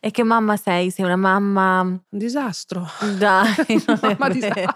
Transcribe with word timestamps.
E 0.00 0.10
che 0.10 0.22
mamma 0.22 0.56
sei? 0.56 0.90
Sei 0.90 1.04
una 1.04 1.16
mamma... 1.16 1.80
Un 1.80 2.00
disastro. 2.08 2.86
Dai, 3.18 3.82
Mamma 4.00 4.28
disastro. 4.28 4.74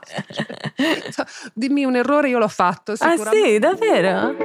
Dimmi 1.53 1.85
un 1.85 1.97
errore, 1.97 2.29
io 2.29 2.39
l'ho 2.39 2.49
fatto. 2.49 2.95
Ah 2.99 3.17
sì, 3.17 3.59
davvero? 3.59 4.37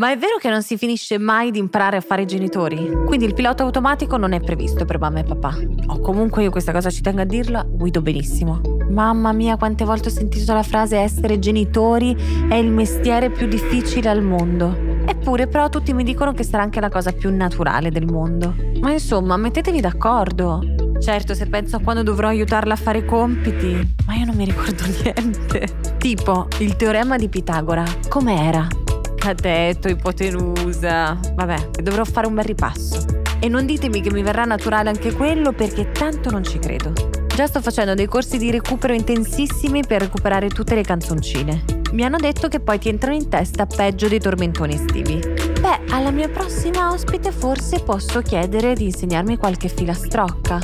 Ma 0.00 0.10
è 0.10 0.16
vero 0.16 0.38
che 0.38 0.48
non 0.48 0.62
si 0.62 0.78
finisce 0.78 1.18
mai 1.18 1.50
di 1.50 1.58
imparare 1.58 1.98
a 1.98 2.00
fare 2.00 2.22
i 2.22 2.26
genitori? 2.26 2.90
Quindi 3.04 3.26
il 3.26 3.34
pilota 3.34 3.64
automatico 3.64 4.16
non 4.16 4.32
è 4.32 4.40
previsto 4.40 4.86
per 4.86 4.98
mamma 4.98 5.18
e 5.18 5.24
papà. 5.24 5.58
O 5.88 6.00
comunque 6.00 6.42
io 6.42 6.50
questa 6.50 6.72
cosa 6.72 6.88
ci 6.88 7.02
tengo 7.02 7.20
a 7.20 7.26
dirla, 7.26 7.66
guido 7.68 8.00
benissimo. 8.00 8.62
Mamma 8.88 9.32
mia, 9.32 9.58
quante 9.58 9.84
volte 9.84 10.08
ho 10.08 10.10
sentito 10.10 10.54
la 10.54 10.62
frase 10.62 10.96
essere 10.96 11.38
genitori 11.38 12.16
è 12.48 12.54
il 12.54 12.70
mestiere 12.70 13.28
più 13.28 13.46
difficile 13.46 14.08
al 14.08 14.22
mondo. 14.22 14.74
Eppure 15.04 15.48
però 15.48 15.68
tutti 15.68 15.92
mi 15.92 16.02
dicono 16.02 16.32
che 16.32 16.44
sarà 16.44 16.62
anche 16.62 16.80
la 16.80 16.88
cosa 16.88 17.12
più 17.12 17.30
naturale 17.36 17.90
del 17.90 18.06
mondo. 18.06 18.54
Ma 18.80 18.92
insomma, 18.92 19.36
mettetevi 19.36 19.82
d'accordo. 19.82 20.62
Certo, 20.98 21.34
se 21.34 21.44
penso 21.44 21.76
a 21.76 21.80
quando 21.80 22.02
dovrò 22.02 22.28
aiutarla 22.28 22.72
a 22.72 22.76
fare 22.76 22.98
i 23.00 23.04
compiti, 23.04 23.96
ma 24.06 24.14
io 24.14 24.24
non 24.24 24.34
mi 24.34 24.46
ricordo 24.46 24.82
niente. 25.04 25.66
Tipo, 25.98 26.48
il 26.60 26.76
teorema 26.76 27.18
di 27.18 27.28
Pitagora, 27.28 27.84
com'era? 28.08 28.79
Cateto, 29.20 29.88
ipotenusa. 29.88 31.20
Vabbè, 31.34 31.82
dovrò 31.82 32.04
fare 32.04 32.26
un 32.26 32.34
bel 32.34 32.44
ripasso. 32.44 33.04
E 33.38 33.48
non 33.48 33.66
ditemi 33.66 34.00
che 34.00 34.10
mi 34.10 34.22
verrà 34.22 34.44
naturale 34.44 34.88
anche 34.88 35.12
quello 35.12 35.52
perché 35.52 35.92
tanto 35.92 36.30
non 36.30 36.42
ci 36.42 36.58
credo. 36.58 36.94
Già 37.26 37.46
sto 37.46 37.60
facendo 37.60 37.92
dei 37.92 38.06
corsi 38.06 38.38
di 38.38 38.50
recupero 38.50 38.94
intensissimi 38.94 39.82
per 39.86 40.00
recuperare 40.00 40.48
tutte 40.48 40.74
le 40.74 40.80
canzoncine. 40.80 41.64
Mi 41.92 42.02
hanno 42.02 42.16
detto 42.16 42.48
che 42.48 42.60
poi 42.60 42.78
ti 42.78 42.88
entrano 42.88 43.14
in 43.14 43.28
testa 43.28 43.66
peggio 43.66 44.08
dei 44.08 44.20
tormentoni 44.20 44.74
estivi. 44.74 45.18
Beh, 45.60 45.80
alla 45.90 46.10
mia 46.10 46.30
prossima 46.30 46.90
ospite 46.90 47.30
forse 47.30 47.80
posso 47.80 48.22
chiedere 48.22 48.72
di 48.72 48.84
insegnarmi 48.86 49.36
qualche 49.36 49.68
filastrocca. 49.68 50.58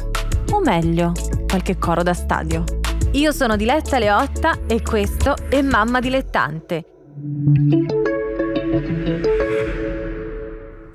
O 0.53 0.61
meglio, 0.61 1.13
qualche 1.47 1.77
coro 1.77 2.03
da 2.03 2.15
stadio. 2.15 2.65
Io 3.13 3.33
sono 3.33 3.57
Diletta 3.57 3.99
Leotta 3.99 4.61
e 4.67 4.81
questo 4.81 5.35
è 5.51 5.61
Mamma 5.61 6.01
Dilettante. 6.01 6.85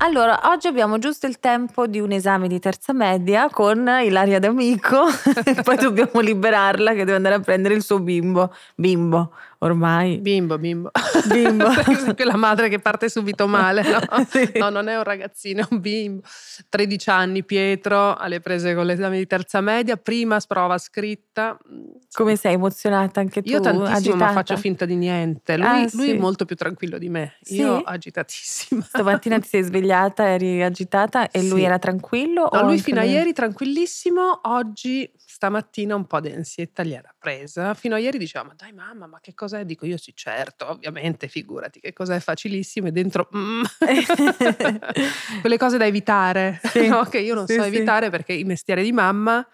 Allora, 0.04 0.42
oggi 0.52 0.68
abbiamo 0.68 0.98
giusto 0.98 1.28
il 1.28 1.40
tempo 1.40 1.88
di 1.88 2.02
un 2.02 2.12
esame 2.12 2.50
di 2.50 2.60
terza 2.60 2.92
media 2.92 3.50
con 3.50 3.88
Ilaria 4.04 4.40
D'Amico 4.40 5.08
e 5.46 5.56
poi 5.64 5.78
dobbiamo 5.78 6.20
liberarla 6.20 6.92
che 6.92 7.06
deve 7.06 7.14
andare 7.14 7.36
a 7.36 7.40
prendere 7.40 7.76
il 7.76 7.82
suo 7.82 8.00
bimbo. 8.00 8.54
Bimbo, 8.76 9.32
ormai. 9.62 10.18
Bimbo, 10.20 10.58
bimbo. 10.58 10.92
Bimbo. 11.28 11.70
Quella 12.16 12.36
madre 12.36 12.70
che 12.70 12.80
parte 12.80 13.10
subito 13.10 13.48
male, 13.48 13.82
no? 13.84 14.00
Sì. 14.30 14.52
No, 14.56 14.70
non 14.70 14.88
è 14.88 14.96
un 14.98 15.04
ragazzino, 15.04 15.62
è 15.62 15.68
un 15.70 15.80
bimbo. 15.80 16.22
13 16.70 17.10
anni, 17.10 17.44
Pietro, 17.44 18.16
alle 18.16 18.40
prese 18.40 18.74
con 18.76 18.86
l'esame 18.86 19.18
di 19.18 19.28
terza 19.28 19.62
media, 19.62 19.98
prima 19.98 20.40
prova 20.48 20.78
scritta. 20.78 21.58
Come 22.14 22.36
sei 22.36 22.54
emozionata 22.54 23.20
anche 23.20 23.42
tu? 23.42 23.50
Io 23.50 23.60
tantissimo, 23.60 23.96
agitata? 23.96 24.26
ma 24.26 24.32
faccio 24.32 24.58
finta 24.58 24.86
di 24.86 24.96
niente. 24.96 25.58
Lui, 25.58 25.66
Ah, 25.66 25.80
lui 25.80 25.90
sì. 25.90 26.12
è 26.12 26.18
molto 26.18 26.46
più 26.46 26.56
tranquillo 26.56 26.98
di 26.98 27.10
me. 27.10 27.36
Sì? 27.42 27.56
Io 27.58 27.78
agitatissima. 27.82 28.82
Stamattina 28.84 29.40
ti 29.40 29.48
sei 29.48 29.64
svegliata, 29.64 30.28
eri 30.28 30.62
agitata 30.64 31.30
e 31.30 31.44
lui 31.44 31.64
era 31.64 31.80
tranquillo? 31.80 32.50
No, 32.52 32.62
lui 32.64 32.80
fino 32.80 33.00
a 33.00 33.04
ieri 33.04 33.32
tranquillissimo, 33.34 34.42
oggi 34.44 35.10
stamattina 35.16 35.96
un 35.96 36.06
po' 36.06 36.20
di 36.20 36.30
ansietta 36.32 36.84
gliela 36.84 37.14
presa. 37.18 37.74
Fino 37.74 37.96
a 37.96 38.00
ieri 38.00 38.18
diceva, 38.18 38.44
ma 38.46 38.54
dai 38.56 38.74
mamma, 38.74 39.08
ma 39.08 39.20
che 39.22 39.34
cos'è? 39.52 39.66
Dico 39.66 39.86
io 39.86 39.98
sì 39.98 40.14
certo, 40.16 40.70
ovviamente, 40.70 41.28
figurati, 41.28 41.80
che 41.80 41.94
cos'è 41.94 42.20
facilissimo 42.20 42.88
e 42.88 42.92
dentro... 42.92 43.30
mm. 43.36 43.64
Quelle 45.42 45.58
cose 45.58 45.78
da 45.78 45.86
evitare, 45.86 46.60
Sì, 46.64 46.88
no? 46.88 47.04
che 47.04 47.20
io 47.20 47.36
non 47.36 47.48
sì, 47.48 47.56
so 47.56 47.62
sì. 47.64 47.68
evitare 47.68 48.10
perché 48.10 48.34
il 48.34 48.46
mestiere 48.46 48.84
di 48.84 48.92
mamma 48.92 49.46
eh, 49.46 49.50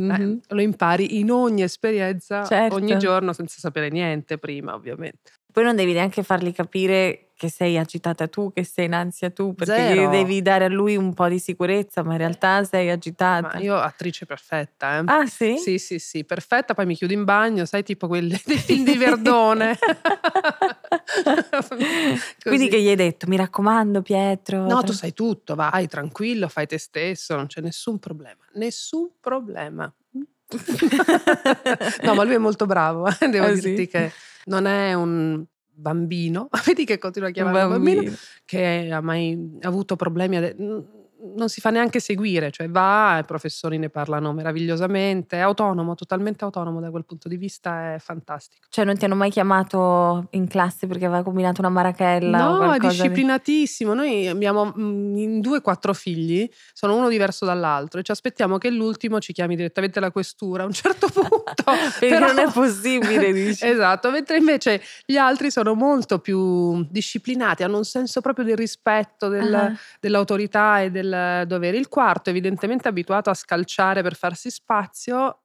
Mhm. 0.00 0.40
lo 0.50 0.60
impari 0.60 1.18
in 1.18 1.30
ogni 1.32 1.62
esperienza, 1.62 2.44
Certo. 2.44 2.76
ogni 2.76 2.96
giorno, 2.98 3.32
senza 3.32 3.58
sapere 3.58 3.88
niente 3.88 4.38
prima, 4.38 4.74
ovviamente. 4.74 5.32
Poi 5.58 5.66
non 5.66 5.74
devi 5.74 5.92
neanche 5.92 6.22
fargli 6.22 6.52
capire 6.52 7.30
che 7.34 7.50
sei 7.50 7.78
agitata 7.78 8.28
tu, 8.28 8.52
che 8.52 8.62
sei 8.62 8.84
in 8.84 8.94
ansia 8.94 9.30
tu, 9.30 9.56
perché 9.56 10.06
devi 10.08 10.40
dare 10.40 10.66
a 10.66 10.68
lui 10.68 10.96
un 10.96 11.12
po' 11.14 11.26
di 11.26 11.40
sicurezza, 11.40 12.04
ma 12.04 12.12
in 12.12 12.18
realtà 12.18 12.62
sei 12.62 12.90
agitata. 12.90 13.54
Ma 13.54 13.60
io 13.60 13.74
attrice 13.74 14.24
perfetta, 14.24 14.98
eh. 14.98 15.02
Ah 15.06 15.26
sì? 15.26 15.56
Sì, 15.56 15.78
sì, 15.78 15.98
sì, 15.98 16.24
perfetta. 16.24 16.74
Poi 16.74 16.86
mi 16.86 16.94
chiudo 16.94 17.12
in 17.12 17.24
bagno, 17.24 17.64
sai, 17.64 17.82
tipo 17.82 18.06
quelli 18.06 18.40
dei 18.46 18.56
film 18.56 18.84
di 18.84 18.96
Verdone. 18.96 19.76
Quindi 22.40 22.68
che 22.68 22.80
gli 22.80 22.90
hai 22.90 22.94
detto, 22.94 23.26
mi 23.26 23.36
raccomando 23.36 24.00
Pietro. 24.00 24.64
No, 24.64 24.78
tra- 24.78 24.86
tu 24.86 24.92
sai 24.92 25.12
tutto, 25.12 25.56
vai 25.56 25.88
tranquillo, 25.88 26.46
fai 26.46 26.68
te 26.68 26.78
stesso, 26.78 27.34
non 27.34 27.48
c'è 27.48 27.60
nessun 27.60 27.98
problema. 27.98 28.44
Nessun 28.52 29.10
problema. 29.18 29.92
no, 32.02 32.14
ma 32.14 32.22
lui 32.22 32.34
è 32.34 32.38
molto 32.38 32.64
bravo, 32.64 33.08
eh, 33.08 33.28
devo 33.28 33.46
Ah, 33.46 33.52
dirti 33.52 33.82
sì? 33.82 33.88
che 33.88 34.12
non 34.48 34.66
è 34.66 34.94
un 34.94 35.44
bambino, 35.70 36.48
vedi 36.66 36.84
che 36.84 36.98
continua 36.98 37.28
a 37.28 37.30
chiamarlo 37.30 37.68
bambino, 37.68 38.02
bambino. 38.02 38.16
che 38.44 38.90
ha 38.90 39.00
mai 39.00 39.58
avuto 39.60 39.96
problemi, 39.96 40.36
ade- 40.36 40.56
non 41.36 41.48
si 41.48 41.60
fa 41.60 41.70
neanche 41.70 41.98
seguire, 42.00 42.50
cioè 42.50 42.68
va, 42.68 43.18
i 43.18 43.24
professori 43.24 43.76
ne 43.78 43.88
parlano 43.90 44.32
meravigliosamente, 44.32 45.36
è 45.36 45.40
autonomo, 45.40 45.94
totalmente 45.94 46.44
autonomo 46.44 46.80
da 46.80 46.90
quel 46.90 47.04
punto 47.04 47.28
di 47.28 47.36
vista, 47.36 47.94
è 47.94 47.98
fantastico. 47.98 48.66
Cioè 48.70 48.84
non 48.84 48.96
ti 48.96 49.04
hanno 49.04 49.14
mai 49.16 49.30
chiamato 49.30 50.28
in 50.30 50.46
classe 50.46 50.86
perché 50.86 51.06
aveva 51.06 51.22
combinato 51.22 51.60
una 51.60 51.70
marachella 51.70 52.38
No, 52.38 52.72
è 52.72 52.78
disciplinatissimo. 52.78 53.94
Noi 53.94 54.28
abbiamo 54.28 54.72
mm, 54.78 55.16
in 55.16 55.40
due 55.40 55.60
quattro 55.60 55.92
figli, 55.92 56.48
sono 56.72 56.96
uno 56.96 57.08
diverso 57.08 57.44
dall'altro 57.44 58.00
e 58.00 58.02
ci 58.02 58.10
aspettiamo 58.12 58.58
che 58.58 58.70
l'ultimo 58.70 59.18
ci 59.20 59.32
chiami 59.32 59.56
direttamente 59.56 60.00
la 60.00 60.10
questura 60.10 60.62
a 60.62 60.66
un 60.66 60.72
certo 60.72 61.08
punto. 61.12 61.64
Però- 61.98 62.26
non 62.26 62.38
è 62.38 62.50
possibile, 62.52 63.32
dici. 63.32 63.66
esatto, 63.66 64.10
mentre 64.10 64.36
invece 64.36 64.80
gli 65.04 65.16
altri 65.16 65.50
sono 65.50 65.74
molto 65.74 66.18
più 66.20 66.86
disciplinati, 66.90 67.62
hanno 67.64 67.78
un 67.78 67.84
senso 67.84 68.20
proprio 68.20 68.44
del 68.44 68.56
rispetto 68.56 69.28
del- 69.28 69.54
Ah. 69.54 69.72
dell'autorità 69.98 70.80
e 70.82 70.90
del 70.90 71.07
dovere. 71.46 71.76
Il 71.76 71.88
quarto, 71.88 72.30
evidentemente 72.30 72.88
abituato 72.88 73.30
a 73.30 73.34
scalciare 73.34 74.02
per 74.02 74.14
farsi 74.14 74.50
spazio, 74.50 75.42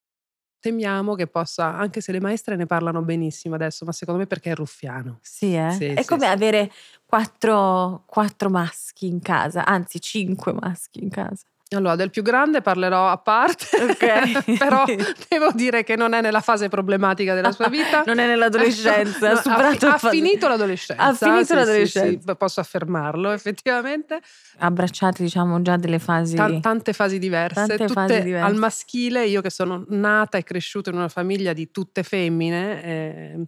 temiamo 0.59 1.15
che 1.15 1.27
possa, 1.27 1.75
anche 1.75 1.99
se 1.99 2.11
le 2.11 2.21
maestre 2.21 2.55
ne 2.55 2.65
parlano 2.65 3.01
benissimo 3.01 3.55
adesso, 3.55 3.83
ma 3.83 3.91
secondo 3.91 4.21
me 4.21 4.27
perché 4.27 4.51
è 4.51 4.55
ruffiano. 4.55 5.19
Sì, 5.21 5.55
eh? 5.55 5.71
Sì, 5.71 5.85
è 5.87 6.01
sì, 6.01 6.07
come 6.07 6.25
sì. 6.25 6.31
avere 6.31 6.71
quattro, 7.05 8.03
quattro 8.05 8.49
maschi 8.49 9.07
in 9.07 9.21
casa, 9.21 9.65
anzi 9.65 9.99
cinque 9.99 10.53
maschi 10.53 11.03
in 11.03 11.09
casa. 11.09 11.45
Allora, 11.75 11.95
del 11.95 12.09
più 12.09 12.21
grande 12.21 12.61
parlerò 12.61 13.09
a 13.09 13.17
parte, 13.17 13.65
Ok. 13.83 14.57
però 14.57 14.83
devo 15.29 15.51
dire 15.53 15.83
che 15.83 15.95
non 15.95 16.13
è 16.13 16.21
nella 16.21 16.41
fase 16.41 16.69
problematica 16.69 17.33
della 17.33 17.51
sua 17.51 17.67
vita. 17.69 18.03
Non 18.13 18.19
è 18.19 18.27
nell'adolescenza, 18.27 19.31
ha 19.31 19.35
superato 19.41 19.87
ha, 19.87 19.97
finito 19.97 20.47
l'adolescenza. 20.47 21.01
Ha 21.03 21.13
finito 21.13 21.45
sì, 21.45 21.53
l'adolescenza. 21.55 22.31
sì, 22.31 22.37
posso 22.37 22.59
affermarlo, 22.59 23.31
effettivamente. 23.31 24.19
Abbracciate, 24.57 25.23
diciamo, 25.23 25.61
già 25.61 25.77
delle 25.77 25.99
fasi. 25.99 26.35
Ta- 26.35 26.59
tante 26.59 26.93
fasi 26.93 27.17
diverse, 27.17 27.55
Tante 27.55 27.77
tutte 27.77 27.93
fasi 27.93 28.21
diverse. 28.21 28.45
al 28.45 28.55
maschile. 28.55 29.25
Io 29.25 29.41
che 29.41 29.49
sono 29.49 29.85
nata 29.87 30.37
e 30.37 30.43
cresciuta 30.43 30.89
in 30.89 30.97
una 30.97 31.07
famiglia 31.07 31.53
di 31.53 31.71
tutte 31.71 32.03
femmine, 32.03 32.83
eh, 32.83 33.45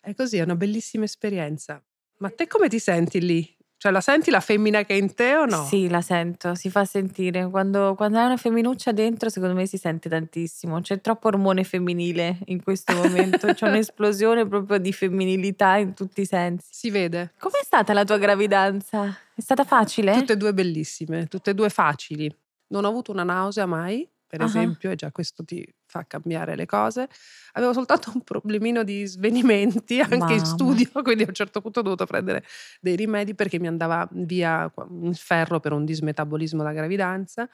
è 0.00 0.14
così, 0.14 0.38
è 0.38 0.42
una 0.42 0.56
bellissima 0.56 1.04
esperienza. 1.04 1.82
Ma 2.18 2.30
te 2.30 2.46
come 2.46 2.68
ti 2.68 2.78
senti 2.78 3.20
lì? 3.20 3.56
Cioè, 3.82 3.92
la 3.92 4.02
senti 4.02 4.30
la 4.30 4.40
femmina 4.40 4.84
che 4.84 4.92
è 4.92 4.98
in 4.98 5.14
te 5.14 5.36
o 5.36 5.46
no? 5.46 5.64
Sì, 5.64 5.88
la 5.88 6.02
sento, 6.02 6.54
si 6.54 6.68
fa 6.68 6.84
sentire. 6.84 7.48
Quando, 7.48 7.94
quando 7.94 8.18
hai 8.18 8.26
una 8.26 8.36
femminuccia 8.36 8.92
dentro, 8.92 9.30
secondo 9.30 9.54
me 9.54 9.64
si 9.64 9.78
sente 9.78 10.10
tantissimo. 10.10 10.82
C'è 10.82 11.00
troppo 11.00 11.28
ormone 11.28 11.64
femminile 11.64 12.40
in 12.48 12.62
questo 12.62 12.94
momento. 12.94 13.54
C'è 13.54 13.66
un'esplosione 13.72 14.46
proprio 14.46 14.76
di 14.76 14.92
femminilità 14.92 15.76
in 15.76 15.94
tutti 15.94 16.20
i 16.20 16.26
sensi. 16.26 16.68
Si 16.70 16.90
vede. 16.90 17.32
Com'è 17.38 17.62
stata 17.62 17.94
la 17.94 18.04
tua 18.04 18.18
gravidanza? 18.18 19.16
È 19.34 19.40
stata 19.40 19.64
facile? 19.64 20.12
Tutte 20.12 20.34
e 20.34 20.36
due 20.36 20.52
bellissime, 20.52 21.26
tutte 21.26 21.52
e 21.52 21.54
due 21.54 21.70
facili. 21.70 22.30
Non 22.66 22.84
ho 22.84 22.88
avuto 22.88 23.12
una 23.12 23.24
nausea 23.24 23.64
mai, 23.64 24.06
per 24.26 24.42
Ah. 24.42 24.44
esempio, 24.44 24.90
e 24.90 24.94
già 24.94 25.10
questo 25.10 25.42
ti 25.42 25.66
fa 25.90 26.06
cambiare 26.06 26.56
le 26.56 26.66
cose. 26.66 27.08
Avevo 27.52 27.72
soltanto 27.72 28.10
un 28.14 28.22
problemino 28.22 28.82
di 28.84 29.04
svenimenti 29.06 30.00
anche 30.08 30.32
Mamma. 30.32 30.34
in 30.34 30.44
studio, 30.44 30.88
quindi 31.02 31.24
a 31.24 31.26
un 31.28 31.34
certo 31.34 31.60
punto 31.60 31.80
ho 31.80 31.82
dovuto 31.82 32.06
prendere 32.06 32.44
dei 32.80 32.96
rimedi 32.96 33.34
perché 33.34 33.58
mi 33.58 33.66
andava 33.66 34.08
via 34.12 34.72
il 35.02 35.16
ferro 35.16 35.60
per 35.60 35.72
un 35.72 35.84
dismetabolismo 35.84 36.62
da 36.62 36.72
gravidanza. 36.72 37.48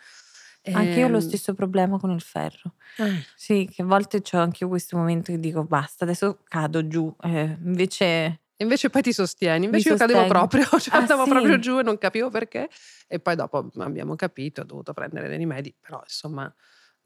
Anche 0.70 0.98
io 1.00 1.06
ho 1.06 1.08
lo 1.10 1.20
Ehm, 1.20 1.20
stesso 1.20 1.54
problema 1.54 1.98
con 1.98 2.10
il 2.10 2.20
ferro. 2.20 2.74
eh, 2.98 3.24
Sì, 3.34 3.68
che 3.72 3.82
a 3.82 3.84
volte 3.84 4.22
ho 4.32 4.38
anche 4.38 4.64
io 4.64 4.68
questo 4.68 4.96
momento 4.96 5.32
che 5.32 5.38
dico 5.38 5.64
basta, 5.64 6.04
adesso 6.04 6.40
cado 6.48 6.86
giù. 6.88 7.14
Eh, 7.22 7.56
invece 7.64 8.40
invece 8.58 8.88
poi 8.90 9.02
ti 9.02 9.12
sostieni, 9.12 9.64
invece 9.66 9.88
io 9.90 9.96
sostengo. 9.96 10.22
cadevo 10.24 10.24
proprio, 10.26 10.64
cioè 10.80 10.94
Ah, 10.94 10.98
andavo 10.98 11.22
sì? 11.22 11.30
proprio 11.30 11.58
giù 11.58 11.78
e 11.78 11.82
non 11.82 11.98
capivo 11.98 12.30
perché. 12.30 12.68
E 13.06 13.20
poi 13.20 13.36
dopo 13.36 13.70
abbiamo 13.78 14.16
capito, 14.16 14.62
ho 14.62 14.64
dovuto 14.64 14.92
prendere 14.92 15.28
dei 15.28 15.38
rimedi, 15.38 15.74
però 15.78 16.00
insomma 16.02 16.52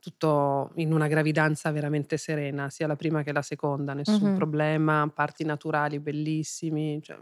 tutto 0.01 0.73
in 0.77 0.93
una 0.93 1.07
gravidanza 1.09 1.71
veramente 1.71 2.17
serena, 2.17 2.71
sia 2.71 2.87
la 2.89 2.97
prima 2.97 3.23
che 3.23 3.33
la 3.33 3.43
seconda, 3.43 3.95
nessun 3.95 4.31
Mhm. 4.31 4.35
problema, 4.35 5.09
parti 5.15 5.45
naturali 5.45 6.01
bellissimi, 6.01 7.01
cioè, 7.03 7.19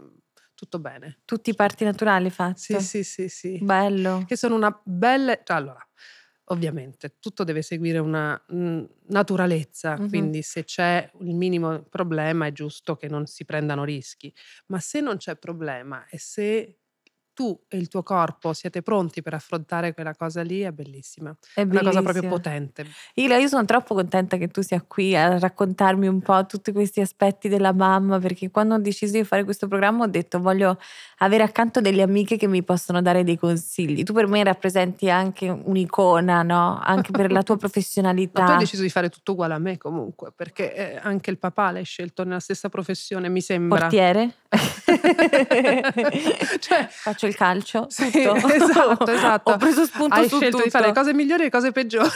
tutto 0.55 0.79
bene. 0.79 1.19
Tutti 1.25 1.51
i 1.51 1.55
parti 1.55 1.83
naturali 1.83 2.29
fatti. 2.29 2.59
Sì, 2.59 2.79
sì, 2.79 3.03
sì, 3.03 3.29
sì. 3.29 3.57
Bello. 3.63 4.23
Che 4.25 4.35
sono 4.35 4.55
una 4.55 4.77
bella... 4.83 5.39
cioè, 5.43 5.57
allora, 5.57 5.85
ovviamente, 6.45 7.17
tutto 7.19 7.43
deve 7.43 7.61
seguire 7.61 7.99
una 7.99 8.41
mm, 8.53 8.83
naturalezza, 9.09 9.97
Mhm. 9.97 10.07
quindi 10.09 10.41
se 10.41 10.63
c'è 10.63 11.11
il 11.21 11.35
minimo 11.35 11.83
problema 11.83 12.47
è 12.47 12.51
giusto 12.51 12.95
che 12.95 13.07
non 13.07 13.25
si 13.27 13.45
prendano 13.45 13.83
rischi, 13.83 14.33
ma 14.67 14.79
se 14.79 14.99
non 15.01 15.17
c'è 15.17 15.35
problema 15.37 16.07
e 16.09 16.17
se 16.17 16.78
tu 17.39 17.57
e 17.69 17.77
il 17.77 17.87
tuo 17.87 18.03
corpo 18.03 18.51
siete 18.51 18.81
pronti 18.81 19.21
per 19.21 19.33
affrontare 19.33 19.93
quella 19.93 20.13
cosa 20.13 20.41
lì, 20.41 20.59
è 20.59 20.71
bellissima. 20.71 21.33
È 21.53 21.61
È 21.61 21.63
una 21.63 21.83
cosa 21.83 22.01
proprio 22.01 22.27
potente. 22.27 22.85
Ila, 23.13 23.37
io 23.37 23.47
sono 23.47 23.63
troppo 23.63 23.93
contenta 23.93 24.35
che 24.35 24.49
tu 24.49 24.61
sia 24.61 24.83
qui 24.85 25.15
a 25.15 25.39
raccontarmi 25.39 26.05
un 26.05 26.19
po' 26.19 26.45
tutti 26.45 26.73
questi 26.73 26.99
aspetti 26.99 27.47
della 27.47 27.71
mamma, 27.71 28.19
perché 28.19 28.51
quando 28.51 28.75
ho 28.75 28.77
deciso 28.77 29.13
di 29.13 29.23
fare 29.23 29.45
questo 29.45 29.69
programma 29.69 30.03
ho 30.03 30.07
detto 30.07 30.41
voglio 30.41 30.77
avere 31.19 31.43
accanto 31.43 31.79
delle 31.79 32.01
amiche 32.01 32.35
che 32.35 32.47
mi 32.47 32.61
possono 32.61 33.01
dare 33.01 33.23
dei 33.23 33.37
consigli. 33.37 34.03
Tu 34.03 34.11
per 34.11 34.27
me 34.27 34.43
rappresenti 34.43 35.09
anche 35.09 35.47
un'icona, 35.47 36.43
no? 36.43 36.77
Anche 36.83 37.11
per 37.11 37.31
la 37.31 37.41
tua 37.41 37.55
Ma 37.55 37.61
tu 37.61 37.65
hai 37.65 37.71
professionalità. 37.71 38.57
deciso 38.57 38.81
di 38.81 38.89
fare 38.89 39.07
tutto 39.07 39.31
uguale 39.31 39.53
a 39.53 39.59
me 39.59 39.77
comunque, 39.77 40.33
perché 40.35 40.75
eh, 40.75 40.99
anche 41.01 41.29
il 41.29 41.37
papà 41.37 41.71
l'hai 41.71 41.85
scelto 41.85 42.25
nella 42.25 42.41
stessa 42.41 42.67
professione, 42.67 43.29
mi 43.29 43.39
sembra. 43.39 43.79
Portiere? 43.79 44.33
Cioè, 46.59 46.87
Faccio 46.89 47.25
il 47.27 47.35
calcio? 47.35 47.87
Sì, 47.99 48.05
esatto, 48.15 49.11
esatto. 49.11 49.51
Ho 49.51 49.57
preso 49.57 49.85
spunto 49.85 50.15
Hai 50.15 50.27
scelto 50.27 50.45
di 50.45 50.51
tutto. 50.63 50.69
fare 50.69 50.87
le 50.87 50.93
cose 50.93 51.13
migliori 51.13 51.41
e 51.41 51.45
le 51.45 51.49
cose 51.51 51.71
peggiori, 51.71 52.09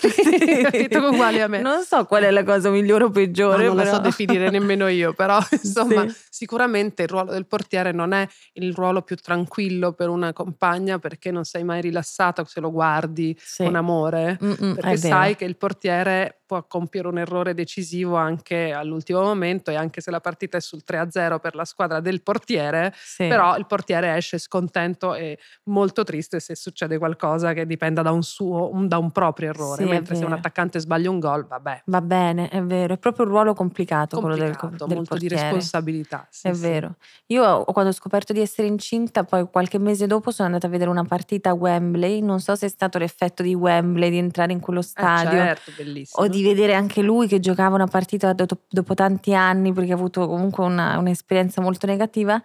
capito? 0.63 0.99
uguali 1.07 1.41
a 1.41 1.47
me. 1.47 1.61
Non 1.61 1.83
so 1.83 2.05
qual 2.05 2.23
è 2.23 2.31
la 2.31 2.43
cosa 2.43 2.69
migliore 2.69 3.03
o 3.03 3.07
No, 3.07 3.13
peggiore, 3.13 3.65
non 3.67 3.75
la 3.75 3.83
però. 3.83 3.95
so 3.95 4.01
definire 4.01 4.49
nemmeno 4.49 4.87
io, 4.87 5.13
però 5.13 5.39
insomma, 5.51 6.07
Sì. 6.07 6.15
sicuramente 6.29 7.03
il 7.03 7.09
ruolo 7.09 7.31
del 7.31 7.45
portiere 7.45 7.91
non 7.91 8.13
è 8.13 8.27
il 8.53 8.73
ruolo 8.73 9.01
più 9.01 9.15
tranquillo 9.17 9.93
per 9.93 10.09
una 10.09 10.31
compagna 10.33 10.99
perché 10.99 11.31
non 11.31 11.43
sei 11.43 11.63
mai 11.63 11.81
rilassata 11.81 12.43
se 12.45 12.59
lo 12.59 12.71
guardi 12.71 13.35
Sì. 13.39 13.63
con 13.63 13.75
amore. 13.75 14.37
Mm, 14.43 14.49
mm, 14.51 14.73
Perché 14.73 14.91
è 14.91 14.97
vero. 14.97 15.15
sai 15.15 15.35
che 15.35 15.45
il 15.45 15.57
portiere 15.57 16.41
può 16.53 16.63
compiere 16.67 17.07
un 17.07 17.17
errore 17.17 17.53
decisivo 17.55 18.15
anche 18.15 18.71
all'ultimo 18.73 19.21
momento 19.21 19.71
e 19.71 19.75
anche 19.75 20.01
se 20.01 20.11
la 20.11 20.19
partita 20.21 20.57
è 20.57 20.61
sul 20.61 20.83
3-0 20.83 21.39
per 21.39 21.55
la 21.55 21.65
squadra 21.65 22.00
del 22.00 22.21
portiere, 22.21 22.94
Sì. 22.95 23.27
però 23.27 23.57
il 23.57 23.65
portiere 23.65 24.15
esce 24.15 24.38
scontento 24.38 25.15
e 25.15 25.39
molto 25.63 26.03
triste 26.03 26.39
se 26.39 26.55
succede 26.55 26.97
qualcosa 27.00 27.53
che 27.53 27.65
dipenda 27.65 28.01
da 28.03 28.11
un 28.11 28.21
suo, 28.21 28.69
un- 28.71 28.88
da 28.88 28.97
un 29.00 29.11
proprio 29.11 29.50
errore, 29.50 29.83
Sì, 29.83 29.89
mentre 29.89 30.15
se 30.15 30.25
un 30.25 30.33
attaccante 30.33 30.79
sbaglia 30.79 31.09
un 31.09 31.19
gol, 31.19 31.45
vabbè, 31.47 31.83
Va 31.85 32.01
bene, 32.01 32.50
è 32.50 32.61
vero, 32.61 32.94
è 32.94 32.97
proprio 32.97 33.25
un 33.25 33.31
ruolo 33.31 33.53
complicato, 33.53 34.19
quello 34.19 34.35
del, 34.35 34.55
complicato, 34.55 34.85
del 34.85 34.97
molto 34.97 35.15
di 35.15 35.27
portiere. 35.27 35.44
responsabilità. 35.44 36.27
sì, 36.29 36.47
È 36.47 36.51
vero. 36.51 36.95
Io 37.27 37.63
quando 37.65 37.89
ho 37.89 37.94
scoperto 37.94 38.31
di 38.33 38.41
essere 38.41 38.67
incinta, 38.67 39.23
poi 39.23 39.47
qualche 39.50 39.79
mese 39.79 40.05
dopo 40.07 40.29
sono 40.31 40.47
andata 40.50 40.67
a 40.67 40.69
vedere 40.69 40.89
una 40.89 41.03
partita 41.03 41.50
a 41.50 41.53
Wembley. 41.53 42.21
Non 42.21 42.39
so 42.39 42.55
se 42.55 42.67
è 42.67 42.69
stato 42.69 42.97
l'effetto 43.00 43.41
di 43.44 43.53
Wembley, 43.55 44.09
di 44.11 44.17
entrare 44.17 44.51
in 44.51 44.59
quello 44.59 44.79
Eh, 44.81 44.83
stadio. 44.83 45.31
certo, 45.31 45.71
bellissimo. 45.75 46.23
O 46.25 46.27
di 46.29 46.42
vedere 46.43 46.73
anche 46.73 47.01
lui 47.01 47.27
che 47.27 47.39
giocava 47.39 47.75
una 47.75 47.87
partita 47.87 48.33
do- 48.33 48.45
dopo 48.69 48.93
tanti 48.93 49.33
anni 49.33 49.73
perché 49.73 49.91
ha 49.91 49.95
avuto 49.95 50.27
comunque 50.27 50.63
una- 50.65 50.97
un'esperienza 50.97 51.61
molto 51.61 51.85
negativa, 51.87 52.41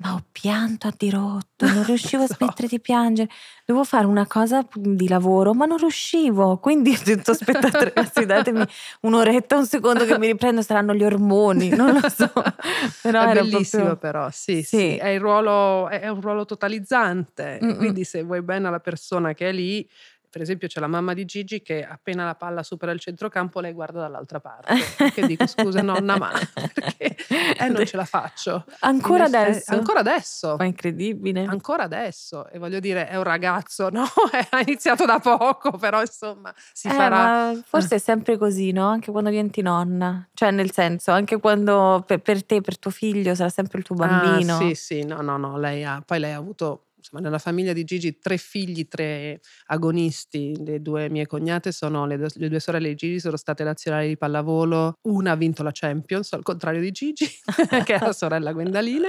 ma 0.00 0.12
ho 0.14 0.22
pianto 0.30 0.86
a 0.86 0.94
dirotto, 0.96 1.66
non 1.66 1.82
riuscivo 1.84 2.22
a 2.22 2.26
smettere 2.30 2.68
di 2.68 2.78
piangere. 2.80 3.28
Dovevo 3.66 3.84
fare 3.84 4.06
una 4.06 4.28
cosa 4.28 4.64
di 4.72 5.08
lavoro, 5.08 5.54
ma 5.54 5.64
non 5.66 5.76
riuscivo. 5.76 6.58
Quindi 6.58 6.90
ho 6.90 7.00
detto: 7.04 7.32
aspettate, 7.32 7.82
ragazzi, 7.92 8.24
datemi 8.24 8.64
un'oretta, 9.00 9.56
un 9.56 9.66
secondo 9.66 10.04
che 10.04 10.16
mi 10.16 10.26
riprendo, 10.28 10.62
saranno 10.62 10.94
gli 10.94 11.02
ormoni, 11.02 11.70
non 11.74 11.98
lo 12.00 12.08
so. 12.08 12.30
Però 13.02 13.22
è 13.26 13.34
bellissimo 13.34 13.82
proprio- 13.86 13.96
però, 13.96 14.30
sì, 14.30 14.62
Sì. 14.62 14.76
sì, 14.78 14.96
È, 14.96 15.08
il 15.08 15.20
ruolo, 15.20 15.88
è 15.88 16.06
un 16.08 16.20
ruolo 16.20 16.44
totalizzante, 16.44 17.58
Mm-mm. 17.62 17.76
quindi 17.76 18.04
se 18.04 18.22
vuoi 18.22 18.42
bene 18.42 18.68
alla 18.68 18.80
persona 18.80 19.32
che 19.34 19.48
è 19.48 19.52
lì, 19.52 19.86
per 20.30 20.40
esempio 20.42 20.68
c'è 20.68 20.80
la 20.80 20.86
mamma 20.86 21.14
di 21.14 21.24
Gigi 21.24 21.62
che 21.62 21.84
appena 21.84 22.24
la 22.24 22.34
palla 22.34 22.62
supera 22.62 22.92
il 22.92 23.00
centrocampo 23.00 23.60
lei 23.60 23.72
guarda 23.72 24.00
dall'altra 24.00 24.40
parte, 24.40 24.74
che 25.14 25.26
dico 25.26 25.46
scusa 25.46 25.82
nonna 25.82 26.16
ma 26.18 26.30
perché 26.74 27.16
eh, 27.58 27.68
non 27.68 27.84
ce 27.86 27.96
la 27.96 28.04
faccio. 28.04 28.64
Ancora 28.80 29.26
In 29.26 29.34
effetti- 29.34 29.48
adesso? 29.50 29.72
Ancora 29.72 30.00
adesso. 30.00 30.56
Ma 30.58 30.64
incredibile. 30.64 31.44
Ancora 31.44 31.82
adesso, 31.84 32.48
e 32.48 32.58
voglio 32.58 32.80
dire, 32.80 33.08
è 33.08 33.16
un 33.16 33.22
ragazzo, 33.24 33.88
no? 33.92 34.04
ha 34.50 34.60
iniziato 34.60 35.04
da 35.04 35.18
poco, 35.18 35.70
però 35.78 36.00
insomma 36.00 36.52
si 36.72 36.88
Eh, 36.88 36.90
farà. 36.92 37.52
forse 37.64 37.96
è 37.96 37.98
sempre 37.98 38.36
così, 38.36 38.72
no? 38.72 38.86
Anche 38.88 39.10
quando 39.10 39.30
diventi 39.30 39.62
nonna. 39.62 40.28
Cioè, 40.34 40.50
nel 40.50 40.70
senso, 40.72 41.10
anche 41.10 41.38
quando 41.38 42.02
per, 42.06 42.20
per 42.20 42.44
te, 42.44 42.60
per 42.60 42.78
tuo 42.78 42.90
figlio, 42.90 43.34
sarà 43.34 43.48
sempre 43.48 43.78
il 43.78 43.84
tuo 43.84 43.94
bambino. 43.96 44.54
Ah, 44.56 44.58
sì, 44.58 44.74
sì, 44.74 45.04
no, 45.04 45.20
no, 45.20 45.36
no, 45.36 45.58
lei 45.58 45.84
ha, 45.84 46.02
poi 46.04 46.18
lei 46.20 46.32
ha 46.32 46.36
avuto, 46.36 46.87
insomma, 46.98 47.22
nella 47.22 47.38
famiglia 47.38 47.72
di 47.72 47.84
Gigi 47.84 48.18
tre 48.18 48.36
figli, 48.36 48.86
tre 48.86 49.40
agonisti. 49.66 50.54
Le 50.62 50.82
due 50.82 51.08
mie 51.08 51.26
cognate 51.26 51.72
sono, 51.72 52.06
le, 52.06 52.16
due- 52.16 52.30
le 52.34 52.48
due 52.48 52.60
sorelle 52.60 52.88
di 52.88 52.94
Gigi 52.94 53.20
sono 53.20 53.36
state 53.36 53.64
nazionali 53.64 54.08
di 54.08 54.16
pallavolo, 54.16 54.98
una 55.02 55.32
ha 55.32 55.36
vinto 55.36 55.62
la 55.62 55.70
Champions, 55.72 56.32
al 56.32 56.42
contrario 56.42 56.80
di 56.80 56.90
Gigi, 56.90 57.26
che 57.84 57.94
è 57.94 57.98
la 57.98 58.12
sorella 58.12 58.52
Gwendalina, 58.52 59.08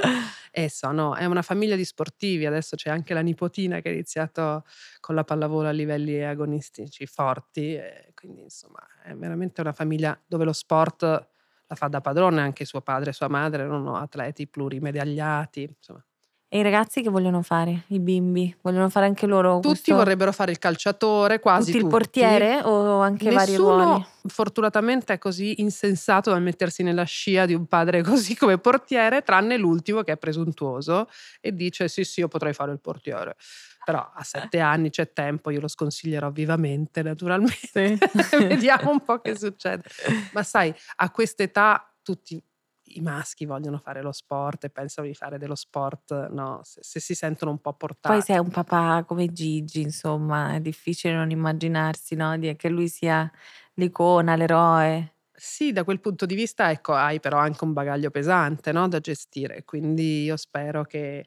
e 0.51 0.69
sono, 0.69 1.15
è 1.15 1.25
una 1.25 1.41
famiglia 1.41 1.75
di 1.75 1.85
sportivi, 1.85 2.45
adesso 2.45 2.75
c'è 2.75 2.89
anche 2.89 3.13
la 3.13 3.21
nipotina 3.21 3.81
che 3.81 3.89
ha 3.89 3.91
iniziato 3.91 4.63
con 4.99 5.15
la 5.15 5.23
pallavolo 5.23 5.67
a 5.67 5.71
livelli 5.71 6.23
agonistici 6.23 7.05
forti, 7.05 7.77
quindi 8.13 8.41
insomma 8.41 8.79
è 9.03 9.13
veramente 9.13 9.61
una 9.61 9.73
famiglia 9.73 10.19
dove 10.25 10.45
lo 10.45 10.53
sport 10.53 11.27
la 11.69 11.75
fa 11.75 11.87
da 11.87 12.01
padrone, 12.01 12.41
anche 12.41 12.65
suo 12.65 12.81
padre 12.81 13.11
e 13.11 13.13
sua 13.13 13.27
madre 13.27 13.61
erano 13.63 13.95
atleti 13.95 14.47
plurimediagliati, 14.47 15.61
insomma. 15.77 16.03
E 16.51 16.57
i 16.57 16.61
ragazzi 16.63 17.03
che 17.03 17.09
vogliono 17.11 17.43
fare? 17.43 17.83
I 17.89 17.99
bimbi? 17.99 18.55
Vogliono 18.61 18.89
fare 18.89 19.05
anche 19.05 19.27
loro 19.27 19.57
Tutti 19.59 19.67
questo- 19.67 19.95
vorrebbero 19.95 20.31
fare 20.31 20.49
il 20.51 20.57
calciatore, 20.57 21.39
quasi 21.39 21.71
tutti 21.71 21.83
il 21.83 21.89
portiere 21.89 22.61
o 22.63 22.99
anche 23.01 23.29
vari 23.29 23.51
Nessuno 23.51 23.83
ruoli? 23.83 24.05
fortunatamente 24.25 25.13
è 25.13 25.17
così 25.19 25.61
insensato 25.61 26.31
da 26.31 26.39
mettersi 26.39 26.81
nella 26.81 27.03
scia 27.03 27.45
di 27.45 27.53
un 27.53 27.67
padre 27.67 28.01
così 28.33 28.35
come 28.35 28.57
portiere, 28.57 29.21
tranne 29.21 29.57
l'ultimo 29.57 30.01
che 30.01 30.13
è 30.13 30.17
presuntuoso 30.17 31.07
e 31.39 31.53
dice 31.53 31.87
sì 31.87 32.03
sì 32.03 32.21
io 32.21 32.27
potrei 32.27 32.53
fare 32.53 32.71
il 32.71 32.79
portiere. 32.79 33.35
Però 33.85 34.11
a 34.11 34.23
sette 34.23 34.59
anni 34.59 34.89
c'è 34.89 35.13
tempo, 35.13 35.51
io 35.51 35.59
lo 35.59 35.67
sconsiglierò 35.67 36.31
vivamente 36.31 37.03
naturalmente. 37.03 37.97
Vediamo 38.37 38.89
un 38.89 39.01
po' 39.01 39.19
che 39.19 39.35
succede. 39.37 39.83
Ma 40.33 40.41
sai, 40.41 40.73
a 40.97 41.11
quest'età 41.11 41.91
tutti 42.01 42.41
i 42.97 43.01
maschi 43.01 43.45
vogliono 43.45 43.77
fare 43.77 44.01
lo 44.01 44.11
sport 44.11 44.65
e 44.65 44.69
pensano 44.69 45.07
di 45.07 45.13
fare 45.13 45.37
dello 45.37 45.55
sport, 45.55 46.29
no? 46.29 46.61
Se, 46.63 46.79
se 46.83 46.99
si 46.99 47.15
sentono 47.15 47.51
un 47.51 47.59
po' 47.59 47.73
portati. 47.73 48.07
Poi 48.13 48.21
se 48.21 48.33
è 48.33 48.37
un 48.37 48.49
papà 48.49 49.03
come 49.05 49.31
Gigi, 49.31 49.81
insomma, 49.81 50.55
è 50.55 50.59
difficile 50.59 51.13
non 51.13 51.29
immaginarsi, 51.31 52.15
no? 52.15 52.37
Di- 52.37 52.55
che 52.55 52.69
lui 52.69 52.87
sia 52.89 53.29
l'icona, 53.75 54.35
l'eroe. 54.35 55.13
Sì, 55.41 55.71
da 55.71 55.83
quel 55.85 56.01
punto 56.01 56.25
di 56.25 56.35
vista, 56.35 56.69
ecco, 56.69 56.93
hai 56.93 57.19
però 57.21 57.37
anche 57.37 57.63
un 57.63 57.71
bagaglio 57.71 58.09
pesante, 58.11 58.71
no, 58.73 58.87
da 58.89 58.99
gestire. 58.99 59.63
Quindi 59.63 60.23
io 60.23 60.35
spero 60.35 60.83
che 60.83 61.25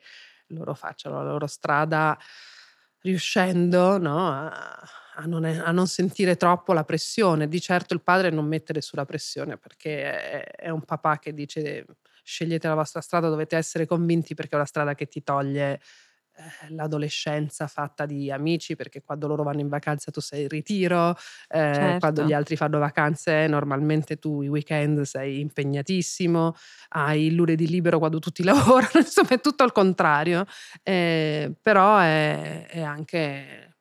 loro 0.49 0.75
facciano 0.75 1.23
la 1.23 1.31
loro 1.31 1.47
strada 1.47 2.19
riuscendo, 3.02 3.99
no, 3.99 4.28
a, 4.28 4.80
a 5.16 5.26
non, 5.26 5.44
a 5.44 5.71
non 5.73 5.87
sentire 5.87 6.37
troppo 6.37 6.73
la 6.73 6.85
pressione. 6.85 7.49
Di 7.49 7.61
certo 7.61 7.94
il 7.94 8.02
padre 8.02 8.30
non 8.30 8.47
mettere 8.47 8.80
sulla 8.80 9.04
pressione 9.04 9.56
perché 9.56 10.02
è, 10.02 10.44
è 10.56 10.68
un 10.71 10.82
papà 10.82 11.18
che 11.18 11.35
dice 11.35 11.87
scegliete 12.25 12.68
la 12.68 12.75
vostra 12.75 13.00
strada, 13.00 13.28
dovete 13.28 13.56
essere 13.56 13.87
convinti 13.87 14.35
perché 14.35 14.52
è 14.52 14.56
una 14.56 14.64
strada 14.64 14.94
che 14.94 15.06
ti 15.09 15.23
toglie 15.23 15.80
l'adolescenza 16.71 17.67
fatta 17.67 18.07
di 18.07 18.31
amici 18.31 18.75
perché 18.77 19.03
quando 19.03 19.27
loro 19.27 19.43
vanno 19.43 19.61
in 19.61 19.69
vacanza 19.69 20.11
tu 20.11 20.21
sei 20.21 20.43
in 20.43 20.49
ritiro, 20.49 21.15
eh, 21.49 21.95
Certo. 21.95 21.99
quando 21.99 22.23
gli 22.23 22.33
altri 22.33 22.57
fanno 22.57 22.79
vacanze 22.79 23.47
normalmente 23.47 24.17
tu 24.19 24.43
i 24.43 24.49
weekend 24.49 25.03
sei 25.03 25.41
impegnatissimo, 25.41 26.55
hai 26.91 27.27
il 27.27 27.35
lunedì 27.35 27.69
libero 27.69 27.99
quando 27.99 28.19
tutti 28.19 28.43
lavorano, 28.45 28.93
insomma 28.97 29.31
è 29.31 29.41
tutto 29.41 29.62
al 29.62 29.73
contrario, 29.73 30.45
Eh, 30.83 31.53
però 31.61 31.99
è, 31.99 32.67
è 32.69 32.81
anche 32.83 33.77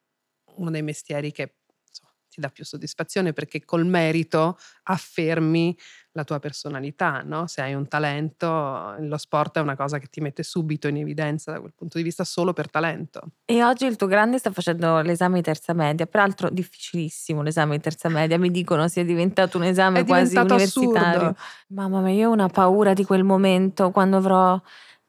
uno 0.57 0.69
dei 0.71 0.81
mestieri 0.83 1.31
che 1.31 1.55
insomma, 1.87 2.11
ti 2.29 2.41
dà 2.41 2.49
più 2.49 2.65
soddisfazione 2.65 3.33
perché 3.33 3.63
col 3.65 3.85
merito 3.85 4.57
affermi 4.83 5.75
la 6.13 6.23
tua 6.23 6.39
personalità, 6.39 7.21
no? 7.23 7.47
Se 7.47 7.61
hai 7.61 7.73
un 7.73 7.87
talento, 7.87 8.95
lo 8.99 9.17
sport 9.17 9.57
è 9.57 9.61
una 9.61 9.75
cosa 9.75 9.97
che 9.97 10.07
ti 10.07 10.19
mette 10.19 10.43
subito 10.43 10.87
in 10.87 10.97
evidenza 10.97 11.51
da 11.51 11.59
quel 11.59 11.73
punto 11.75 11.97
di 11.97 12.03
vista 12.03 12.23
solo 12.23 12.51
per 12.53 12.69
talento. 12.69 13.21
E 13.45 13.63
oggi 13.63 13.85
il 13.85 13.95
tuo 13.95 14.07
grande 14.07 14.37
sta 14.37 14.51
facendo 14.51 14.99
l'esame 15.01 15.35
di 15.35 15.41
terza 15.43 15.73
media, 15.73 16.05
peraltro 16.05 16.49
difficilissimo 16.49 17.41
l'esame 17.41 17.77
di 17.77 17.81
terza 17.81 18.09
media, 18.09 18.37
mi 18.37 18.51
dicono 18.51 18.87
sia 18.87 19.05
diventato 19.05 19.57
un 19.57 19.63
esame 19.63 20.01
È 20.01 20.05
quasi 20.05 20.35
universitario. 20.35 21.19
assurdo. 21.29 21.35
Mamma 21.67 22.01
mia, 22.01 22.13
io 22.13 22.29
ho 22.29 22.33
una 22.33 22.49
paura 22.49 22.93
di 22.93 23.05
quel 23.05 23.23
momento 23.23 23.91
quando 23.91 24.17
avrò 24.17 24.61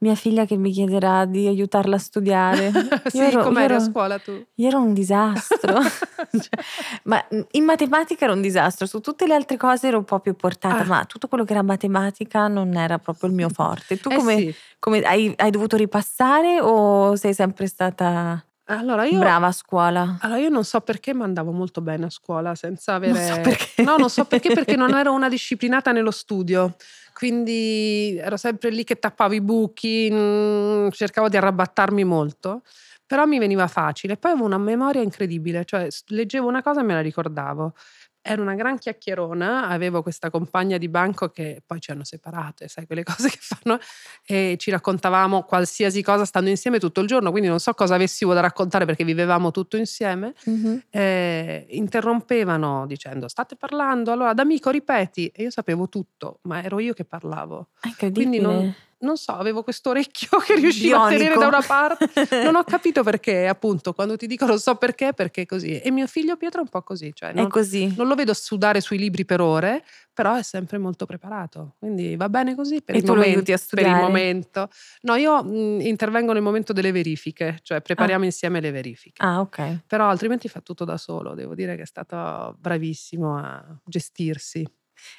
mia 0.02 0.14
figlia 0.16 0.44
che 0.44 0.56
mi 0.56 0.71
chiederà 0.71 1.25
di 1.25 1.47
aiutarla 1.47 1.97
a 1.97 1.99
studiare. 1.99 2.73
sì, 3.06 3.18
ero, 3.18 3.42
com'eri 3.42 3.75
a 3.75 3.80
scuola 3.80 4.18
tu? 4.18 4.44
Io 4.56 4.68
ero 4.68 4.80
un 4.80 4.92
disastro. 4.92 5.80
cioè, 6.30 6.64
ma 7.04 7.25
in 7.52 7.64
matematica 7.64 8.25
ero 8.25 8.35
un 8.35 8.40
disastro, 8.40 8.87
su 8.87 9.00
tutte 9.00 9.26
le 9.26 9.35
altre 9.35 9.56
cose 9.56 9.88
ero 9.88 9.99
un 9.99 10.04
po' 10.04 10.18
più 10.18 10.35
portata, 10.35 10.82
ah. 10.82 10.87
ma 10.87 11.04
tutto 11.04 11.28
quello 11.28 11.44
che 11.44 11.52
era 11.52 11.62
matematica 11.62 12.49
non 12.49 12.76
era 12.76 12.99
proprio 12.99 13.28
il 13.28 13.35
mio 13.35 13.49
forte. 13.54 13.99
Tu 13.99 14.11
eh 14.11 14.16
come, 14.16 14.37
sì. 14.37 14.54
come 14.78 15.00
hai, 15.02 15.32
hai 15.37 15.50
dovuto 15.50 15.76
ripassare 15.76 16.61
o 16.61 17.14
sei 17.14 17.32
sempre 17.32 17.66
stata 17.66 18.44
allora 18.66 19.04
io, 19.04 19.18
brava 19.18 19.49
a 19.49 19.52
scuola? 19.52 20.18
Allora 20.21 20.40
io 20.40 20.49
non 20.49 20.64
so 20.64 20.80
perché 20.80 21.12
ma 21.12 21.25
andavo 21.25 21.50
molto 21.50 21.80
bene 21.80 22.06
a 22.06 22.11
scuola 22.11 22.54
senza 22.54 22.94
avere... 22.94 23.12
Non 23.12 23.23
so 23.23 23.40
perché. 23.40 23.82
No, 23.82 23.97
non 23.97 24.09
so 24.09 24.25
perché 24.25 24.54
perché 24.54 24.76
non 24.76 24.94
ero 24.94 25.12
una 25.12 25.28
disciplinata 25.28 25.92
nello 25.92 26.12
studio. 26.12 26.76
Quindi 27.12 28.16
ero 28.19 28.37
sempre 28.37 28.71
lì 28.71 28.85
che 28.85 28.97
tappavo 28.99 29.35
i 29.35 29.40
buchi, 29.40 30.09
mm, 30.12 30.88
cercavo 30.90 31.28
di 31.28 31.37
arrabattarmi 31.37 32.04
molto, 32.04 32.62
però 33.07 33.25
mi 33.26 33.38
veniva 33.38 33.66
facile. 33.69 34.16
Poi 34.16 34.33
avevo 34.33 34.47
una 34.47 34.59
memoria 34.59 35.02
incredibile, 35.02 35.64
cioè 35.64 35.87
leggevo 36.09 36.49
una 36.49 36.62
cosa 36.62 36.81
e 36.81 36.85
me 36.85 36.95
la 36.95 37.00
ricordavo. 37.02 37.75
Ero 38.23 38.43
una 38.43 38.55
gran 38.55 38.79
chiacchierona, 38.79 39.67
avevo 39.69 40.00
questa 40.00 40.31
compagna 40.31 40.79
di 40.79 40.88
banco 40.88 41.29
che 41.31 41.61
poi 41.67 41.81
ci 41.81 41.91
hanno 41.91 42.05
separate, 42.05 42.69
sai 42.69 42.87
quelle 42.87 43.02
cose 43.05 43.29
che 43.29 43.38
fanno, 43.41 43.79
e 44.25 44.57
ci 44.59 44.71
raccontavamo 44.71 45.43
qualsiasi 45.43 46.02
cosa 46.02 46.25
stando 46.25 46.49
insieme 46.49 46.79
tutto 46.79 47.00
il 47.00 47.09
giorno, 47.09 47.31
quindi 47.31 47.49
non 47.49 47.59
so 47.59 47.75
cosa 47.75 47.97
avessimo 47.97 48.33
da 48.33 48.41
raccontare 48.41 48.85
perché 48.85 49.05
vivevamo 49.05 49.50
tutto 49.50 49.76
insieme. 49.76 50.35
Mm-hmm. 50.49 50.76
Eh, 50.91 51.67
interrompevano 51.71 52.87
dicendo 52.87 53.26
state 53.26 53.57
parlando, 53.57 54.12
allora 54.12 54.35
d'amico 54.35 54.71
ripeti, 54.71 55.26
e 55.35 55.43
io 55.43 55.50
sapevo 55.50 55.88
tutto, 55.88 56.38
ma 56.43 56.62
ero 56.62 56.79
io 56.79 56.93
che 56.93 57.05
parlavo. 57.05 57.71
Incredibile. 57.83 58.29
Quindi 58.29 58.41
non, 58.41 58.75
non 59.02 59.16
so, 59.16 59.32
avevo 59.32 59.62
questo 59.62 59.90
orecchio 59.90 60.38
che 60.44 60.56
riusciva 60.56 60.97
Bionico. 60.97 61.14
a 61.14 61.18
tenere 61.18 61.38
da 61.38 61.47
una 61.47 61.62
parte. 61.64 62.42
Non 62.42 62.56
ho 62.56 62.64
capito 62.64 63.02
perché, 63.04 63.47
appunto, 63.47 63.92
quando 63.92 64.16
ti 64.16 64.26
dico 64.26 64.47
non 64.47 64.59
so 64.59 64.75
perché, 64.76 65.12
perché 65.12 65.42
è 65.42 65.47
così. 65.47 65.78
E 65.78 65.90
mio 65.90 66.06
figlio 66.06 66.37
Pietro 66.37 66.61
è 66.61 66.62
un 66.62 66.68
po' 66.68 66.82
così, 66.82 67.12
cioè 67.14 67.32
non, 67.32 67.47
È 67.47 67.49
così. 67.49 67.94
non 67.97 68.06
lo 68.06 68.14
vedo 68.14 68.35
sudare 68.35 68.80
sui 68.80 68.99
libri 68.99 69.25
per 69.25 69.40
ore, 69.40 69.85
però 70.12 70.35
è 70.35 70.42
sempre 70.42 70.78
molto 70.78 71.06
preparato. 71.06 71.75
Quindi 71.78 72.16
va 72.16 72.28
bene 72.28 72.54
così 72.54 72.82
per, 72.82 72.97
il, 72.97 73.04
momento, 73.04 73.54
per 73.71 73.87
il 73.87 73.94
momento. 73.94 74.68
No, 75.02 75.14
io 75.16 75.42
mh, 75.42 75.80
intervengo 75.80 76.32
nel 76.32 76.42
momento 76.42 76.73
delle 76.73 76.92
verifiche, 76.92 77.59
cioè 77.62 77.80
prepariamo 77.80 78.25
insieme 78.25 78.61
le 78.61 78.71
verifiche. 78.71 79.23
Ah, 79.23 79.40
ok. 79.40 79.80
Però 79.87 80.09
altrimenti 80.09 80.49
fa 80.49 80.61
tutto 80.61 80.85
da 80.85 80.97
solo, 80.97 81.35
devo 81.35 81.54
dire 81.54 81.76
che 81.76 81.82
è 81.82 81.87
stato 81.87 82.56
bravissimo 82.59 83.37
a 83.37 83.64
gestirsi. 83.85 84.66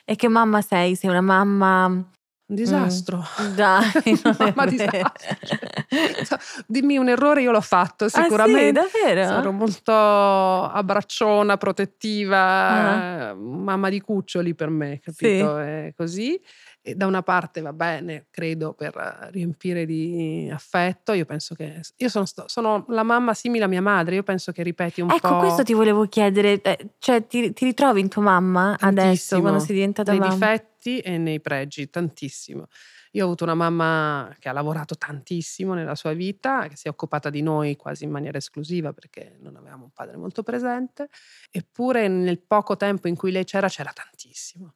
E 0.05 0.15
che 0.15 0.27
mamma 0.27 0.61
sei? 0.61 0.95
Sei 0.95 1.09
una 1.09 1.21
mamma... 1.21 2.09
Un 2.53 2.55
disastro. 2.55 3.23
Dai, 3.55 3.91
non 4.23 4.35
è 4.37 4.43
Mamma 4.53 4.65
vero. 4.65 4.69
disastro. 4.69 6.37
Dimmi 6.67 6.97
un 6.97 7.09
errore, 7.09 7.41
io 7.41 7.51
l'ho 7.51 7.61
fatto 7.61 8.05
Ah, 8.05 8.09
sì, 8.09 8.21
sicuramente. 8.21 8.71
davvero? 8.81 9.27
Sono 9.27 9.51
molto 9.51 9.91
abbracciona, 9.93 11.57
protettiva, 11.57 13.31
eh, 13.31 13.33
mamma 13.33 13.89
di 13.89 13.99
cuccioli 14.01 14.53
per 14.53 14.69
me, 14.69 14.99
capito? 14.99 15.57
È 15.57 15.93
così. 15.95 16.39
E 16.85 16.95
da 16.95 17.05
una 17.07 17.21
parte 17.23 17.61
va 17.61 17.71
bene, 17.71 18.25
credo, 18.29 18.73
per 18.73 19.29
riempire 19.31 19.85
di 19.85 20.49
affetto. 20.53 21.13
Io 21.13 21.23
penso 21.25 21.55
che. 21.55 21.79
Io 21.97 22.09
sono, 22.09 22.25
sono 22.45 22.85
la 22.89 23.03
mamma 23.03 23.33
simile 23.33 23.63
a 23.63 23.67
mia 23.67 23.81
madre. 23.81 24.15
Io 24.15 24.23
penso 24.23 24.51
che 24.51 24.63
ripeti 24.63 24.99
un 25.01 25.09
Ecco, 25.09 25.29
po'. 25.29 25.37
questo 25.37 25.63
ti 25.63 25.73
volevo 25.73 26.05
chiedere. 26.07 26.61
eh, 26.61 26.89
Cioè, 26.99 27.25
ti, 27.25 27.53
ti 27.53 27.63
ritrovi 27.65 28.01
in 28.01 28.09
tua 28.09 28.23
mamma 28.23 28.75
adesso, 28.79 28.85
Tantissimo. 29.01 29.41
quando 29.41 29.59
sei 29.59 29.75
diventata 29.75 30.11
nei 30.11 30.19
mamma? 30.19 30.33
difetti 30.33 30.71
e 30.99 31.17
nei 31.17 31.41
pregi, 31.41 31.89
tantissimo. 31.89 32.67
Io 33.11 33.23
ho 33.23 33.25
avuto 33.25 33.43
una 33.43 33.53
mamma 33.53 34.35
che 34.39 34.49
ha 34.49 34.51
lavorato 34.53 34.95
tantissimo 34.97 35.73
nella 35.73 35.95
sua 35.95 36.13
vita, 36.13 36.67
che 36.67 36.75
si 36.75 36.87
è 36.87 36.89
occupata 36.89 37.29
di 37.29 37.41
noi 37.41 37.75
quasi 37.75 38.03
in 38.05 38.11
maniera 38.11 38.37
esclusiva 38.37 38.91
perché 38.93 39.37
non 39.39 39.55
avevamo 39.55 39.85
un 39.85 39.91
padre 39.91 40.17
molto 40.17 40.41
presente, 40.43 41.09
eppure 41.51 42.07
nel 42.07 42.41
poco 42.41 42.75
tempo 42.75 43.07
in 43.07 43.15
cui 43.15 43.31
lei 43.31 43.43
c'era 43.43 43.67
c'era 43.67 43.91
tantissimo. 43.93 44.75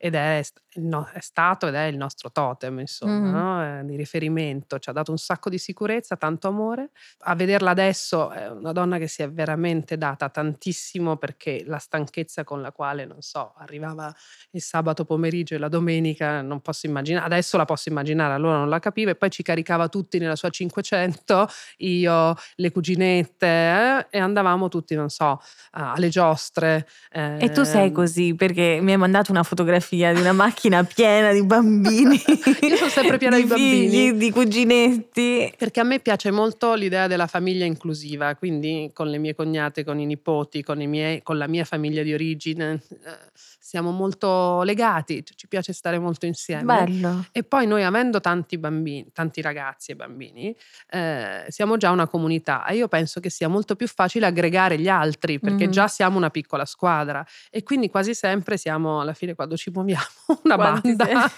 Ed 0.00 0.14
è, 0.14 0.40
no- 0.76 1.08
è 1.12 1.18
stato 1.20 1.66
ed 1.66 1.74
è 1.74 1.82
il 1.86 1.96
nostro 1.96 2.30
totem, 2.30 2.78
insomma, 2.78 3.12
Mhm. 3.18 3.30
no? 3.30 3.80
Eh, 3.80 3.84
di 3.84 3.96
riferimento. 3.96 4.78
Ci 4.78 4.88
ha 4.90 4.92
dato 4.92 5.10
un 5.10 5.18
sacco 5.18 5.50
di 5.50 5.58
sicurezza, 5.58 6.16
tanto 6.16 6.46
amore. 6.46 6.90
A 7.22 7.34
vederla 7.34 7.70
adesso 7.70 8.30
è 8.30 8.48
una 8.48 8.70
donna 8.70 8.98
che 8.98 9.08
si 9.08 9.22
è 9.22 9.28
veramente 9.30 9.98
data 9.98 10.28
tantissimo 10.28 11.16
perché 11.16 11.64
la 11.66 11.78
stanchezza 11.78 12.44
con 12.44 12.62
la 12.62 12.70
quale, 12.70 13.06
non 13.06 13.22
so, 13.22 13.54
arrivava 13.58 14.14
il 14.52 14.62
sabato 14.62 15.04
pomeriggio 15.04 15.56
e 15.56 15.58
la 15.58 15.68
domenica, 15.68 16.42
non 16.42 16.60
posso 16.60 16.86
immaginare, 16.86 17.26
adesso 17.26 17.56
la 17.56 17.64
posso 17.64 17.88
immaginare, 17.88 18.34
allora 18.34 18.56
non 18.58 18.68
la 18.68 18.78
capivo 18.78 19.10
e 19.10 19.16
poi 19.16 19.30
ci 19.30 19.42
caricava 19.42 19.88
tutti 19.88 20.18
nella 20.18 20.36
sua 20.36 20.50
500, 20.50 21.48
io, 21.78 22.36
le 22.54 22.70
cuginette 22.70 23.46
eh, 23.46 24.06
e 24.10 24.18
andavamo 24.20 24.68
tutti, 24.68 24.94
non 24.94 25.08
so, 25.10 25.40
alle 25.72 26.08
giostre. 26.08 26.86
E 27.10 27.50
tu 27.52 27.64
sei 27.64 27.86
ehm, 27.88 27.92
così 27.92 28.34
perché 28.36 28.78
mi 28.80 28.92
hai 28.92 28.96
mandato 28.96 29.32
una 29.32 29.42
fotografia 29.42 29.86
di 29.90 30.20
una 30.20 30.32
macchina 30.32 30.84
piena 30.84 31.32
di 31.32 31.42
bambini. 31.44 32.20
Io 32.62 32.76
sono 32.76 32.90
sempre 32.90 33.18
piena 33.18 33.36
di 33.36 33.44
bambini. 33.44 33.88
figli, 33.88 34.12
di 34.12 34.30
cuginetti. 34.30 35.52
Perché 35.56 35.80
a 35.80 35.84
me 35.84 35.98
piace 36.00 36.30
molto 36.30 36.74
l'idea 36.74 37.06
della 37.06 37.26
famiglia 37.26 37.64
inclusiva, 37.64 38.34
quindi 38.36 38.90
con 38.92 39.08
le 39.08 39.18
mie 39.18 39.34
cognate, 39.34 39.84
con 39.84 39.98
i 39.98 40.06
nipoti, 40.06 40.62
con, 40.62 40.80
i 40.80 40.86
miei- 40.86 41.22
con 41.22 41.38
la 41.38 41.46
mia 41.46 41.64
famiglia 41.64 42.02
di 42.02 42.12
origine, 42.12 42.80
eh, 42.90 43.16
siamo 43.60 43.90
molto 43.90 44.62
legati, 44.62 45.22
ci 45.34 45.46
piace 45.46 45.72
stare 45.72 45.98
molto 45.98 46.24
insieme. 46.26 46.62
Bello. 46.86 47.26
E 47.32 47.42
poi 47.42 47.66
noi 47.66 47.84
avendo 47.84 48.20
tanti 48.20 48.56
bambini, 48.56 49.06
tanti 49.12 49.42
ragazzi 49.42 49.92
e 49.92 49.96
bambini, 49.96 50.54
eh, 50.90 51.44
siamo 51.48 51.76
già 51.76 51.90
una 51.90 52.06
comunità 52.06 52.64
e 52.66 52.76
io 52.76 52.88
penso 52.88 53.20
che 53.20 53.28
sia 53.30 53.48
molto 53.48 53.76
più 53.76 53.86
facile 53.86 54.24
aggregare 54.26 54.78
gli 54.78 54.88
altri 54.88 55.38
perché 55.38 55.64
Mhm. 55.66 55.70
già 55.70 55.86
siamo 55.88 56.16
una 56.16 56.30
piccola 56.30 56.64
squadra 56.64 57.24
e 57.50 57.62
quindi 57.62 57.90
quasi 57.90 58.14
sempre 58.14 58.56
siamo 58.56 59.00
alla 59.02 59.12
fine 59.12 59.34
quando 59.34 59.56
ci 59.56 59.70
muoviamo 59.78 60.04
una 60.44 60.54
Quanti 60.56 60.94
banda, 60.96 61.30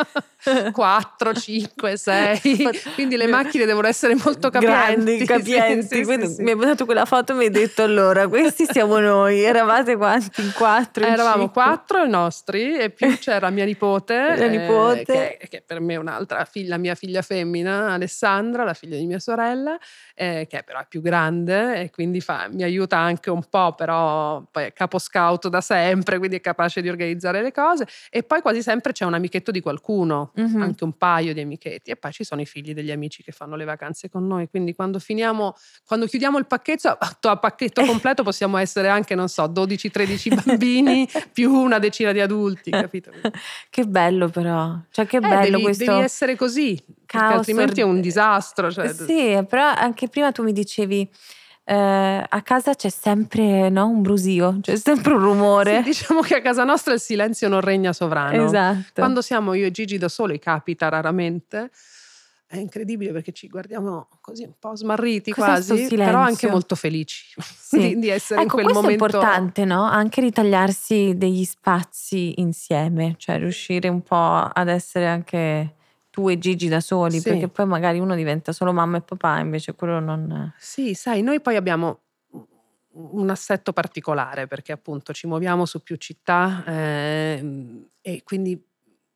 sei? 0.43 0.73
4, 0.73 1.35
5, 1.35 1.97
6, 1.97 2.41
quindi 2.95 3.17
le 3.17 3.27
macchine 3.27 3.67
devono 3.67 3.87
essere 3.87 4.15
molto 4.15 4.49
Grandi, 4.49 5.25
capienti. 5.25 5.27
capienti. 5.27 5.83
Sì, 5.87 5.97
sì, 5.99 6.05
Quindi 6.05 6.27
sì, 6.27 6.43
mi 6.43 6.51
hai 6.51 6.57
mandato 6.57 6.85
quella 6.87 7.05
foto 7.05 7.33
e 7.33 7.35
mi 7.37 7.45
hai 7.45 7.51
detto 7.51 7.83
allora, 7.83 8.27
questi 8.27 8.65
siamo 8.65 8.99
noi. 8.99 9.41
Eravate 9.43 9.97
quanti? 9.97 10.41
In 10.41 10.53
quattro? 10.53 11.05
in 11.05 11.13
Eravamo 11.13 11.45
cinque? 11.45 11.63
quattro 11.63 12.03
i 12.05 12.09
nostri 12.09 12.77
e 12.79 12.91
più 12.91 13.17
c'era 13.21 13.51
mia 13.51 13.65
nipote, 13.67 14.35
eh, 14.37 14.49
nipote. 14.49 15.37
che, 15.39 15.49
che 15.49 15.63
per 15.65 15.81
me 15.81 15.95
è 15.95 15.97
un'altra 15.99 16.45
figlia, 16.47 16.79
mia 16.79 16.95
figlia 16.95 17.21
femmina, 17.23 17.93
Alessandra, 17.93 18.65
la 18.65 18.75
figlia 18.75 18.97
di 18.97 19.07
mia 19.07 19.19
sorella, 19.19 19.79
eh, 20.15 20.47
che 20.49 20.63
però 20.65 20.81
è 20.81 20.87
più 20.89 21.03
grande 21.03 21.83
e 21.83 21.91
quindi 21.91 22.21
fa- 22.21 22.49
mi 22.51 22.63
aiuta 22.63 22.97
anche 22.97 23.29
un 23.31 23.45
po', 23.49 23.75
però 23.75 24.43
poi 24.51 24.65
è 24.65 24.73
capo 24.73 24.99
scout 24.99 25.49
da 25.49 25.61
sempre, 25.61 26.17
quindi 26.19 26.37
è 26.37 26.41
capace 26.41 26.81
di 26.81 26.89
organizzare 26.89 27.43
le 27.43 27.53
cose. 27.53 27.87
E 28.09 28.23
poi 28.31 28.43
quasi 28.43 28.63
sempre 28.63 28.93
c'è 28.93 29.05
un 29.05 29.15
amichetto 29.15 29.51
di 29.51 29.61
qualcuno, 29.61 30.31
Mhm. 30.37 30.63
anche 30.63 30.85
un 30.85 30.97
paio 30.97 31.35
di 31.35 31.41
amichetti, 31.41 31.91
e 31.91 31.97
poi 31.97 32.13
ci 32.13 32.23
sono 32.23 32.41
i 32.41 32.47
figli 32.47 32.73
degli 32.73 32.93
amici 32.93 33.25
che 33.25 33.33
fanno 33.33 33.57
le 33.57 33.65
vacanze 33.65 34.09
con 34.09 34.25
noi. 34.25 34.49
Quindi 34.49 34.73
quando 34.73 35.01
finiamo, 35.01 35.57
quando 35.85 36.07
chiudiamo 36.07 36.39
il 36.39 36.47
pacchetto, 36.47 36.97
a 37.29 37.37
pacchetto 37.39 37.85
completo 37.85 38.23
possiamo 38.23 38.57
essere 38.59 38.87
anche, 38.87 39.17
non 39.17 39.29
so, 39.29 39.49
12-13 39.49 40.31
bambini 40.45 41.09
più 41.33 41.53
una 41.53 41.81
decina 41.81 42.13
di 42.13 42.21
adulti, 42.21 42.71
capito? 42.71 43.11
Che 43.69 43.85
bello 43.85 44.29
però. 44.29 44.79
Cioè 44.93 45.07
che 45.07 45.17
Eh, 45.17 45.21
bello 45.21 45.51
devi, 45.51 45.63
questo. 45.63 45.85
devi 45.87 45.99
essere 46.05 46.37
così, 46.37 46.81
altrimenti 47.09 47.81
è 47.81 47.85
un 47.85 48.01
disastro. 48.01 48.71
Cioè, 48.71 48.93
Sì, 48.95 49.45
però 49.49 49.73
anche 49.75 50.07
prima 50.09 50.31
tu 50.31 50.45
mi 50.45 50.53
dicevi 50.53 51.11
eh, 51.71 52.27
a 52.29 52.43
casa 52.43 52.75
c'è 52.75 52.89
sempre 52.89 53.69
no, 53.69 53.87
un 53.87 54.03
brusio, 54.03 54.59
c'è 54.61 54.75
sempre 54.77 55.13
un 55.13 55.21
rumore. 55.21 55.77
Sì, 55.79 55.91
diciamo 55.91 56.21
che 56.21 56.35
a 56.35 56.41
casa 56.41 56.65
nostra 56.65 56.93
il 56.95 57.01
silenzio 57.01 57.49
non 57.49 57.61
regna 57.61 57.93
sovrano. 57.93 58.45
esatto. 58.45 58.93
Quando 58.95 59.23
siamo 59.23 59.55
io 59.55 59.67
e 59.67 59.71
Gigi 59.71 59.97
da 59.97 60.09
soli, 60.09 60.41
capita 60.41 60.89
raramente. 60.89 61.71
È 62.45 62.57
incredibile 62.57 63.13
perché 63.13 63.31
ci 63.31 63.47
guardiamo 63.47 64.09
così 64.21 64.43
un 64.43 64.55
po' 64.59 64.75
smarriti 64.75 65.31
Cos'è 65.31 65.47
quasi, 65.65 65.87
però 65.95 66.19
anche 66.19 66.49
molto 66.51 66.75
felici 66.75 67.27
Sì. 67.39 67.97
di, 67.97 68.09
essere 68.09 68.41
in 68.41 68.47
Ecco, 68.47 68.55
quel 68.55 68.65
questo 68.65 68.83
momento. 68.83 69.05
è 69.05 69.09
importante, 69.09 69.65
no? 69.65 69.85
Anche 69.85 70.21
ritagliarsi 70.21 71.13
degli 71.17 71.45
spazi 71.45 72.41
insieme, 72.41 73.15
cioè 73.19 73.39
riuscire 73.39 73.87
un 73.87 74.03
po' 74.03 74.17
ad 74.53 74.67
essere 74.67 75.07
anche 75.07 75.75
tu 76.11 76.29
e 76.29 76.39
Gigi 76.39 76.69
da 76.69 76.81
soli, 76.81 77.19
Sì. 77.19 77.29
perché 77.31 77.49
poi 77.49 77.67
magari 77.67 77.99
uno 77.99 78.15
diventa 78.15 78.53
solo 78.53 78.73
mamma 78.73 78.99
e 78.99 79.03
papà, 79.03 79.39
invece 79.39 79.75
quello 79.75 80.01
non... 80.01 80.53
Sì, 80.59 80.95
sai, 80.95 81.23
noi 81.23 81.41
poi 81.41 81.57
abbiamo 81.57 82.01
un 82.93 83.31
assetto 83.31 83.73
particolare 83.73 84.49
perché 84.49 84.73
appunto 84.73 85.13
ci 85.13 85.29
muoviamo 85.29 85.65
su 85.65 85.81
più 85.83 85.95
città 85.97 86.65
ehm, 86.67 87.89
e 88.01 88.23
quindi 88.25 88.61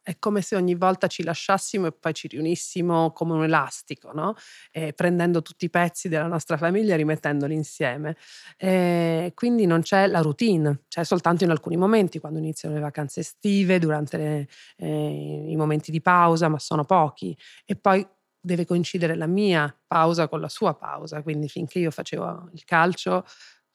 è 0.05 0.19
come 0.19 0.43
se 0.43 0.55
ogni 0.55 0.75
volta 0.75 1.07
ci 1.09 1.23
lasciassimo 1.25 1.87
e 1.87 1.93
poi 1.93 2.13
ci 2.15 2.29
riunissimo 2.29 3.11
come 3.13 3.33
un 3.33 3.43
elastico, 3.45 4.13
no? 4.13 4.35
Eh, 4.71 4.93
prendendo 4.93 5.43
tutti 5.43 5.65
i 5.65 5.71
pezzi 5.71 6.09
della 6.09 6.27
nostra 6.29 6.57
famiglia 6.59 6.95
e 6.95 6.99
rimettendoli 6.99 7.55
insieme. 7.55 8.17
Eh, 8.59 9.33
quindi 9.35 9.67
non 9.67 9.81
c'è 9.83 10.07
la 10.07 10.21
routine, 10.21 10.83
c'è 10.89 11.05
soltanto 11.05 11.45
in 11.45 11.51
alcuni 11.51 11.77
momenti, 11.77 12.19
quando 12.21 12.39
iniziano 12.39 12.75
le 12.75 12.81
vacanze 12.83 13.21
estive, 13.21 13.79
durante 13.79 14.17
le- 14.19 14.49
eh, 14.77 15.47
i 15.51 15.57
momenti 15.57 15.91
di 15.91 16.01
pausa, 16.03 16.49
ma 16.49 16.59
sono 16.59 16.85
pochi. 16.85 17.37
E 17.65 17.75
poi 17.77 18.07
deve 18.41 18.67
coincidere 18.67 19.15
la 19.17 19.27
mia 19.27 19.75
pausa 19.87 20.29
con 20.29 20.41
la 20.41 20.49
sua 20.51 20.75
pausa, 20.75 21.23
quindi 21.23 21.49
finché 21.49 21.79
io 21.79 21.91
facevo 21.91 22.51
il 22.53 22.65
calcio 22.65 23.25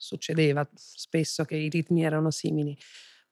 succedeva 0.02 0.68
spesso 0.76 1.44
che 1.44 1.56
i 1.56 1.70
ritmi 1.70 2.04
erano 2.04 2.32
simili. 2.32 2.78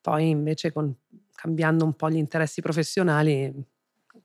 Poi 0.01 0.29
invece 0.29 0.71
con, 0.71 0.93
cambiando 1.37 1.85
un 1.85 1.93
po' 1.93 2.09
gli 2.09 2.17
interessi 2.17 2.61
professionali 2.61 3.53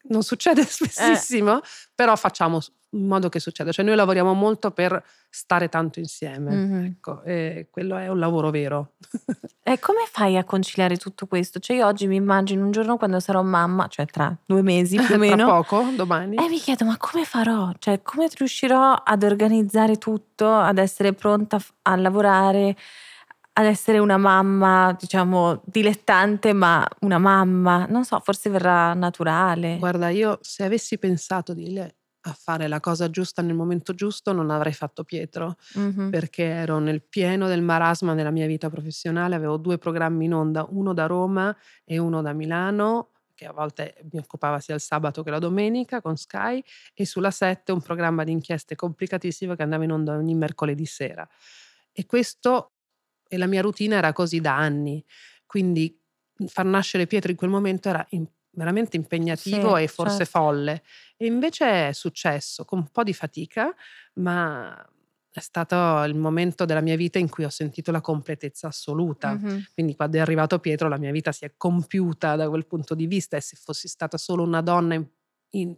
non 0.04 0.22
succede 0.22 0.64
spessissimo, 0.66 1.58
eh. 1.58 1.66
però 1.94 2.16
facciamo 2.16 2.60
in 2.90 3.06
modo 3.06 3.28
che 3.28 3.40
succeda. 3.40 3.72
Cioè 3.72 3.84
noi 3.84 3.96
lavoriamo 3.96 4.32
molto 4.34 4.70
per 4.70 5.02
stare 5.30 5.68
tanto 5.68 5.98
insieme, 5.98 6.54
mm-hmm. 6.54 6.84
ecco, 6.84 7.22
e 7.22 7.68
quello 7.70 7.96
è 7.96 8.08
un 8.08 8.18
lavoro 8.18 8.50
vero. 8.50 8.94
e 9.62 9.78
come 9.78 10.04
fai 10.10 10.36
a 10.36 10.44
conciliare 10.44 10.96
tutto 10.96 11.26
questo? 11.26 11.58
Cioè 11.58 11.76
io 11.76 11.86
oggi 11.86 12.06
mi 12.06 12.16
immagino 12.16 12.64
un 12.64 12.70
giorno 12.70 12.96
quando 12.96 13.20
sarò 13.20 13.42
mamma, 13.42 13.86
cioè 13.88 14.06
tra 14.06 14.36
due 14.44 14.62
mesi 14.62 14.96
più 14.96 15.14
o 15.14 15.18
meno. 15.18 15.36
tra 15.36 15.46
poco, 15.46 15.90
domani. 15.94 16.36
E 16.36 16.48
mi 16.48 16.58
chiedo 16.58 16.84
ma 16.84 16.96
come 16.98 17.24
farò? 17.24 17.70
Cioè 17.78 18.02
come 18.02 18.28
riuscirò 18.34 18.92
ad 18.92 19.22
organizzare 19.22 19.96
tutto, 19.96 20.52
ad 20.52 20.78
essere 20.78 21.12
pronta 21.12 21.58
a 21.82 21.96
lavorare? 21.96 22.76
Ad 23.54 23.66
essere 23.66 23.98
una 23.98 24.16
mamma, 24.16 24.96
diciamo, 24.98 25.62
dilettante, 25.64 26.52
ma 26.52 26.86
una 27.00 27.18
mamma, 27.18 27.86
non 27.86 28.04
so, 28.04 28.18
forse 28.20 28.48
verrà 28.50 28.94
naturale. 28.94 29.76
Guarda, 29.78 30.08
io 30.08 30.38
se 30.40 30.64
avessi 30.64 30.98
pensato 30.98 31.52
di 31.52 31.78
a 32.24 32.36
fare 32.38 32.68
la 32.68 32.78
cosa 32.78 33.10
giusta 33.10 33.42
nel 33.42 33.54
momento 33.54 33.94
giusto 33.94 34.32
non 34.32 34.50
avrei 34.50 34.72
fatto 34.72 35.02
Pietro 35.02 35.56
mm-hmm. 35.76 36.10
perché 36.10 36.44
ero 36.44 36.78
nel 36.78 37.02
pieno 37.02 37.48
del 37.48 37.62
marasma 37.62 38.14
della 38.14 38.30
mia 38.30 38.46
vita 38.46 38.70
professionale, 38.70 39.34
avevo 39.34 39.56
due 39.56 39.76
programmi 39.78 40.26
in 40.26 40.34
onda, 40.34 40.64
uno 40.70 40.92
da 40.92 41.06
Roma 41.06 41.56
e 41.84 41.98
uno 41.98 42.22
da 42.22 42.32
Milano 42.32 43.08
che 43.34 43.46
a 43.46 43.52
volte 43.52 43.96
mi 44.12 44.20
occupava 44.20 44.60
sia 44.60 44.74
il 44.74 44.80
sabato 44.80 45.24
che 45.24 45.30
la 45.30 45.40
domenica 45.40 46.00
con 46.00 46.16
Sky 46.16 46.62
e 46.94 47.04
sulla 47.04 47.32
7 47.32 47.72
un 47.72 47.80
programma 47.80 48.22
di 48.22 48.30
inchieste 48.30 48.76
complicatissimo 48.76 49.56
che 49.56 49.62
andava 49.64 49.82
in 49.82 49.90
onda 49.90 50.14
ogni 50.14 50.34
mercoledì 50.34 50.84
sera. 50.86 51.28
E 51.90 52.06
questo 52.06 52.72
e 53.32 53.38
la 53.38 53.46
mia 53.46 53.62
routine 53.62 53.94
era 53.94 54.12
così 54.12 54.42
da 54.42 54.54
anni, 54.54 55.02
quindi 55.46 55.98
far 56.48 56.66
nascere 56.66 57.06
Pietro 57.06 57.30
in 57.30 57.36
quel 57.38 57.48
momento 57.48 57.88
era 57.88 58.04
in, 58.10 58.26
veramente 58.50 58.98
impegnativo 58.98 59.76
sì, 59.76 59.82
e 59.84 59.88
forse 59.88 60.16
certo. 60.18 60.38
folle. 60.38 60.82
E 61.16 61.24
invece 61.24 61.88
è 61.88 61.92
successo 61.94 62.66
con 62.66 62.80
un 62.80 62.88
po' 62.88 63.02
di 63.02 63.14
fatica, 63.14 63.74
ma 64.16 64.86
è 65.30 65.40
stato 65.40 66.02
il 66.04 66.14
momento 66.14 66.66
della 66.66 66.82
mia 66.82 66.94
vita 66.94 67.18
in 67.18 67.30
cui 67.30 67.44
ho 67.44 67.48
sentito 67.48 67.90
la 67.90 68.02
completezza 68.02 68.66
assoluta. 68.66 69.34
Mm-hmm. 69.34 69.60
Quindi 69.72 69.96
quando 69.96 70.18
è 70.18 70.20
arrivato 70.20 70.58
Pietro 70.58 70.90
la 70.90 70.98
mia 70.98 71.10
vita 71.10 71.32
si 71.32 71.46
è 71.46 71.54
compiuta 71.56 72.36
da 72.36 72.50
quel 72.50 72.66
punto 72.66 72.94
di 72.94 73.06
vista 73.06 73.38
e 73.38 73.40
se 73.40 73.56
fossi 73.56 73.88
stata 73.88 74.18
solo 74.18 74.42
una 74.42 74.60
donna 74.60 74.92
in, 74.92 75.06
in, 75.52 75.74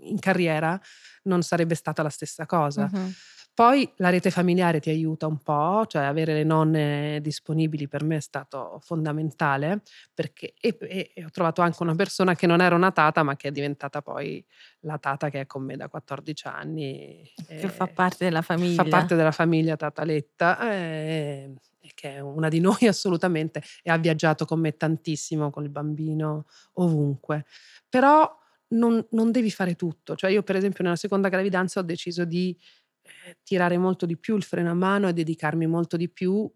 in 0.00 0.18
carriera 0.18 0.80
non 1.22 1.42
sarebbe 1.42 1.76
stata 1.76 2.02
la 2.02 2.08
stessa 2.08 2.46
cosa. 2.46 2.90
Mm-hmm. 2.92 3.10
Poi 3.56 3.90
la 3.96 4.10
rete 4.10 4.30
familiare 4.30 4.80
ti 4.80 4.90
aiuta 4.90 5.26
un 5.26 5.38
po', 5.38 5.86
cioè 5.86 6.02
avere 6.02 6.34
le 6.34 6.44
nonne 6.44 7.20
disponibili 7.22 7.88
per 7.88 8.04
me 8.04 8.16
è 8.16 8.20
stato 8.20 8.78
fondamentale 8.82 9.80
perché 10.12 10.52
e, 10.60 10.76
e, 10.78 11.24
ho 11.24 11.30
trovato 11.30 11.62
anche 11.62 11.82
una 11.82 11.94
persona 11.94 12.34
che 12.34 12.46
non 12.46 12.60
era 12.60 12.74
una 12.74 12.90
tata 12.90 13.22
ma 13.22 13.34
che 13.34 13.48
è 13.48 13.50
diventata 13.52 14.02
poi 14.02 14.44
la 14.80 14.98
tata 14.98 15.30
che 15.30 15.40
è 15.40 15.46
con 15.46 15.62
me 15.62 15.74
da 15.74 15.88
14 15.88 16.48
anni. 16.48 17.32
Che 17.46 17.68
fa 17.70 17.86
parte 17.86 18.24
della 18.24 18.42
famiglia. 18.42 18.82
Fa 18.82 18.90
parte 18.90 19.14
della 19.14 19.32
famiglia 19.32 19.74
Tataletta 19.74 20.70
e, 20.70 21.54
e 21.80 21.90
che 21.94 22.16
è 22.16 22.20
una 22.20 22.50
di 22.50 22.60
noi 22.60 22.86
assolutamente 22.86 23.62
e 23.82 23.90
ha 23.90 23.96
viaggiato 23.96 24.44
con 24.44 24.60
me 24.60 24.76
tantissimo 24.76 25.48
con 25.48 25.64
il 25.64 25.70
bambino 25.70 26.44
ovunque. 26.74 27.46
Però 27.88 28.30
non, 28.68 29.02
non 29.12 29.30
devi 29.30 29.50
fare 29.50 29.76
tutto, 29.76 30.14
cioè 30.14 30.30
io 30.30 30.42
per 30.42 30.56
esempio 30.56 30.84
nella 30.84 30.96
seconda 30.96 31.30
gravidanza 31.30 31.80
ho 31.80 31.84
deciso 31.84 32.26
di 32.26 32.50
eh, 32.50 32.85
tirare 33.42 33.78
molto 33.78 34.06
di 34.06 34.16
più 34.16 34.36
il 34.36 34.42
freno 34.42 34.70
a 34.70 34.74
mano 34.74 35.08
e 35.08 35.12
dedicarmi 35.12 35.66
molto 35.66 35.96
di 35.96 36.08
più 36.08 36.50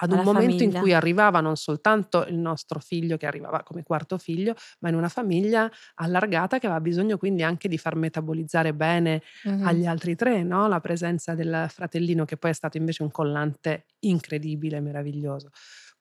ad 0.00 0.12
un 0.12 0.22
momento 0.22 0.58
famiglia. 0.58 0.76
in 0.76 0.80
cui 0.80 0.92
arrivava 0.92 1.40
non 1.40 1.56
soltanto 1.56 2.24
il 2.26 2.36
nostro 2.36 2.80
figlio 2.80 3.16
che 3.16 3.26
arrivava 3.26 3.62
come 3.62 3.82
quarto 3.82 4.18
figlio, 4.18 4.54
ma 4.80 4.88
in 4.88 4.94
una 4.94 5.08
famiglia 5.08 5.70
allargata 5.96 6.58
che 6.58 6.66
aveva 6.66 6.80
bisogno 6.80 7.16
quindi 7.16 7.42
anche 7.42 7.68
di 7.68 7.78
far 7.78 7.96
metabolizzare 7.96 8.74
bene 8.74 9.22
mm-hmm. 9.48 9.66
agli 9.66 9.86
altri 9.86 10.14
tre 10.14 10.42
no? 10.42 10.68
la 10.68 10.80
presenza 10.80 11.34
del 11.34 11.66
fratellino 11.68 12.24
che 12.24 12.36
poi 12.36 12.50
è 12.50 12.54
stato 12.54 12.76
invece 12.76 13.02
un 13.02 13.10
collante 13.10 13.86
incredibile, 14.00 14.80
meraviglioso. 14.80 15.50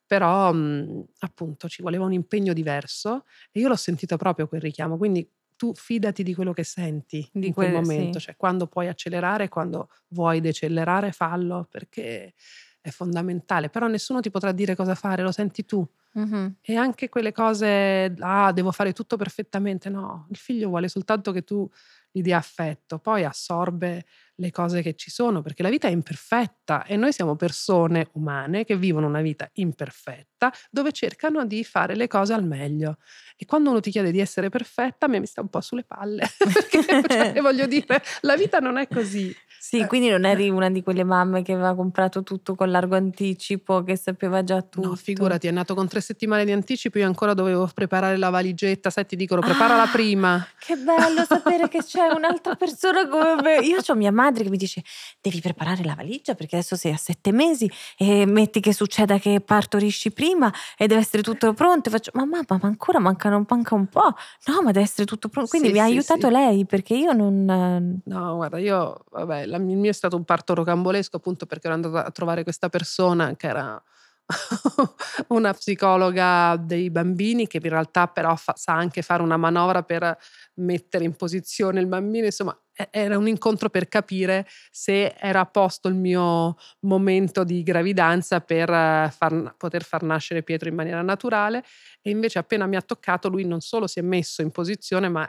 Però 0.05 0.53
mh, 0.53 1.05
appunto 1.19 1.67
ci 1.67 1.81
voleva 1.81 2.05
un 2.05 2.13
impegno 2.13 2.53
diverso 2.53 3.25
e 3.51 3.59
io 3.59 3.67
l'ho 3.67 3.75
sentito 3.75 4.15
proprio 4.15 4.47
quel 4.47 4.61
richiamo, 4.61 4.97
quindi 4.97 5.27
tu 5.57 5.73
fidati 5.75 6.23
di 6.23 6.33
quello 6.33 6.53
che 6.53 6.63
senti 6.63 7.27
di 7.33 7.47
in 7.47 7.53
quel, 7.53 7.71
quel 7.71 7.81
momento, 7.81 8.19
sì. 8.19 8.25
cioè 8.25 8.35
quando 8.37 8.67
puoi 8.67 8.87
accelerare, 8.87 9.49
quando 9.49 9.89
vuoi 10.09 10.39
decelerare, 10.39 11.11
fallo 11.11 11.67
perché 11.69 12.33
è 12.79 12.89
fondamentale, 12.89 13.69
però 13.69 13.87
nessuno 13.87 14.21
ti 14.21 14.31
potrà 14.31 14.53
dire 14.53 14.75
cosa 14.75 14.95
fare, 14.95 15.21
lo 15.21 15.31
senti 15.31 15.65
tu. 15.65 15.85
Mm-hmm. 16.17 16.47
E 16.61 16.75
anche 16.75 17.09
quelle 17.09 17.31
cose, 17.31 18.15
ah, 18.19 18.51
devo 18.53 18.71
fare 18.71 18.93
tutto 18.93 19.17
perfettamente, 19.17 19.89
no, 19.89 20.27
il 20.29 20.37
figlio 20.37 20.69
vuole 20.69 20.87
soltanto 20.87 21.31
che 21.31 21.43
tu 21.43 21.69
gli 22.09 22.21
dia 22.21 22.37
affetto, 22.37 22.97
poi 22.99 23.25
assorbe 23.25 24.05
le 24.39 24.51
cose 24.51 24.81
che 24.81 24.95
ci 24.95 25.09
sono, 25.09 25.41
perché 25.41 25.63
la 25.63 25.69
vita 25.69 25.87
è 25.87 25.91
imperfetta 25.91 26.83
e 26.85 26.95
noi 26.95 27.11
siamo 27.11 27.35
persone 27.35 28.09
umane 28.13 28.65
che 28.65 28.77
vivono 28.77 29.07
una 29.07 29.21
vita 29.21 29.49
imperfetta 29.53 30.51
dove 30.69 30.91
cercano 30.91 31.45
di 31.45 31.63
fare 31.63 31.95
le 31.95 32.07
cose 32.07 32.33
al 32.33 32.43
meglio. 32.43 32.97
E 33.35 33.45
quando 33.45 33.69
uno 33.69 33.79
ti 33.79 33.91
chiede 33.91 34.11
di 34.11 34.19
essere 34.19 34.49
perfetta, 34.49 35.05
a 35.05 35.09
me 35.09 35.19
mi 35.19 35.25
sta 35.25 35.41
un 35.41 35.49
po' 35.49 35.61
sulle 35.61 35.83
palle, 35.83 36.27
perché 36.53 36.83
cioè, 36.83 37.33
voglio 37.41 37.67
dire, 37.67 38.01
la 38.21 38.35
vita 38.35 38.59
non 38.59 38.77
è 38.77 38.87
così. 38.87 39.35
Sì, 39.59 39.79
eh, 39.79 39.87
quindi 39.87 40.09
non 40.09 40.23
eri 40.25 40.49
una 40.49 40.69
di 40.69 40.81
quelle 40.81 41.03
mamme 41.03 41.41
che 41.41 41.53
aveva 41.53 41.75
comprato 41.75 42.23
tutto 42.23 42.55
con 42.55 42.69
largo 42.69 42.95
anticipo, 42.95 43.83
che 43.83 43.97
sapeva 43.97 44.43
già 44.43 44.61
tutto. 44.61 44.89
No, 44.89 44.95
figurati, 44.95 45.47
è 45.47 45.51
nato 45.51 45.73
con 45.73 45.87
tre 45.87 45.99
settimane 45.99 46.45
di 46.45 46.51
anticipo, 46.51 46.99
io 46.99 47.05
ancora 47.05 47.33
dovevo 47.33 47.69
preparare 47.73 48.17
la 48.17 48.29
valigetta, 48.29 48.89
sai 48.89 49.05
ti 49.05 49.15
dicono 49.15 49.41
preparala 49.41 49.83
ah, 49.83 49.91
prima. 49.91 50.47
Che 50.59 50.75
bello 50.75 51.25
sapere 51.25 51.67
che 51.67 51.83
c'è 51.83 52.07
un'altra 52.15 52.55
persona 52.55 53.07
come 53.07 53.41
me. 53.41 53.55
Io 53.65 53.79
ho 53.85 53.95
mia 53.95 54.11
madre 54.11 54.26
che 54.31 54.49
mi 54.49 54.57
dice 54.57 54.83
devi 55.21 55.41
preparare 55.41 55.83
la 55.83 55.95
valigia 55.95 56.35
perché 56.35 56.57
adesso 56.57 56.75
sei 56.75 56.93
a 56.93 56.97
sette 56.97 57.31
mesi 57.31 57.69
e 57.97 58.25
metti 58.25 58.59
che 58.59 58.73
succeda 58.73 59.17
che 59.19 59.41
partorisci 59.41 60.11
prima 60.11 60.51
e 60.77 60.87
deve 60.87 61.01
essere 61.01 61.23
tutto 61.23 61.53
pronto. 61.53 61.89
E 61.89 61.91
faccio, 61.91 62.11
ma 62.13 62.25
mamma, 62.25 62.45
ma 62.47 62.67
ancora 62.67 62.99
mancano, 62.99 63.45
manca 63.47 63.75
un 63.75 63.87
po'. 63.87 64.13
No, 64.45 64.61
ma 64.63 64.71
deve 64.71 64.81
essere 64.81 65.05
tutto 65.05 65.29
pronto. 65.29 65.49
Quindi 65.49 65.69
sì, 65.69 65.73
mi 65.73 65.79
ha 65.79 65.83
aiutato 65.83 66.27
sì. 66.27 66.33
lei 66.33 66.65
perché 66.65 66.95
io 66.95 67.11
non... 67.13 68.01
No, 68.03 68.35
guarda, 68.35 68.57
io, 68.57 69.03
vabbè, 69.11 69.41
il 69.41 69.61
mio 69.61 69.89
è 69.89 69.93
stato 69.93 70.15
un 70.15 70.23
parto 70.23 70.53
rocambolesco 70.53 71.17
appunto 71.17 71.45
perché 71.45 71.67
ero 71.67 71.75
andata 71.75 72.05
a 72.05 72.11
trovare 72.11 72.43
questa 72.43 72.69
persona 72.69 73.35
che 73.35 73.47
era 73.47 73.81
una 75.29 75.53
psicologa 75.53 76.57
dei 76.57 76.89
bambini 76.89 77.47
che 77.47 77.59
in 77.61 77.69
realtà 77.69 78.07
però 78.07 78.35
fa, 78.35 78.53
sa 78.55 78.73
anche 78.73 79.01
fare 79.01 79.21
una 79.21 79.37
manovra 79.37 79.83
per 79.83 80.17
mettere 80.55 81.05
in 81.05 81.15
posizione 81.15 81.79
il 81.79 81.87
bambino, 81.87 82.25
insomma 82.25 82.57
era 82.91 83.17
un 83.17 83.27
incontro 83.27 83.69
per 83.69 83.87
capire 83.87 84.45
se 84.69 85.15
era 85.17 85.39
a 85.39 85.45
posto 85.45 85.87
il 85.87 85.95
mio 85.95 86.55
momento 86.81 87.43
di 87.43 87.63
gravidanza 87.63 88.41
per 88.41 88.69
far, 89.11 89.55
poter 89.57 89.83
far 89.83 90.03
nascere 90.03 90.43
Pietro 90.43 90.69
in 90.69 90.75
maniera 90.75 91.01
naturale. 91.01 91.63
E 92.01 92.11
invece 92.11 92.39
appena 92.39 92.67
mi 92.67 92.75
ha 92.75 92.81
toccato 92.81 93.29
lui 93.29 93.45
non 93.45 93.61
solo 93.61 93.87
si 93.87 93.99
è 93.99 94.03
messo 94.03 94.41
in 94.41 94.51
posizione 94.51 95.09
ma 95.09 95.27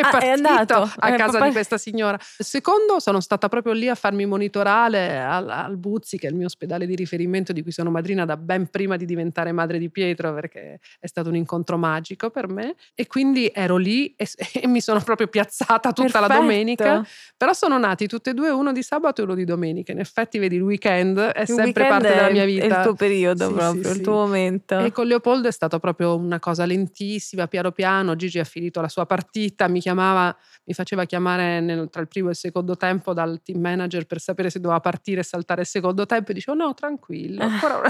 è 0.00 0.04
ah, 0.04 0.18
è 0.18 0.28
andato 0.28 0.90
a 0.96 1.12
eh, 1.12 1.16
casa 1.16 1.32
papà... 1.32 1.46
di 1.46 1.52
questa 1.52 1.78
signora. 1.78 2.18
Secondo, 2.20 3.00
sono 3.00 3.20
stata 3.20 3.48
proprio 3.48 3.72
lì 3.72 3.88
a 3.88 3.94
farmi 3.94 4.26
monitorare 4.26 5.20
al, 5.20 5.48
al, 5.48 5.76
Buzzi, 5.76 6.18
che 6.18 6.26
è 6.26 6.30
il 6.30 6.36
mio 6.36 6.46
ospedale 6.46 6.86
di 6.86 6.94
riferimento, 6.94 7.52
di 7.52 7.62
cui 7.62 7.72
sono 7.72 7.90
madrina 7.90 8.24
da 8.24 8.36
ben 8.36 8.68
prima 8.68 8.96
di 8.96 9.04
diventare 9.04 9.52
madre 9.52 9.78
di 9.78 9.90
Pietro, 9.90 10.32
perché 10.34 10.80
è 10.98 11.06
stato 11.06 11.28
un 11.28 11.36
incontro 11.36 11.76
magico 11.76 12.30
per 12.30 12.48
me. 12.48 12.74
E 12.94 13.06
quindi 13.06 13.50
ero 13.52 13.76
lì 13.76 14.14
e, 14.16 14.28
e 14.60 14.66
mi 14.66 14.80
sono 14.80 15.00
proprio 15.00 15.26
piazzata 15.26 15.92
tutta 15.92 16.20
Perfetto. 16.20 16.26
la 16.26 16.40
domenica. 16.40 17.06
Però 17.36 17.52
sono 17.52 17.78
nati 17.78 18.06
tutti 18.06 18.30
e 18.30 18.34
due, 18.34 18.50
uno 18.50 18.72
di 18.72 18.82
sabato 18.82 19.20
e 19.20 19.24
uno 19.24 19.34
di 19.34 19.44
domenica. 19.44 19.92
In 19.92 20.00
effetti, 20.00 20.38
vedi, 20.38 20.56
il 20.56 20.62
weekend 20.62 21.18
è 21.18 21.40
il 21.40 21.46
sempre 21.46 21.82
weekend 21.82 21.88
parte 21.88 22.14
della 22.14 22.30
mia 22.30 22.44
vita. 22.44 22.64
È 22.64 22.78
il 22.78 22.84
tuo 22.84 22.94
periodo 22.94 23.46
sì, 23.48 23.52
proprio, 23.52 23.82
sì, 23.84 23.96
il 23.96 24.00
tuo 24.00 24.12
momento. 24.12 24.78
E 24.78 24.92
con 24.92 25.06
Leopoldo 25.06 25.48
è 25.48 25.52
stato 25.52 25.78
proprio 25.78 26.16
una 26.16 26.38
cosa 26.38 26.64
lentissima, 26.64 27.46
piano 27.46 27.72
piano. 27.72 28.16
Gigi 28.16 28.38
ha 28.38 28.44
finito 28.44 28.80
la 28.80 28.88
sua 28.88 29.06
partita, 29.06 29.68
mi 29.68 29.80
chiamava, 29.88 30.36
mi 30.64 30.74
faceva 30.74 31.04
chiamare 31.04 31.60
nel, 31.60 31.88
tra 31.90 32.02
il 32.02 32.08
primo 32.08 32.28
e 32.28 32.32
il 32.32 32.36
secondo 32.36 32.76
tempo 32.76 33.14
dal 33.14 33.40
team 33.42 33.60
manager 33.60 34.04
per 34.06 34.20
sapere 34.20 34.50
se 34.50 34.60
doveva 34.60 34.80
partire 34.80 35.20
e 35.20 35.24
saltare 35.24 35.62
il 35.62 35.66
secondo 35.66 36.04
tempo 36.04 36.30
e 36.30 36.34
dicevo 36.34 36.56
no, 36.56 36.74
tranquillo, 36.74 37.42
ancora 37.42 37.80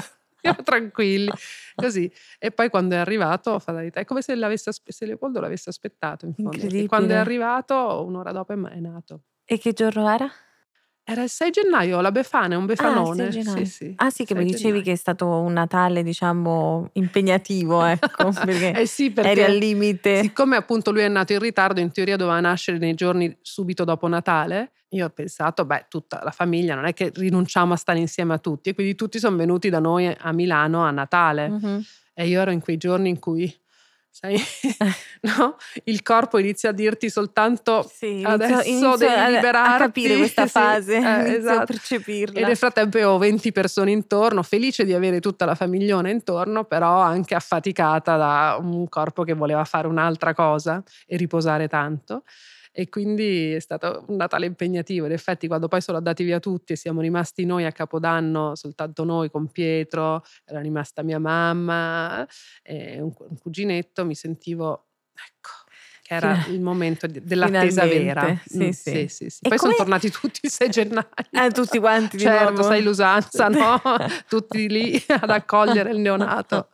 ero 0.41 0.63
tranquilli, 0.63 1.31
così. 1.75 2.11
E 2.39 2.53
poi 2.53 2.71
quando 2.71 2.95
è 2.95 2.99
arrivato, 2.99 3.61
è 3.93 4.05
come 4.05 4.23
se, 4.23 4.37
se 4.57 5.07
Leopoldo 5.07 5.41
l'avesse 5.41 5.71
aspettato 5.71 6.27
in 6.27 6.35
fondo. 6.35 6.87
Quando 6.87 7.15
è 7.15 7.17
arrivato, 7.17 8.05
un'ora 8.07 8.31
dopo 8.31 8.53
è 8.53 8.79
nato. 8.79 9.23
E 9.45 9.59
che 9.59 9.73
giorno 9.73 10.09
era? 10.09 10.31
Era 11.11 11.23
il 11.23 11.31
6 11.31 11.51
gennaio, 11.51 12.03
la 12.03 12.13
Befana, 12.13 12.53
è 12.53 12.57
un 12.59 12.65
Ah, 12.69 12.73
il 12.73 12.77
6 12.77 12.87
befanone. 12.87 13.33
Sì, 13.33 13.41
gennaio. 13.43 13.65
sì, 13.65 13.93
Ah 13.97 14.11
sì, 14.11 14.25
che 14.27 14.35
6 14.35 14.37
mi 14.37 14.45
dicevi 14.45 14.63
gennaio. 14.65 14.83
che 14.83 14.93
è 14.93 14.97
stato 14.97 15.27
un 15.27 15.53
Natale, 15.55 16.03
diciamo, 16.03 16.91
impegnativo, 16.93 17.83
ecco, 18.29 18.31
perché 18.45 18.73
Eh 18.73 18.87
sì, 18.87 19.07
eri 19.07 19.23
al 19.23 19.25
perché 19.25 19.53
limite. 19.55 20.21
siccome 20.23 20.57
appunto 20.57 20.91
lui 20.91 21.01
è 21.01 21.09
nato 21.09 21.33
in 21.33 21.39
ritardo, 21.39 21.81
in 21.81 21.91
teoria 21.93 22.17
doveva 22.17 22.39
nascere 22.41 22.77
nei 22.77 22.93
giorni 22.93 23.35
subito 23.41 23.85
dopo 23.85 24.07
Natale, 24.07 24.73
io 24.91 25.07
ho 25.07 25.09
pensato, 25.09 25.65
beh, 25.65 25.87
tutta 25.89 26.21
la 26.23 26.31
famiglia, 26.31 26.75
non 26.75 26.85
è 26.85 26.93
che 26.93 27.11
rinunciamo 27.15 27.73
a 27.73 27.77
stare 27.77 27.99
insieme 28.01 28.35
a 28.35 28.39
tutti, 28.39 28.69
e 28.69 28.75
quindi 28.75 28.95
tutti 28.95 29.19
sono 29.19 29.35
venuti 29.37 29.71
da 29.71 29.79
noi 29.81 30.07
a 30.15 30.33
Milano 30.33 30.85
a 30.85 30.91
Natale. 30.91 31.49
Mhm. 31.49 31.83
E 32.13 32.27
io 32.27 32.39
ero 32.43 32.51
in 32.51 32.61
quei 32.61 32.77
giorni 32.77 33.09
in 33.09 33.19
cui, 33.19 33.51
sai, 34.21 34.37
no? 35.23 35.57
Il 35.85 36.03
corpo 36.03 36.39
inizia 36.39 36.71
a 36.71 36.73
dirti 36.73 37.09
soltanto 37.11 37.89
Sì, 37.93 38.23
adesso 38.25 38.69
inizio 38.69 38.97
devi 38.97 39.13
a, 39.13 39.25
a 39.25 39.29
liberarti. 39.29 39.83
capire 39.85 40.17
questa 40.19 40.45
Sì, 40.47 40.51
fase, 40.51 40.95
eh, 40.95 40.99
inizio 40.99 41.11
a 41.15 41.35
esatto. 41.37 41.63
E 41.63 41.67
percepirla. 41.67 42.47
nel 42.47 42.57
frattempo 42.57 42.97
avevo 42.97 43.19
20 43.19 43.53
persone 43.53 43.91
intorno, 43.91 44.43
felice 44.43 44.85
di 44.85 44.93
avere 44.95 45.21
tutta 45.21 45.45
la 45.45 45.55
famiglione 45.55 46.11
intorno, 46.11 46.65
però 46.65 46.99
anche 47.01 47.35
affaticata 47.35 48.17
da 48.17 48.59
un 48.61 48.89
corpo 48.89 49.23
che 49.23 49.35
voleva 49.35 49.65
fare 49.65 49.87
un'altra 49.87 50.35
cosa 50.35 50.83
e 51.07 51.17
riposare 51.17 51.69
tanto. 51.69 52.25
E 52.79 52.89
quindi 52.89 53.55
è 53.55 53.59
stato 53.59 54.05
un 54.07 54.15
Natale 54.15 54.47
impegnativo. 54.47 55.07
In 55.07 55.11
effetti, 55.11 55.49
quando 55.49 55.67
poi 55.67 55.81
sono 55.81 55.97
andati 55.97 56.23
via 56.23 56.39
tutti 56.39 56.75
e 56.75 56.77
siamo 56.77 57.01
rimasti 57.01 57.45
noi 57.45 57.65
a 57.65 57.73
Capodanno, 57.73 58.55
soltanto 58.55 59.03
noi 59.03 59.33
con 59.33 59.51
Pietro, 59.51 60.23
era 60.45 60.61
rimasta 60.61 61.03
mia 61.03 61.19
mamma 61.19 62.25
e 62.63 63.01
un, 63.01 63.13
un 63.19 63.37
cuginetto, 63.37 64.05
mi 64.05 64.15
sentivo, 64.15 64.91
ecco, 65.13 65.68
che 66.09 66.15
era 66.15 66.43
il 66.49 66.61
momento 66.63 67.07
dell'attesa 67.07 67.85
vera. 67.85 68.35
sì, 68.47 68.65
Mm, 68.65 68.71
sì. 68.71 69.07
sì, 69.09 69.27
Poi 69.47 69.59
sono 69.59 69.73
come- 69.73 69.75
tornati 69.77 70.11
tutti 70.11 70.41
il 70.43 70.51
6 70.51 70.71
gennaio. 70.71 71.09
Eh, 71.31 71.51
tutti 71.51 71.79
quanti 71.79 72.17
di 72.17 72.23
certo, 72.23 72.51
nuovo. 72.53 72.63
sai 72.63 72.83
l'usanza, 72.83 73.49
no? 73.53 73.81
tutti 74.27 74.69
lì 74.71 75.03
ad 75.07 75.29
accogliere 75.29 75.91
il 75.91 75.99
neonato. 75.99 76.69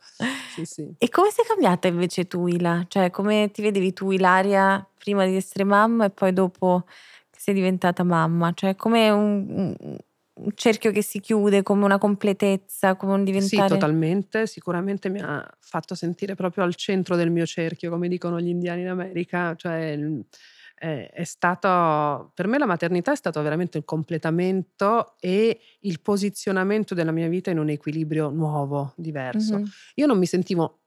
Sì, 0.53 0.63
sì. 0.63 0.89
E 0.97 1.09
come 1.09 1.31
sei 1.31 1.43
cambiata 1.45 1.89
invece 1.89 2.27
tu, 2.27 2.47
Ila? 2.47 2.85
Cioè, 2.87 3.09
come 3.11 3.51
ti 3.51 3.61
vedevi 3.61 3.91
tu, 3.91 4.11
Ilaria, 4.11 4.87
prima 4.97 5.25
di 5.25 5.35
essere 5.35 5.65
mamma 5.65 6.05
e 6.05 6.09
poi 6.11 6.31
dopo 6.31 6.85
che 7.29 7.39
sei 7.39 7.53
diventata 7.53 8.03
mamma? 8.03 8.53
Cioè, 8.53 8.75
come 8.77 9.09
un, 9.09 9.75
un- 9.79 9.97
un 10.35 10.51
cerchio 10.53 10.91
che 10.91 11.01
si 11.01 11.19
chiude, 11.19 11.63
come 11.63 11.85
una 11.85 11.97
completezza, 11.97 12.95
come 12.95 13.13
un 13.13 13.19
Sì, 13.19 13.31
diventare... 13.31 13.69
totalmente. 13.69 14.47
Sicuramente 14.47 15.09
mi 15.09 15.19
ha 15.21 15.47
fatto 15.59 15.95
sentire 15.95 16.35
proprio 16.35 16.63
al 16.63 16.75
centro 16.75 17.15
del 17.15 17.31
mio 17.31 17.45
cerchio, 17.45 17.89
come 17.89 18.07
dicono 18.07 18.39
gli 18.39 18.49
indiani 18.49 18.81
in 18.81 18.89
America. 18.89 19.55
Cioè, 19.55 19.97
è, 20.75 21.09
è 21.11 21.23
stato, 21.23 22.31
per 22.33 22.47
me 22.47 22.57
la 22.57 22.65
maternità 22.65 23.13
è 23.13 23.15
stato 23.15 23.41
veramente 23.41 23.77
il 23.77 23.85
completamento 23.85 25.15
e 25.19 25.59
il 25.81 26.01
posizionamento 26.01 26.93
della 26.93 27.11
mia 27.11 27.29
vita 27.29 27.49
in 27.49 27.59
un 27.59 27.69
equilibrio 27.69 28.29
nuovo, 28.29 28.93
diverso. 28.97 29.59
Mhm. 29.59 29.65
Io 29.95 30.05
non 30.05 30.17
mi 30.17 30.25
sentivo 30.25 30.81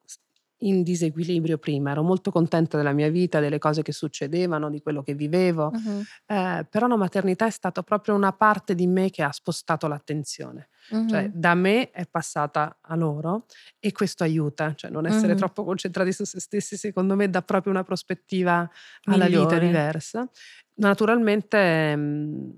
in 0.63 0.83
disequilibrio 0.83 1.59
prima, 1.59 1.91
ero 1.93 2.03
molto 2.03 2.31
contenta 2.31 2.77
della 2.77 2.93
mia 2.93 3.09
vita, 3.11 3.41
delle 3.41 3.59
cose 3.59 3.83
che 3.83 3.93
succedevano, 3.93 4.71
di 4.71 4.81
quello 4.81 5.03
che 5.03 5.15
vivevo, 5.15 5.73
Mhm. 5.73 6.09
eh, 6.27 6.67
però 6.69 6.87
la 6.89 6.97
maternità 6.97 7.47
è 7.47 7.51
stata 7.51 7.83
proprio 7.83 8.15
una 8.15 8.33
parte 8.33 8.75
di 8.75 8.87
me 8.87 9.11
che 9.11 9.23
ha 9.23 9.33
spostato 9.33 9.87
l'attenzione, 9.89 10.69
cioè 11.05 11.29
Mhm. 11.29 11.33
da 11.33 11.55
me 11.55 11.91
è 11.91 12.07
passata 12.09 12.79
a 12.81 12.97
loro 12.97 13.47
e 13.79 13.93
questo 13.93 14.25
aiuta, 14.25 14.75
cioè 14.75 14.91
non 14.91 15.07
essere 15.07 15.35
Mhm. 15.35 15.37
troppo 15.37 15.65
concentrati 15.65 16.13
su 16.13 16.25
se 16.25 16.41
stessi 16.41 16.77
secondo 16.77 17.15
me 17.17 17.31
dà 17.31 17.43
proprio 17.43 17.73
una 17.73 17.85
prospettiva 17.85 18.69
alla 19.05 19.29
vita 19.29 19.59
diversa. 19.59 20.29
Naturalmente 20.75 21.97
mh, 21.97 22.57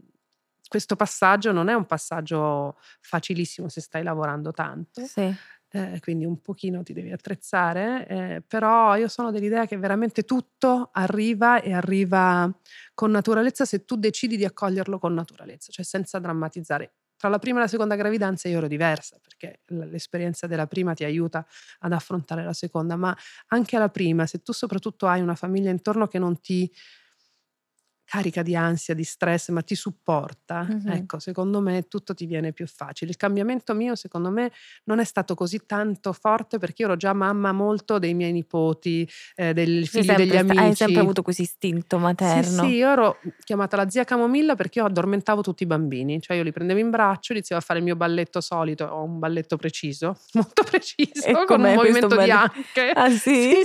questo 0.69 0.97
passaggio 0.97 1.53
non 1.53 1.69
è 1.69 1.75
un 1.75 1.87
passaggio 1.87 2.77
facilissimo 3.01 3.69
se 3.69 3.81
stai 3.81 4.03
lavorando 4.05 4.53
tanto, 4.53 5.11
Sì. 5.11 5.41
Eh, 5.73 5.99
quindi 6.01 6.25
un 6.25 6.41
pochino 6.41 6.83
ti 6.83 6.93
devi 6.93 7.13
attrezzare, 7.13 8.07
eh, 8.09 8.43
però 8.47 8.97
io 8.97 9.09
sono 9.09 9.31
dell'idea 9.31 9.67
che 9.67 9.77
veramente 9.79 10.25
tutto 10.25 10.91
arriva 10.93 11.61
e 11.61 11.73
arriva 11.73 12.53
con 12.95 13.11
naturalezza 13.11 13.65
se 13.65 13.85
tu 13.85 13.97
decidi 13.97 14.37
di 14.37 14.45
accoglierlo 14.45 14.99
con 14.99 15.15
naturalezza, 15.15 15.71
cioè 15.73 15.85
senza 15.85 16.19
drammatizzare. 16.19 16.95
Tra 17.17 17.29
la 17.29 17.39
prima 17.39 17.59
e 17.59 17.63
la 17.63 17.69
seconda 17.69 17.97
gravidanza 17.97 18.49
io 18.49 18.57
ero 18.57 18.67
diversa 18.67 19.19
perché 19.21 19.61
l'esperienza 19.67 20.47
della 20.47 20.67
prima 20.67 20.95
ti 20.95 21.05
aiuta 21.05 21.47
ad 21.81 21.93
affrontare 21.93 22.43
la 22.43 22.55
seconda, 22.55 22.97
ma 22.97 23.15
anche 23.49 23.77
alla 23.77 23.91
prima, 23.91 24.27
se 24.27 24.43
tu 24.43 24.53
soprattutto 24.53 25.07
hai 25.07 25.21
una 25.21 25.35
famiglia 25.35 25.71
intorno 25.71 26.07
che 26.09 26.19
non 26.19 26.41
ti 26.41 26.71
carica 28.11 28.43
di 28.43 28.57
ansia, 28.57 28.93
di 28.93 29.05
stress, 29.05 29.51
ma 29.51 29.63
ti 29.63 29.77
supporta, 29.77 30.67
Mhm. 30.69 30.91
ecco, 30.91 31.21
secondo 31.21 31.61
me 31.61 31.87
tutto 31.87 32.13
ti 32.13 32.27
viene 32.27 32.53
più 32.53 32.67
facile. 32.67 33.09
Il 33.13 33.17
cambiamento 33.17 33.73
mio, 33.73 33.95
secondo 33.95 34.31
me, 34.31 34.51
non 34.87 34.99
è 34.99 35.05
stato 35.05 35.37
così 35.37 35.65
tanto 35.65 36.13
forte 36.13 36.59
perché 36.59 36.83
io 36.83 36.89
ero 36.89 36.97
già 36.97 37.13
mamma 37.13 37.53
molto 37.53 38.01
dei 38.01 38.15
miei 38.15 38.33
nipoti, 38.33 39.09
eh, 39.37 39.53
dei 39.55 39.87
figli 39.87 40.07
degli 40.07 40.31
sempre 40.33 40.39
sta- 40.39 40.41
amici. 40.41 40.59
hai 40.59 40.75
sempre 40.75 41.01
avuto 41.03 41.23
questo 41.23 41.43
istinto 41.43 41.99
Sì, 41.99 42.03
materno. 42.03 42.63
sì, 42.65 42.67
io 42.75 42.91
ero 42.91 43.21
chiamata 43.45 43.77
la 43.77 43.89
zia 43.89 44.03
Camomilla 44.03 44.57
perché 44.57 44.81
io 44.81 44.87
addormentavo 44.87 45.41
tutti 45.43 45.63
i 45.63 45.67
bambini, 45.67 46.21
cioè 46.21 46.37
io 46.37 46.43
li 46.43 46.51
prendevo 46.51 46.81
in 46.81 46.91
braccio, 46.91 47.31
iniziavo 47.33 47.63
a 47.63 47.65
fare 47.65 47.79
il 47.79 47.85
mio 47.85 47.95
balletto 47.95 48.41
solito, 48.41 48.87
ho 48.87 49.05
un 49.05 49.21
balletto 49.21 49.57
preciso, 49.57 50.19
molto 50.35 50.65
preciso, 50.65 51.29
E 51.29 51.45
con 51.45 51.63
un 51.63 51.75
movimento 51.75 52.17
di 52.17 52.29
anche. 52.33 52.91
Ah 52.93 53.09
sì? 53.11 53.19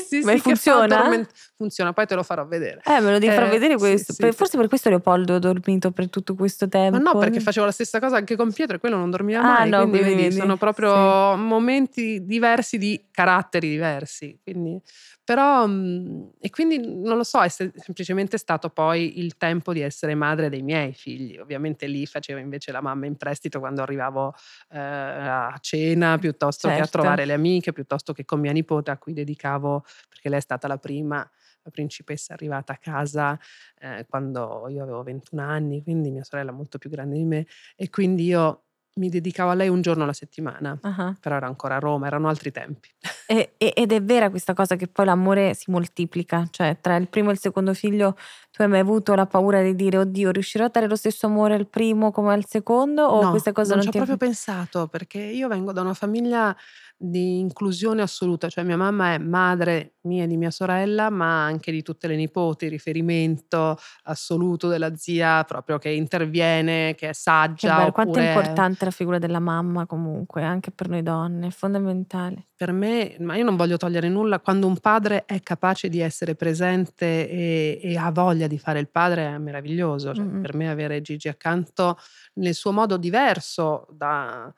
Sì, 0.05 0.19
sì, 0.19 0.19
Ma 0.23 0.33
sì, 0.33 0.39
funziona? 0.39 1.25
funziona, 1.57 1.93
poi 1.93 2.05
te 2.05 2.13
lo 2.15 2.21
farò 2.23 2.45
vedere. 2.45 2.81
Eh, 2.85 2.99
me 2.99 3.11
lo 3.11 3.17
devi 3.17 3.33
far 3.33 3.45
Eh, 3.45 3.49
vedere 3.49 3.73
sì, 3.73 3.79
questo. 3.79 4.13
sì, 4.13 4.21
Per- 4.21 4.31
sì. 4.33 4.34
Forse 4.35 4.57
per 4.57 4.67
questo 4.67 4.89
Leopoldo 4.89 5.35
ha 5.35 5.39
dormito 5.39 5.91
per 5.91 6.09
tutto 6.09 6.35
questo 6.35 6.67
tempo. 6.67 6.97
Ma 6.97 7.11
no, 7.11 7.17
perché 7.17 7.39
facevo 7.39 7.65
la 7.65 7.71
stessa 7.71 7.99
cosa 7.99 8.17
anche 8.17 8.35
con 8.35 8.51
Pietro 8.51 8.75
e 8.75 8.79
quello 8.79 8.97
non 8.97 9.09
dormiva 9.09 9.39
Ah, 9.39 9.43
mai, 9.43 9.69
no, 9.69 9.77
quindi 9.89 9.99
quindi 9.99 10.23
vedi, 10.23 10.35
sono 10.35 10.57
proprio 10.57 11.35
momenti 11.35 12.25
diversi 12.25 12.77
di 12.77 13.05
caratteri 13.11 13.69
diversi. 13.69 14.37
Quindi, 14.43 14.79
però, 15.23 15.65
mh, 15.65 16.33
e 16.39 16.49
quindi 16.49 16.77
non 16.79 17.17
lo 17.17 17.23
so, 17.23 17.41
è 17.41 17.47
se- 17.49 17.71
semplicemente 17.75 18.37
stato 18.37 18.69
poi 18.69 19.19
il 19.19 19.37
tempo 19.37 19.73
di 19.73 19.81
essere 19.81 20.13
madre 20.15 20.49
dei 20.49 20.61
miei 20.61 20.93
figli. 20.93 21.37
Ovviamente 21.37 21.87
lì 21.87 22.05
facevo 22.05 22.39
invece 22.39 22.71
la 22.71 22.81
mamma 22.81 23.05
in 23.07 23.15
prestito 23.17 23.59
quando 23.59 23.81
arrivavo 23.81 24.33
eh, 24.69 24.77
a 24.79 25.55
cena, 25.61 26.17
piuttosto 26.17 26.67
che 26.67 26.73
a 26.75 26.77
Certo. 26.77 26.91
trovare 26.99 27.25
le 27.25 27.33
amiche, 27.33 27.73
piuttosto 27.73 28.13
che 28.13 28.25
con 28.25 28.39
mia 28.39 28.51
nipote 28.51 28.91
a 28.91 28.97
cui 28.97 29.13
dedicavo, 29.13 29.83
perché 30.09 30.29
lei 30.29 30.37
è 30.39 30.41
stata 30.41 30.67
la 30.67 30.77
prima. 30.77 31.27
La 31.65 31.71
principessa 31.71 32.31
è 32.31 32.33
arrivata 32.35 32.73
a 32.73 32.77
casa 32.77 33.37
eh, 33.79 34.05
quando 34.07 34.67
io 34.69 34.83
avevo 34.83 35.01
21 35.01 35.41
anni, 35.41 35.81
quindi 35.81 36.11
mia 36.11 36.23
sorella 36.23 36.51
è 36.51 36.53
molto 36.53 36.77
più 36.77 36.91
grande 36.91 37.15
di 37.17 37.25
me, 37.25 37.47
e 37.75 37.89
quindi 37.89 38.25
io 38.25 38.61
mi 38.97 39.09
dedicavo 39.09 39.49
a 39.49 39.55
lei 39.55 39.67
un 39.67 39.81
giorno 39.81 40.03
alla 40.03 40.13
settimana, 40.13 40.77
Ah. 40.83 41.13
però 41.19 41.35
era 41.35 41.47
ancora 41.47 41.75
a 41.75 41.79
Roma, 41.79 42.07
erano 42.07 42.29
altri 42.29 42.51
tempi. 42.51 42.89
E- 43.27 43.53
ed 43.57 43.91
è 43.91 44.01
vera 44.03 44.29
questa 44.29 44.53
cosa 44.53 44.75
che 44.75 44.87
poi 44.87 45.05
l'amore 45.05 45.53
si 45.55 45.71
moltiplica, 45.71 46.47
cioè 46.51 46.77
tra 46.79 46.95
il 46.95 47.09
primo 47.09 47.29
e 47.29 47.33
il 47.33 47.39
secondo 47.39 47.73
figlio 47.73 48.15
tu 48.51 48.61
hai 48.61 48.67
mai 48.69 48.79
avuto 48.79 49.13
la 49.15 49.25
paura 49.25 49.61
di 49.63 49.75
dire 49.75 49.97
oddio 49.97 50.29
riuscirò 50.31 50.65
a 50.65 50.69
dare 50.69 50.87
lo 50.87 50.95
stesso 50.95 51.25
amore 51.25 51.55
al 51.55 51.67
primo 51.67 52.11
come 52.11 52.31
al 52.31 52.45
secondo 52.45 53.03
o 53.03 53.21
no, 53.23 53.29
questa 53.31 53.51
cosa 53.51 53.73
non 53.75 53.83
non, 53.83 53.91
ci 53.91 53.97
ho 53.97 54.05
proprio 54.05 54.17
pensato, 54.17 54.87
perché 54.87 55.19
io 55.19 55.47
vengo 55.49 55.73
da 55.73 55.81
una 55.81 55.95
famiglia 55.95 56.55
di 56.97 57.39
inclusione 57.39 58.01
assoluta, 58.01 58.47
cioè 58.49 58.63
mia 58.63 58.77
mamma 58.77 59.13
è 59.13 59.17
madre 59.17 59.95
mia 60.05 60.23
e 60.23 60.27
di 60.27 60.37
mia 60.37 60.51
sorella, 60.51 61.09
ma 61.09 61.43
anche 61.43 61.71
di 61.71 61.81
tutte 61.81 62.07
le 62.07 62.15
nipoti, 62.15 62.67
riferimento 62.67 63.77
assoluto 64.03 64.67
della 64.67 64.95
zia 64.95 65.43
proprio 65.43 65.77
che 65.77 65.89
interviene, 65.89 66.95
che 66.95 67.09
è 67.09 67.13
Che 67.13 67.13
saggia, 67.13 67.77
bello, 67.77 67.91
quanto 67.91 68.19
è 68.19 68.27
importante 68.27 68.85
la 68.85 68.91
figura 68.91 69.17
della 69.19 69.39
mamma 69.39 69.85
comunque, 69.85 70.43
anche 70.43 70.71
per 70.71 70.89
noi 70.89 71.03
donne, 71.03 71.47
è 71.47 71.51
fondamentale. 71.51 72.47
per 72.55 72.71
me, 72.71 73.15
ma 73.19 73.35
io 73.35 73.43
non 73.43 73.55
voglio 73.57 73.77
togliere 73.77 74.07
nulla, 74.07 74.39
quando 74.39 74.67
un 74.67 74.77
padre 74.79 75.25
è 75.25 75.41
capace 75.41 75.89
di 75.89 75.99
essere 75.99 76.35
presente 76.35 77.29
e, 77.29 77.79
e 77.81 77.97
ha 77.97 78.11
voglia 78.11 78.47
di 78.47 78.57
fare 78.57 78.79
il 78.79 78.89
padre 78.89 79.25
è 79.27 79.37
meraviglioso. 79.37 80.13
Cioè, 80.13 80.23
Mm-mm. 80.23 80.41
per 80.41 80.53
me 80.55 80.69
avere 80.69 81.01
Gigi 81.01 81.27
accanto 81.27 81.97
nel 82.35 82.53
suo 82.53 82.71
modo 82.71 82.97
diverso 82.97 83.87
da- 83.91 84.53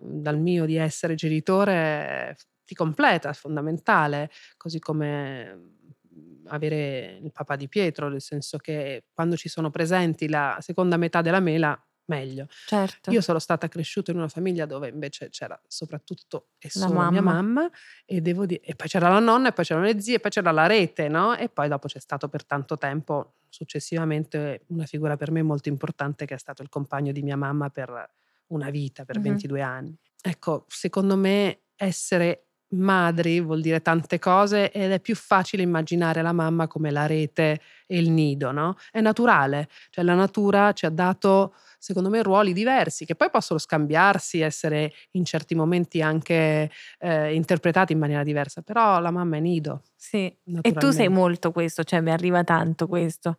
dal 0.00 0.38
mio 0.38 0.64
di 0.64 0.76
essere 0.76 1.14
genitore 1.14 2.36
ti 2.64 2.74
completa, 2.74 3.30
è 3.30 3.34
fondamentale, 3.34 4.30
così 4.56 4.78
come 4.78 5.54
mm, 5.54 6.46
avere 6.46 7.18
il 7.22 7.32
papà 7.32 7.56
di 7.56 7.68
Pietro, 7.68 8.08
nel 8.08 8.20
senso 8.20 8.58
che 8.58 9.04
quando 9.12 9.36
ci 9.36 9.48
sono 9.48 9.70
presenti 9.70 10.28
la 10.28 10.56
seconda 10.60 10.96
metà 10.96 11.20
della 11.20 11.40
mela, 11.40 11.78
meglio. 12.06 12.46
Certo. 12.66 13.10
Io 13.10 13.20
sono 13.20 13.38
stata 13.38 13.68
cresciuta 13.68 14.10
in 14.10 14.18
una 14.18 14.28
famiglia 14.28 14.66
dove 14.66 14.88
invece 14.88 15.28
c'era 15.28 15.60
soprattutto 15.66 16.48
e 16.58 16.68
solo 16.70 16.94
mia 17.10 17.22
mamma. 17.22 17.32
mamma 17.34 17.70
e 18.04 18.20
devo 18.20 18.46
dire, 18.46 18.60
e 18.62 18.74
poi 18.74 18.88
c'era 18.88 19.08
la 19.08 19.18
nonna 19.18 19.48
e 19.48 19.52
poi 19.52 19.64
c'erano 19.64 19.86
le 19.86 20.00
zie 20.00 20.16
e 20.16 20.20
poi 20.20 20.30
c'era 20.30 20.50
la 20.50 20.66
rete, 20.66 21.08
no? 21.08 21.36
E 21.36 21.48
poi 21.48 21.68
dopo 21.68 21.88
c'è 21.88 22.00
stato 22.00 22.28
per 22.28 22.44
tanto 22.44 22.76
tempo 22.76 23.34
successivamente 23.48 24.64
una 24.68 24.86
figura 24.86 25.16
per 25.16 25.30
me 25.30 25.42
molto 25.42 25.68
importante 25.68 26.24
che 26.24 26.34
è 26.34 26.38
stato 26.38 26.62
il 26.62 26.68
compagno 26.68 27.12
di 27.12 27.22
mia 27.22 27.36
mamma 27.36 27.68
per 27.68 28.10
una 28.52 28.70
vita, 28.70 29.04
per 29.04 29.16
Mhm. 29.18 29.22
22 29.24 29.60
anni. 29.62 29.96
Ecco, 30.20 30.64
secondo 30.68 31.16
me 31.16 31.62
essere 31.76 32.46
madri 32.74 33.38
vuol 33.40 33.60
dire 33.60 33.82
tante 33.82 34.18
cose 34.18 34.70
ed 34.72 34.92
è 34.92 35.00
più 35.00 35.14
facile 35.14 35.62
immaginare 35.62 36.22
la 36.22 36.32
mamma 36.32 36.66
come 36.68 36.90
la 36.90 37.04
rete 37.06 37.60
e 37.86 37.98
il 37.98 38.10
nido, 38.10 38.50
no? 38.50 38.76
È 38.90 39.00
naturale, 39.02 39.68
cioè 39.90 40.04
la 40.04 40.14
natura 40.14 40.72
ci 40.72 40.86
ha 40.86 40.90
dato 40.90 41.54
secondo 41.78 42.08
me 42.08 42.22
ruoli 42.22 42.52
diversi 42.54 43.04
che 43.04 43.14
poi 43.16 43.28
possono 43.28 43.58
scambiarsi, 43.58 44.40
essere 44.40 44.92
in 45.12 45.24
certi 45.24 45.54
momenti 45.54 46.00
anche 46.00 46.70
eh, 46.98 47.34
interpretati 47.34 47.92
in 47.92 47.98
maniera 47.98 48.22
diversa, 48.22 48.62
però 48.62 49.00
la 49.00 49.10
mamma 49.10 49.36
è 49.36 49.40
nido. 49.40 49.82
Sì, 49.96 50.34
e 50.60 50.72
tu 50.72 50.90
sei 50.92 51.08
molto 51.08 51.50
questo, 51.52 51.82
cioè 51.84 52.00
mi 52.00 52.10
arriva 52.10 52.42
tanto 52.44 52.86
questo. 52.86 53.36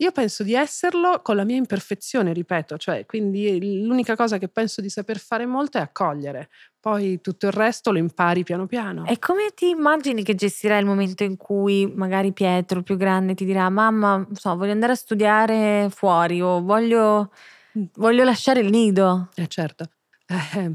Io 0.00 0.12
penso 0.12 0.42
di 0.42 0.54
esserlo 0.54 1.20
con 1.22 1.36
la 1.36 1.44
mia 1.44 1.56
imperfezione, 1.56 2.32
ripeto, 2.32 2.78
cioè 2.78 3.04
quindi 3.04 3.84
l'unica 3.84 4.16
cosa 4.16 4.38
che 4.38 4.48
penso 4.48 4.80
di 4.80 4.88
saper 4.88 5.18
fare 5.18 5.44
molto 5.44 5.76
è 5.76 5.82
accogliere, 5.82 6.48
poi 6.80 7.20
tutto 7.20 7.46
il 7.46 7.52
resto 7.52 7.92
lo 7.92 7.98
impari 7.98 8.42
piano 8.42 8.66
piano. 8.66 9.04
E 9.04 9.18
come 9.18 9.50
ti 9.54 9.68
immagini 9.68 10.22
che 10.22 10.34
gestirai 10.34 10.80
il 10.80 10.86
momento 10.86 11.22
in 11.22 11.36
cui 11.36 11.86
magari 11.94 12.32
Pietro, 12.32 12.82
più 12.82 12.96
grande, 12.96 13.34
ti 13.34 13.44
dirà 13.44 13.68
mamma, 13.68 14.26
so, 14.32 14.56
voglio 14.56 14.72
andare 14.72 14.92
a 14.92 14.96
studiare 14.96 15.88
fuori 15.90 16.40
o 16.40 16.62
voglio, 16.62 17.30
mm. 17.78 17.84
voglio 17.96 18.24
lasciare 18.24 18.60
il 18.60 18.70
nido? 18.70 19.28
Eh 19.34 19.48
certo. 19.48 19.84
Eh, 20.30 20.70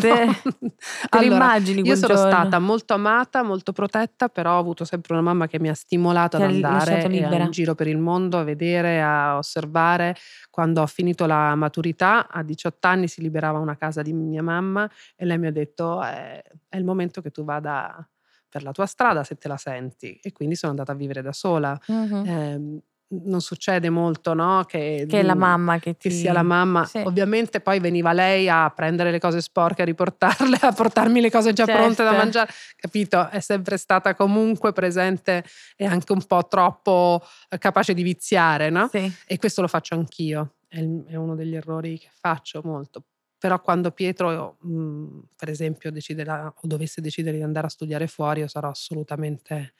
te, 0.00 0.24
no. 0.24 0.70
te 0.70 0.74
allora, 1.10 1.34
immagini 1.34 1.82
io 1.82 1.94
sono 1.94 2.14
giorno. 2.14 2.30
stata 2.30 2.58
molto 2.58 2.94
amata, 2.94 3.42
molto 3.42 3.72
protetta, 3.72 4.28
però 4.30 4.56
ho 4.56 4.58
avuto 4.58 4.84
sempre 4.84 5.12
una 5.12 5.22
mamma 5.22 5.46
che 5.46 5.60
mi 5.60 5.68
ha 5.68 5.74
stimolato 5.74 6.36
ad 6.36 6.42
andare 6.44 7.02
in 7.02 7.50
giro 7.50 7.74
per 7.74 7.86
il 7.86 7.98
mondo, 7.98 8.38
a 8.38 8.44
vedere, 8.44 9.02
a 9.02 9.36
osservare. 9.36 10.16
Quando 10.48 10.80
ho 10.80 10.86
finito 10.86 11.26
la 11.26 11.54
maturità, 11.54 12.28
a 12.28 12.42
18 12.42 12.86
anni 12.86 13.06
si 13.06 13.20
liberava 13.20 13.58
una 13.58 13.76
casa 13.76 14.00
di 14.00 14.14
mia 14.14 14.42
mamma 14.42 14.90
e 15.16 15.26
lei 15.26 15.38
mi 15.38 15.48
ha 15.48 15.52
detto 15.52 16.02
eh, 16.02 16.42
è 16.68 16.76
il 16.76 16.84
momento 16.84 17.20
che 17.20 17.30
tu 17.30 17.44
vada 17.44 18.08
per 18.48 18.62
la 18.62 18.72
tua 18.72 18.86
strada 18.86 19.24
se 19.24 19.36
te 19.36 19.48
la 19.48 19.56
senti 19.56 20.18
e 20.22 20.32
quindi 20.32 20.54
sono 20.54 20.70
andata 20.70 20.92
a 20.92 20.94
vivere 20.94 21.20
da 21.20 21.32
sola. 21.32 21.78
Uh-huh. 21.86 22.24
Eh, 22.24 22.80
non 23.24 23.40
succede 23.40 23.90
molto, 23.90 24.34
no? 24.34 24.64
Che, 24.66 25.06
che 25.08 25.22
la 25.22 25.34
mamma 25.34 25.78
che, 25.78 25.96
ti... 25.96 26.08
che 26.08 26.14
sia 26.14 26.32
la 26.32 26.42
mamma. 26.42 26.84
Sì. 26.84 26.98
Ovviamente 26.98 27.60
poi 27.60 27.80
veniva 27.80 28.12
lei 28.12 28.48
a 28.48 28.70
prendere 28.74 29.10
le 29.10 29.18
cose 29.18 29.40
sporche, 29.40 29.82
a 29.82 29.84
riportarle, 29.84 30.58
a 30.60 30.72
portarmi 30.72 31.20
le 31.20 31.30
cose 31.30 31.52
già 31.52 31.64
certo. 31.64 31.80
pronte 31.80 32.02
da 32.02 32.10
certo. 32.10 32.24
mangiare. 32.24 32.52
Capito? 32.76 33.28
È 33.28 33.40
sempre 33.40 33.76
stata 33.76 34.14
comunque 34.14 34.72
presente 34.72 35.44
e 35.76 35.84
anche 35.84 36.12
un 36.12 36.24
po' 36.26 36.46
troppo 36.48 37.22
eh, 37.48 37.58
capace 37.58 37.94
di 37.94 38.02
viziare, 38.02 38.70
no? 38.70 38.88
Sì. 38.90 39.12
E 39.26 39.38
questo 39.38 39.60
lo 39.60 39.68
faccio 39.68 39.94
anch'io. 39.94 40.54
È, 40.68 40.78
è 40.78 41.16
uno 41.16 41.34
degli 41.34 41.54
errori 41.54 41.98
che 41.98 42.08
faccio 42.12 42.60
molto. 42.64 43.04
Però 43.38 43.60
quando 43.60 43.90
Pietro, 43.90 44.56
mh, 44.60 45.18
per 45.36 45.50
esempio, 45.50 45.92
deciderà 45.92 46.52
o 46.56 46.66
dovesse 46.66 47.02
decidere 47.02 47.36
di 47.36 47.42
andare 47.42 47.66
a 47.66 47.70
studiare 47.70 48.06
fuori, 48.06 48.40
io 48.40 48.48
sarò 48.48 48.70
assolutamente 48.70 49.74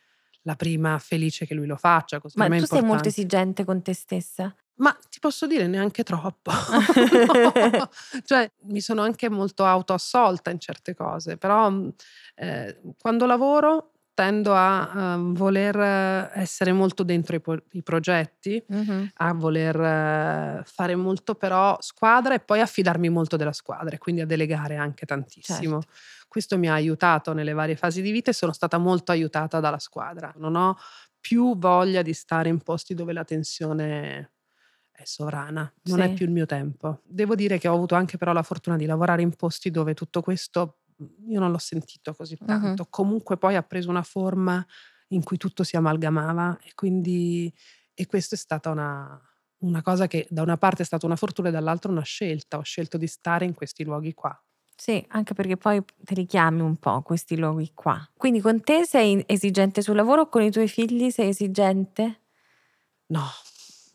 la 0.45 0.57
prima 0.57 0.99
felice 0.99 1.47
che 1.47 1.55
lui 1.55 1.67
lo 1.67 1.77
faccia. 1.77 2.21
Così 2.21 2.39
Ma 2.39 2.49
tu 2.49 2.65
sei 2.65 2.83
molto 2.83 3.09
esigente 3.09 3.65
con 3.65 3.83
te 3.83 3.93
stessa? 3.93 4.55
Ma 4.77 4.97
ti 5.09 5.21
posso 5.21 5.47
dire 5.47 5.67
neanche 5.67 6.03
troppo. 6.03 6.51
no. 6.51 7.89
Cioè, 8.25 8.51
mi 8.63 8.81
sono 8.81 9.03
anche 9.03 9.29
molto 9.29 9.65
autoassolta 9.65 10.51
in 10.51 10.59
certe 10.59 10.95
cose, 10.95 11.37
però 11.37 11.73
eh, 12.37 12.81
quando 12.99 13.27
lavoro 13.27 13.94
tendo 14.15 14.55
a 14.55 15.17
uh, 15.17 15.33
voler 15.33 16.31
essere 16.35 16.73
molto 16.73 17.03
dentro 17.03 17.35
i, 17.37 17.41
po- 17.41 17.63
i 17.73 17.83
progetti, 17.83 18.63
uh-huh. 18.67 19.09
a 19.15 19.35
voler 19.35 19.77
uh, 19.77 20.63
fare 20.65 20.95
molto 20.95 21.35
però 21.35 21.77
squadra 21.81 22.35
e 22.35 22.41
poi 22.41 22.61
affidarmi 22.61 23.09
molto 23.09 23.37
della 23.37 23.53
squadra, 23.53 23.99
quindi 23.99 24.21
a 24.21 24.27
delegare 24.27 24.77
anche 24.77 25.05
tantissimo. 25.05 25.81
Certo. 25.81 25.97
Questo 26.29 26.59
mi 26.59 26.69
ha 26.69 26.75
aiutato 26.75 27.33
nelle 27.33 27.53
varie 27.53 27.77
fasi 27.77 28.03
di 28.03 28.13
vita 28.13 28.31
e 28.31 28.35
sono 28.35 28.53
stata 28.53 28.79
molto 28.79 29.13
aiutata 29.13 29.61
dalla 29.61 29.79
squadra. 29.79 30.33
Non 30.37 30.55
ho 30.55 30.77
più 31.21 31.57
voglia 31.57 32.03
di 32.03 32.13
stare 32.13 32.49
in 32.49 32.61
posti 32.61 32.95
dove 32.95 33.13
la 33.13 33.25
tensione 33.25 34.33
è 34.93 35.05
sovrana, 35.05 35.71
non 35.85 35.99
sì. 35.99 36.05
è 36.05 36.13
più 36.13 36.27
il 36.27 36.31
mio 36.31 36.47
tempo. 36.47 37.01
Devo 37.05 37.35
dire 37.35 37.59
che 37.59 37.67
ho 37.67 37.75
avuto 37.75 37.97
anche 37.97 38.17
però 38.17 38.33
la 38.33 38.43
fortuna 38.43 38.77
di 38.77 38.87
lavorare 38.87 39.23
in 39.23 39.35
posti 39.35 39.71
dove 39.71 39.95
tutto 39.95 40.23
questo 40.23 40.79
io 41.27 41.41
non 41.41 41.51
l'ho 41.51 41.59
sentito 41.59 42.15
così 42.15 42.37
tanto. 42.37 42.83
Uh-huh. 42.83 42.89
Comunque 42.91 43.37
poi 43.37 43.57
ha 43.57 43.63
preso 43.63 43.91
una 43.91 44.03
forma 44.03 44.65
in 45.09 45.23
cui 45.23 45.37
tutto 45.37 45.63
si 45.65 45.77
amalgamava 45.77 46.59
e 46.63 46.73
quindi 46.75 47.53
e 47.95 48.07
questa 48.07 48.35
è 48.35 48.39
stata 48.39 48.71
una, 48.71 49.21
una 49.59 49.83
cosa 49.83 50.07
che 50.07 50.27
da 50.29 50.43
una 50.43 50.57
parte 50.57 50.83
è 50.83 50.87
stata 50.87 51.07
una 51.07 51.17
fortuna 51.17 51.49
e 51.49 51.53
dall'altra 51.53 51.91
una 51.91 52.03
scelta. 52.03 52.59
Ho 52.59 52.63
scelto 52.63 52.97
di 52.97 53.07
stare 53.07 53.45
in 53.45 53.55
questi 53.55 53.85
luoghi 53.85 54.15
qua. 54.15 54.37
Sì, 54.77 55.05
anche 55.11 55.35
perché 55.35 55.57
poi 55.57 55.83
te 56.03 56.15
li 56.15 56.27
chiami 56.27 56.61
un 56.61 56.77
po' 56.77 57.03
questi 57.03 57.37
luoghi 57.37 57.71
qua. 57.75 58.11
Quindi 58.17 58.41
con 58.41 58.61
te 58.61 58.85
sei 58.85 59.23
esigente 59.27 59.83
sul 59.83 59.95
lavoro, 59.95 60.29
con 60.29 60.43
i 60.43 60.51
tuoi 60.51 60.67
figli 60.67 61.11
sei 61.11 61.29
esigente? 61.29 62.23
No, 63.07 63.29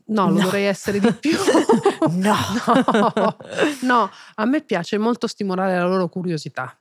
No, 0.09 0.29
lo 0.29 0.35
no. 0.37 0.41
dovrei 0.43 0.65
essere 0.65 0.99
di 0.99 1.11
più. 1.13 1.37
no. 2.11 2.35
no, 3.81 4.09
a 4.35 4.45
me 4.45 4.61
piace 4.61 4.97
molto 4.97 5.27
stimolare 5.27 5.77
la 5.77 5.85
loro 5.85 6.07
curiosità. 6.09 6.75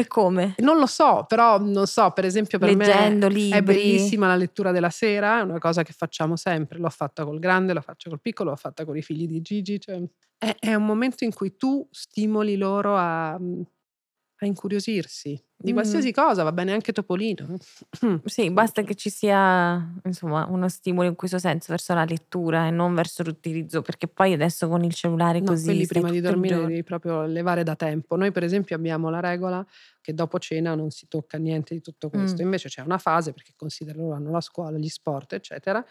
E 0.00 0.06
come? 0.06 0.54
Non 0.58 0.78
lo 0.78 0.86
so, 0.86 1.24
però 1.26 1.58
non 1.58 1.86
so, 1.88 2.12
per 2.12 2.24
esempio 2.24 2.60
per 2.60 2.68
Leggendo, 2.72 3.26
me 3.26 3.32
libri. 3.34 3.50
è 3.50 3.62
bellissima 3.62 4.28
la 4.28 4.36
lettura 4.36 4.70
della 4.70 4.90
sera, 4.90 5.40
è 5.40 5.42
una 5.42 5.58
cosa 5.58 5.82
che 5.82 5.92
facciamo 5.92 6.36
sempre, 6.36 6.78
l'ho 6.78 6.88
fatta 6.88 7.24
col 7.24 7.40
grande, 7.40 7.72
l'ho 7.72 7.80
fatta 7.80 8.08
col 8.08 8.20
piccolo, 8.20 8.50
l'ho 8.50 8.56
fatta 8.56 8.84
con 8.84 8.96
i 8.96 9.02
figli 9.02 9.26
di 9.26 9.40
Gigi, 9.40 9.80
cioè 9.80 10.00
è, 10.38 10.54
è 10.60 10.74
un 10.74 10.86
momento 10.86 11.24
in 11.24 11.34
cui 11.34 11.56
tu 11.56 11.84
stimoli 11.90 12.56
loro 12.56 12.96
a 12.96 13.36
a 14.40 14.46
incuriosirsi 14.46 15.42
di 15.60 15.72
qualsiasi 15.72 16.10
mm. 16.10 16.12
cosa, 16.12 16.44
va 16.44 16.52
bene 16.52 16.72
anche 16.72 16.92
Topolino. 16.92 17.56
Sì, 18.24 18.50
basta 18.50 18.82
che 18.82 18.94
ci 18.94 19.10
sia 19.10 19.92
insomma 20.04 20.46
uno 20.46 20.68
stimolo 20.68 21.08
in 21.08 21.16
questo 21.16 21.38
senso 21.38 21.66
verso 21.70 21.94
la 21.94 22.04
lettura 22.04 22.68
e 22.68 22.70
non 22.70 22.94
verso 22.94 23.24
l'utilizzo, 23.24 23.82
perché 23.82 24.06
poi 24.06 24.32
adesso 24.32 24.68
con 24.68 24.84
il 24.84 24.94
cellulare 24.94 25.40
no, 25.40 25.46
così. 25.46 25.64
Quelli 25.64 25.86
prima 25.86 26.10
di 26.10 26.20
dormire 26.20 26.60
devi 26.60 26.84
proprio 26.84 27.24
levare 27.24 27.64
da 27.64 27.74
tempo. 27.74 28.14
Noi, 28.14 28.30
per 28.30 28.44
esempio, 28.44 28.76
abbiamo 28.76 29.10
la 29.10 29.18
regola 29.18 29.66
che 30.00 30.14
dopo 30.14 30.38
cena 30.38 30.76
non 30.76 30.90
si 30.90 31.08
tocca 31.08 31.38
niente 31.38 31.74
di 31.74 31.80
tutto 31.80 32.08
questo. 32.08 32.40
Mm. 32.40 32.44
Invece 32.44 32.68
c'è 32.68 32.82
una 32.82 32.98
fase, 32.98 33.32
perché 33.32 33.54
considera 33.56 33.98
loro 33.98 34.14
hanno 34.14 34.30
la 34.30 34.40
scuola, 34.40 34.78
gli 34.78 34.88
sport, 34.88 35.32
eccetera. 35.32 35.84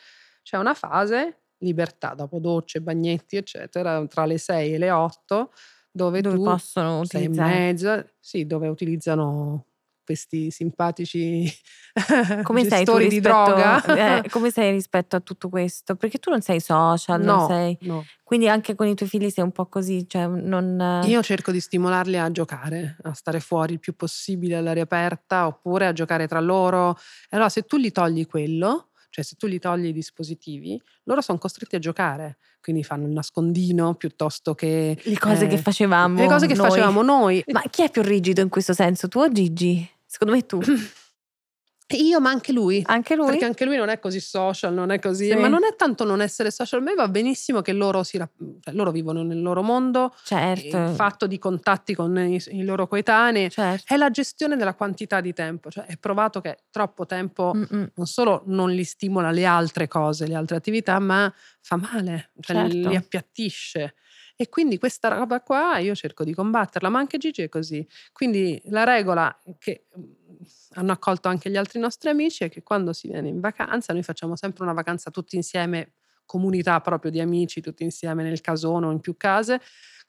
C'è 0.43 0.55
una 0.55 0.75
fase 0.75 1.39
libertà 1.57 2.13
dopo 2.13 2.39
docce, 2.39 2.79
bagnetti, 2.79 3.35
eccetera, 3.35 4.05
tra 4.07 4.25
le 4.25 4.37
6 4.37 4.73
e 4.75 4.77
le 4.77 4.91
8 4.91 5.51
dove, 5.97 6.21
dove 6.21 6.37
possono 6.37 6.99
utilizzare. 6.99 7.49
sei 7.49 7.57
in 7.57 7.65
mezzo, 7.65 8.09
sì, 8.19 8.45
dove 8.45 8.69
utilizzano 8.69 9.65
questi 10.07 10.51
simpatici 10.51 11.51
come 12.43 12.61
rispetto, 12.61 12.97
di 12.97 13.19
droga. 13.19 14.21
Eh, 14.21 14.29
come 14.31 14.51
sei 14.51 14.71
rispetto 14.71 15.17
a 15.17 15.19
tutto 15.19 15.49
questo? 15.49 15.97
Perché 15.97 16.17
tu 16.17 16.29
non 16.29 16.41
sei 16.41 16.61
social, 16.61 17.21
no, 17.21 17.35
non 17.35 17.47
sei... 17.47 17.77
No. 17.81 18.05
Quindi 18.23 18.47
anche 18.47 18.73
con 18.73 18.87
i 18.87 18.95
tuoi 18.95 19.09
figli 19.09 19.29
sei 19.29 19.43
un 19.43 19.51
po' 19.51 19.65
così, 19.65 20.07
cioè 20.07 20.27
non... 20.27 21.01
Io 21.05 21.21
cerco 21.21 21.51
di 21.51 21.59
stimolarli 21.59 22.17
a 22.17 22.31
giocare, 22.31 22.95
a 23.03 23.13
stare 23.13 23.41
fuori 23.41 23.73
il 23.73 23.79
più 23.79 23.97
possibile 23.97 24.55
all'aria 24.55 24.83
aperta, 24.83 25.47
oppure 25.47 25.87
a 25.87 25.93
giocare 25.93 26.25
tra 26.25 26.39
loro. 26.39 26.97
Allora 27.31 27.49
se 27.49 27.63
tu 27.63 27.75
gli 27.75 27.91
togli 27.91 28.25
quello, 28.25 28.91
cioè 29.17 29.25
se 29.25 29.35
tu 29.35 29.47
gli 29.47 29.57
togli 29.57 29.87
i 29.87 29.93
dispositivi, 29.93 30.79
loro 31.05 31.21
sono 31.21 31.39
costretti 31.39 31.75
a 31.75 31.79
giocare, 31.79 32.37
quindi 32.61 32.83
fanno 32.83 33.07
il 33.07 33.13
nascondino 33.13 33.95
piuttosto 33.95 34.53
che... 34.53 34.95
Le 35.01 35.17
cose 35.17 35.45
eh, 35.45 35.47
che 35.47 35.57
facevamo 35.57 36.19
Le 36.19 36.27
cose 36.27 36.45
che 36.45 36.53
noi. 36.53 36.69
facevamo 36.69 37.01
noi. 37.01 37.43
Ma 37.47 37.63
chi 37.67 37.81
è 37.81 37.89
più 37.89 38.03
rigido 38.03 38.41
in 38.41 38.49
questo 38.49 38.73
senso, 38.73 39.07
tu 39.07 39.17
o 39.17 39.31
Gigi? 39.31 39.89
Secondo 40.05 40.35
me 40.35 40.45
tu. 40.45 40.59
Io, 41.95 42.19
ma 42.19 42.29
anche 42.29 42.51
lui. 42.51 42.81
Anche 42.85 43.15
lui? 43.15 43.27
Perché 43.27 43.45
anche 43.45 43.63
lui 43.63 43.77
non 43.77 43.87
è 43.87 43.97
così 43.97 44.19
social, 44.19 44.73
non 44.73 44.91
è 44.91 44.99
così. 44.99 45.29
Sì. 45.29 45.35
Ma 45.35 45.47
non 45.47 45.63
è 45.63 45.73
tanto 45.75 46.03
non 46.03 46.21
essere 46.21 46.51
social, 46.51 46.81
a 46.81 46.83
me 46.83 46.93
va 46.95 47.07
benissimo 47.07 47.61
che 47.61 47.71
loro, 47.71 48.03
si, 48.03 48.17
cioè, 48.17 48.73
loro 48.73 48.91
vivono 48.91 49.23
nel 49.23 49.41
loro 49.41 49.61
mondo. 49.61 50.13
Certo. 50.23 50.77
Il 50.77 50.93
fatto 50.95 51.27
di 51.27 51.39
contatti 51.39 51.95
con 51.95 52.17
i, 52.17 52.41
i 52.49 52.63
loro 52.63 52.87
coetanei. 52.87 53.49
Certo. 53.49 53.93
È 53.93 53.95
la 53.95 54.09
gestione 54.09 54.57
della 54.57 54.73
quantità 54.73 55.21
di 55.21 55.31
tempo. 55.31 55.71
Cioè, 55.71 55.85
è 55.85 55.97
provato 55.97 56.41
che 56.41 56.57
troppo 56.71 57.05
tempo 57.05 57.53
Mm-mm. 57.55 57.91
non 57.95 58.05
solo 58.05 58.43
non 58.47 58.71
li 58.71 58.83
stimola 58.83 59.31
le 59.31 59.45
altre 59.45 59.87
cose, 59.87 60.27
le 60.27 60.35
altre 60.35 60.57
attività, 60.57 60.99
ma 60.99 61.33
fa 61.61 61.77
male, 61.77 62.31
cioè 62.41 62.55
certo. 62.57 62.89
li 62.89 62.95
appiattisce. 62.95 63.95
E 64.39 64.49
quindi 64.49 64.77
questa 64.77 65.07
roba 65.07 65.41
qua 65.41 65.79
io 65.79 65.95
cerco 65.95 66.23
di 66.23 66.33
combatterla, 66.33 66.89
ma 66.89 66.99
anche 66.99 67.17
Gigi 67.17 67.41
è 67.41 67.49
così. 67.49 67.85
Quindi 68.11 68.61
la 68.65 68.83
regola 68.83 69.35
che 69.57 69.87
hanno 70.71 70.91
accolto 70.91 71.27
anche 71.27 71.49
gli 71.49 71.57
altri 71.57 71.79
nostri 71.79 72.09
amici 72.09 72.43
è 72.43 72.49
che 72.49 72.63
quando 72.63 72.93
si 72.93 73.07
viene 73.07 73.27
in 73.27 73.39
vacanza, 73.39 73.93
noi 73.93 74.03
facciamo 74.03 74.35
sempre 74.35 74.63
una 74.63 74.73
vacanza 74.73 75.11
tutti 75.11 75.35
insieme, 75.35 75.93
comunità 76.25 76.79
proprio 76.81 77.11
di 77.11 77.19
amici, 77.19 77.61
tutti 77.61 77.83
insieme 77.83 78.23
nel 78.23 78.41
casone 78.41 78.85
o 78.85 78.91
in 78.91 78.99
più 78.99 79.15
case, 79.17 79.61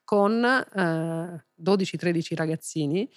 con 0.03 0.43
eh, 0.43 1.45
12-13 1.61 2.35
ragazzini. 2.35 3.09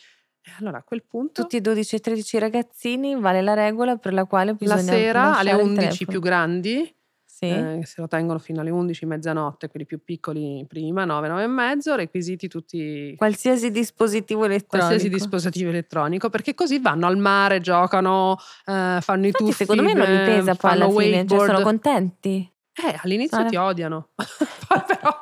E 0.45 0.51
allora 0.59 0.79
a 0.79 0.83
quel 0.83 1.05
punto... 1.05 1.43
Tutti 1.43 1.57
i 1.57 1.61
12 1.61 2.01
13 2.01 2.39
ragazzini 2.39 3.15
vale 3.19 3.43
la 3.43 3.55
regola 3.55 3.97
per 3.97 4.13
la 4.13 4.25
quale 4.25 4.55
bisogna... 4.55 4.77
La 4.77 4.83
sera 4.83 5.39
alle 5.39 5.53
11 5.53 6.07
più 6.07 6.21
grandi 6.21 6.95
Sì. 7.35 7.47
eh, 7.47 7.81
se 7.85 8.01
lo 8.03 8.09
tengono 8.09 8.39
fino 8.39 8.61
alle 8.61 8.69
11, 8.69 9.07
mezzanotte, 9.07 9.69
quelli 9.69 9.87
più 9.87 10.05
piccoli 10.05 10.67
prima, 10.69 11.07
9, 11.07 11.29
9 11.29 11.43
e 11.45 11.47
mezzo, 11.47 11.95
requisiti 11.95 12.47
tutti 12.47 13.15
Qualsiasi 13.17 13.71
dispositivo 13.71 14.45
elettronico. 14.45 14.77
qualsiasi 14.89 15.09
dispositivo 15.09 15.71
elettronico, 15.71 16.29
perché 16.29 16.53
così 16.55 16.79
vanno 16.79 17.07
al 17.07 17.17
mare, 17.17 17.61
giocano, 17.63 18.37
eh, 18.67 18.99
fanno 19.01 19.23
i 19.23 19.27
Infatti, 19.29 19.45
tuffi, 19.45 19.53
secondo 19.57 19.83
me 19.83 19.95
non 19.95 20.07
li 20.07 20.17
eh, 20.21 20.25
pesa 20.25 20.55
poi 20.55 20.71
fanno 20.71 20.85
alla 20.85 21.01
fine, 21.01 21.27
cioè 21.27 21.47
sono 21.47 21.63
contenti. 21.63 22.53
Eh, 22.75 22.99
all'inizio 23.03 23.37
Sono- 23.39 23.49
ti 23.49 23.57
odiano, 23.57 24.09
poi 24.69 24.83
però, 24.87 25.21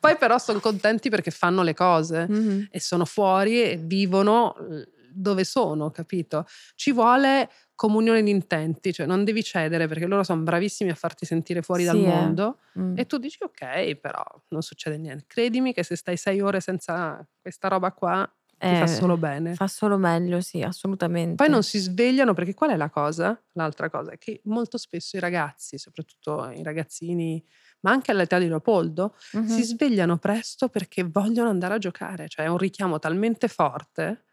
poi 0.00 0.16
però 0.16 0.38
sono 0.38 0.58
contenti 0.58 1.08
perché 1.08 1.30
fanno 1.30 1.62
le 1.62 1.72
cose 1.74 2.26
Mhm. 2.28 2.66
e 2.70 2.80
sono 2.80 3.04
fuori 3.04 3.62
e 3.62 3.76
vivono 3.76 4.56
eh, 4.56 4.88
dove 5.12 5.44
sono, 5.44 5.90
capito? 5.92 6.46
Ci 6.74 6.92
vuole 6.92 7.48
comunione 7.78 8.22
di 8.24 8.30
intenti, 8.30 8.92
cioè 8.92 9.06
non 9.06 9.22
devi 9.24 9.42
cedere 9.44 9.86
perché 9.86 10.06
loro 10.06 10.24
sono 10.24 10.42
bravissimi 10.42 10.90
a 10.90 10.96
farti 10.96 11.24
sentire 11.26 11.62
fuori 11.62 11.84
dal 11.84 11.96
Sì, 11.96 12.04
eh. 12.04 12.36
mondo 12.36 12.58
Mm. 12.78 12.98
e 12.98 13.06
tu 13.06 13.18
dici 13.18 13.38
ok, 13.44 13.94
però 13.96 14.22
non 14.48 14.62
succede 14.62 14.98
niente. 14.98 15.24
Credimi 15.28 15.72
che 15.72 15.84
se 15.84 15.94
stai 15.96 16.16
sei 16.16 16.40
ore 16.40 16.60
senza 16.60 17.24
questa 17.40 17.68
roba 17.68 17.92
qua 17.92 18.28
ti 18.66 18.74
Eh, 18.74 18.76
fa 18.76 18.86
solo 18.86 19.16
bene. 19.16 19.54
Fa 19.54 19.68
solo 19.68 19.98
meglio, 19.98 20.40
sì, 20.40 20.62
assolutamente. 20.62 21.36
Poi 21.36 21.48
non 21.48 21.62
si 21.62 21.78
svegliano 21.78 22.34
perché 22.34 22.52
qual 22.52 22.70
è 22.70 22.76
la 22.76 22.90
cosa? 22.90 23.40
L'altra 23.52 23.88
cosa 23.88 24.10
è 24.12 24.18
che 24.18 24.40
molto 24.44 24.76
spesso 24.76 25.16
i 25.16 25.20
ragazzi, 25.20 25.78
soprattutto 25.78 26.50
i 26.50 26.64
ragazzini, 26.64 27.42
ma 27.82 27.92
anche 27.92 28.10
all'età 28.10 28.38
di 28.38 28.48
Leopoldo, 28.48 29.14
Mhm. 29.32 29.44
si 29.44 29.62
svegliano 29.62 30.18
presto 30.18 30.68
perché 30.68 31.04
vogliono 31.04 31.48
andare 31.48 31.74
a 31.74 31.78
giocare, 31.78 32.26
cioè 32.28 32.46
è 32.46 32.48
un 32.48 32.58
richiamo 32.58 32.98
talmente 32.98 33.46
forte 33.46 34.24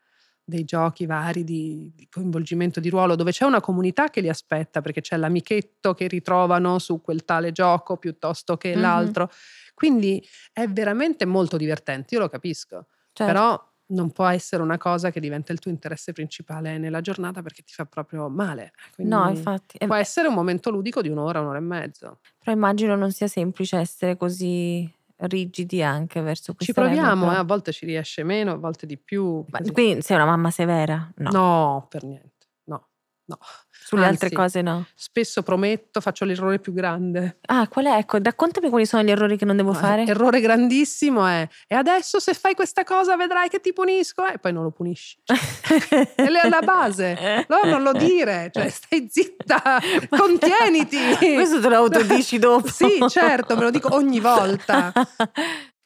dei 0.45 0.63
giochi 0.63 1.05
vari 1.07 1.43
di, 1.43 1.91
di 1.95 2.07
coinvolgimento 2.09 2.79
di 2.79 2.89
ruolo 2.89 3.15
dove 3.15 3.31
c'è 3.31 3.45
una 3.45 3.59
comunità 3.61 4.09
che 4.09 4.21
li 4.21 4.29
aspetta 4.29 4.81
perché 4.81 5.01
c'è 5.01 5.17
l'amichetto 5.17 5.93
che 5.95 6.07
ritrovano 6.07 6.77
su 6.79 7.01
quel 7.01 7.25
tale 7.25 7.51
gioco 7.51 7.97
piuttosto 7.97 8.55
che 8.57 8.75
Mhm. 8.75 8.81
l'altro. 8.81 9.29
Quindi 9.73 10.23
è 10.53 10.67
veramente 10.67 11.25
molto 11.25 11.57
divertente, 11.57 12.13
io 12.15 12.21
lo 12.21 12.29
capisco, 12.29 12.87
Certo. 13.13 13.23
però 13.31 13.73
non 13.87 14.11
può 14.11 14.25
essere 14.27 14.63
una 14.63 14.77
cosa 14.77 15.11
che 15.11 15.19
diventa 15.19 15.51
il 15.51 15.59
tuo 15.59 15.69
interesse 15.71 16.11
principale 16.11 16.77
nella 16.79 17.01
giornata 17.01 17.41
perché 17.41 17.61
ti 17.63 17.73
fa 17.73 17.85
proprio 17.85 18.29
male. 18.29 18.71
Quindi 18.93 19.13
No, 19.13 19.27
infatti. 19.27 19.77
eh, 19.77 19.85
Può 19.85 19.95
essere 19.95 20.27
un 20.27 20.33
momento 20.33 20.69
ludico 20.71 21.01
di 21.01 21.09
un'ora, 21.09 21.39
un'ora 21.41 21.57
e 21.57 21.61
mezzo. 21.61 22.19
Però 22.39 22.51
immagino 22.55 22.95
non 22.95 23.11
sia 23.11 23.27
semplice 23.27 23.77
essere 23.77 24.15
così 24.17 24.91
rigidi 25.17 25.81
anche 25.81 26.21
verso 26.21 26.51
Ci 26.57 26.71
questa 26.73 26.81
regola, 26.83 27.07
proviamo, 27.07 27.33
eh, 27.33 27.37
a 27.37 27.43
volte 27.43 27.71
ci 27.71 27.85
riesce 27.85 28.23
meno, 28.23 28.51
a 28.51 28.57
volte 28.57 28.85
di 28.85 28.97
più. 28.97 29.43
Ma 29.49 29.59
quindi 29.71 30.01
sei 30.01 30.15
una 30.17 30.25
mamma 30.25 30.51
severa? 30.51 31.11
No. 31.17 31.29
No, 31.31 31.87
per 31.89 32.03
niente. 32.03 32.33
No. 33.27 33.37
Sulle 33.85 34.05
Anzi, 34.05 34.23
altre 34.23 34.35
cose 34.35 34.61
no. 34.61 34.85
Spesso 34.95 35.43
prometto, 35.43 36.01
faccio 36.01 36.25
l'errore 36.25 36.59
più 36.59 36.73
grande. 36.73 37.37
Ah, 37.45 37.67
qual 37.67 37.85
è? 37.85 37.97
Ecco, 37.97 38.17
raccontami 38.21 38.69
quali 38.69 38.85
sono 38.87 39.03
gli 39.03 39.11
errori 39.11 39.37
che 39.37 39.45
non 39.45 39.55
devo 39.55 39.73
No, 39.73 39.77
fare. 39.77 40.05
Errore 40.05 40.41
grandissimo 40.41 41.25
è 41.27 41.47
e 41.67 41.75
adesso 41.75 42.19
se 42.19 42.33
fai 42.33 42.55
questa 42.55 42.83
cosa 42.83 43.15
vedrai 43.15 43.47
che 43.47 43.59
ti 43.59 43.73
punisco 43.73 44.25
e 44.25 44.39
poi 44.39 44.53
non 44.53 44.63
lo 44.63 44.71
punisci. 44.71 45.17
Cioè, 45.25 46.15
è 46.15 46.45
alla 46.45 46.61
base. 46.61 47.45
No, 47.47 47.69
non 47.69 47.81
lo 47.83 47.91
dire, 47.91 48.49
cioè 48.53 48.69
stai 48.69 49.07
zitta, 49.09 49.79
contieniti. 50.09 50.97
Questo 51.33 51.59
te 51.59 51.69
lo 51.69 51.75
autodici 51.75 52.37
dopo. 52.39 52.67
Sì, 52.67 53.03
certo, 53.07 53.55
me 53.55 53.63
lo 53.63 53.71
dico 53.71 53.93
ogni 53.93 54.19
volta. 54.19 54.91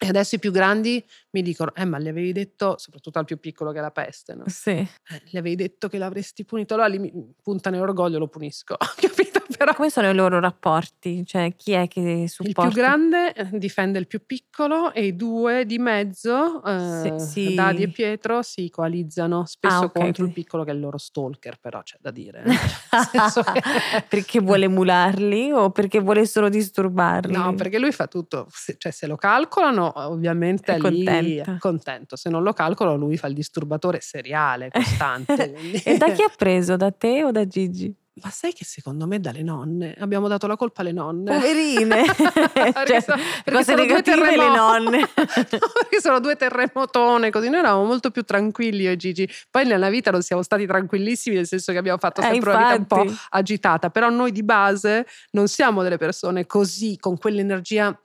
E 0.01 0.07
adesso 0.07 0.35
i 0.35 0.39
più 0.39 0.51
grandi 0.51 1.03
mi 1.31 1.41
dicono, 1.41 1.73
eh 1.75 1.83
ma 1.83 1.99
gli 1.99 2.07
avevi 2.07 2.31
detto, 2.31 2.75
soprattutto 2.77 3.19
al 3.19 3.25
più 3.25 3.37
piccolo 3.37 3.71
che 3.73 3.79
è 3.79 3.81
la 3.81 3.91
peste, 3.91 4.33
no? 4.33 4.43
sì. 4.47 4.69
Eh, 4.71 4.87
gli 5.25 5.35
avevi 5.37 5.55
detto 5.55 5.89
che 5.89 5.97
l'avresti 5.97 6.45
punito, 6.45 6.73
allora 6.75 6.87
lì 6.87 6.99
mi 6.99 7.11
punta 7.43 7.69
nell'orgoglio, 7.69 8.17
lo 8.17 8.27
punisco, 8.29 8.77
capito? 8.95 9.37
Però 9.57 9.73
Come 9.73 9.89
sono 9.89 10.09
i 10.09 10.13
loro 10.13 10.39
rapporti? 10.39 11.25
Cioè, 11.25 11.53
chi 11.57 11.73
è 11.73 11.89
che 11.89 11.99
il 11.99 12.29
supporta? 12.29 12.61
più 12.69 12.71
grande 12.71 13.33
eh, 13.33 13.49
difende 13.57 13.99
il 13.99 14.07
più 14.07 14.25
piccolo 14.25 14.93
e 14.93 15.07
i 15.07 15.15
due 15.17 15.65
di 15.65 15.77
mezzo, 15.79 16.63
eh, 16.63 17.15
Sì, 17.19 17.25
sì. 17.49 17.53
Dadi 17.53 17.83
e 17.83 17.89
Pietro, 17.89 18.41
si 18.41 18.69
coalizzano 18.69 19.43
spesso 19.45 19.75
Ah, 19.75 19.81
ok, 19.81 19.91
contro 19.91 20.25
il 20.25 20.31
piccolo 20.31 20.63
che 20.63 20.71
è 20.71 20.73
il 20.75 20.79
loro 20.79 20.97
stalker, 20.97 21.57
però 21.59 21.81
c'è 21.83 21.97
da 21.99 22.11
dire. 22.11 22.43
eh. 22.45 22.55
Senso 23.11 23.43
che- 23.43 23.61
perché 24.07 24.39
vuole 24.39 24.63
emularli 24.65 25.51
o 25.51 25.71
perché 25.71 25.99
vuole 25.99 26.25
solo 26.25 26.47
disturbarli? 26.47 27.33
No, 27.33 27.53
perché 27.55 27.79
lui 27.79 27.91
fa 27.91 28.07
tutto, 28.07 28.47
cioè 28.77 28.91
se 28.93 29.07
lo 29.07 29.17
calcolano 29.17 29.88
ovviamente 29.95 30.73
È 30.73 30.77
lì 30.77 31.03
contento. 31.05 31.55
contento, 31.59 32.15
se 32.15 32.29
non 32.29 32.43
lo 32.43 32.53
calcolano 32.53 32.97
lui 32.97 33.17
fa 33.17 33.27
il 33.27 33.33
disturbatore 33.33 33.99
seriale, 34.01 34.69
costante. 34.71 35.51
quindi- 35.53 35.81
E 35.83 35.97
da 35.97 36.11
chi 36.11 36.21
ha 36.23 36.31
preso? 36.35 36.75
Da 36.75 36.91
te 36.91 37.23
o 37.23 37.31
da 37.31 37.45
Gigi? 37.47 37.93
Ma 38.21 38.29
sai 38.31 38.51
che 38.51 38.65
secondo 38.65 39.07
me 39.07 39.21
dalle 39.21 39.43
nonne, 39.43 39.95
abbiamo 39.97 40.27
dato 40.27 40.45
la 40.45 40.57
colpa 40.57 40.81
alle 40.81 40.91
nonne. 40.91 41.33
Poverine! 41.33 42.03
Perché 42.51 43.01
cioè, 43.01 43.15
cose 43.45 43.63
sono 43.63 43.75
due 43.77 43.85
negative 43.85 44.35
le 44.35 44.47
nonne. 44.49 44.97
No, 44.99 45.07
perché 45.15 46.01
sono 46.01 46.19
due 46.19 46.35
terremotone, 46.35 47.29
così 47.29 47.47
noi 47.47 47.59
eravamo 47.59 47.85
molto 47.85 48.11
più 48.11 48.23
tranquilli 48.23 48.83
io 48.83 48.91
e 48.91 48.97
Gigi. 48.97 49.29
Poi 49.49 49.65
nella 49.65 49.89
vita 49.89 50.11
non 50.11 50.21
siamo 50.21 50.41
stati 50.41 50.65
tranquillissimi, 50.65 51.37
nel 51.37 51.47
senso 51.47 51.71
che 51.71 51.77
abbiamo 51.77 51.97
fatto 51.97 52.19
Eh, 52.19 52.25
sempre 52.25 52.49
una 52.49 52.59
vita 52.59 52.75
un 52.75 52.85
po' 53.05 53.13
agitata, 53.29 53.89
però 53.89 54.09
noi 54.09 54.33
di 54.33 54.43
base 54.43 55.05
non 55.31 55.47
siamo 55.47 55.81
delle 55.81 55.97
persone 55.97 56.45
così, 56.45 56.97
con 56.99 57.17
quell'energia, 57.17 57.97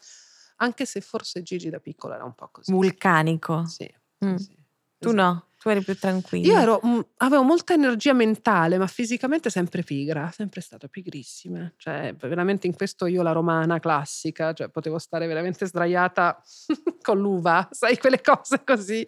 anche 0.64 0.84
se 0.86 1.00
forse 1.00 1.42
Gigi 1.42 1.70
da 1.70 1.78
piccola 1.78 2.16
era 2.16 2.24
un 2.24 2.34
po' 2.34 2.48
così. 2.50 2.72
Vulcanico. 2.72 3.64
Sì, 3.66 3.88
Mm. 4.24 4.36
sì, 4.36 4.54
Tu 4.98 5.08
esatto. 5.10 5.22
no, 5.22 5.46
tu 5.60 5.68
eri 5.68 5.82
più 5.82 5.96
tranquilla. 5.96 6.52
Io 6.52 6.58
ero, 6.58 6.80
mm, 6.84 7.00
avevo 7.18 7.42
molta 7.42 7.74
energia 7.74 8.12
mentale, 8.14 8.78
ma 8.78 8.86
fisicamente 8.86 9.50
sempre 9.50 9.82
pigra, 9.82 10.30
sempre 10.30 10.60
stata 10.62 10.88
pigrissima. 10.88 11.70
Cioè, 11.76 12.14
veramente 12.18 12.66
in 12.66 12.74
questo 12.74 13.06
io 13.06 13.22
la 13.22 13.32
romana 13.32 13.78
classica, 13.80 14.52
cioè 14.54 14.68
potevo 14.68 14.98
stare 14.98 15.26
veramente 15.26 15.66
sdraiata 15.66 16.40
con 17.02 17.18
l'uva, 17.18 17.68
sai, 17.70 17.98
quelle 17.98 18.20
cose 18.22 18.62
così. 18.64 19.06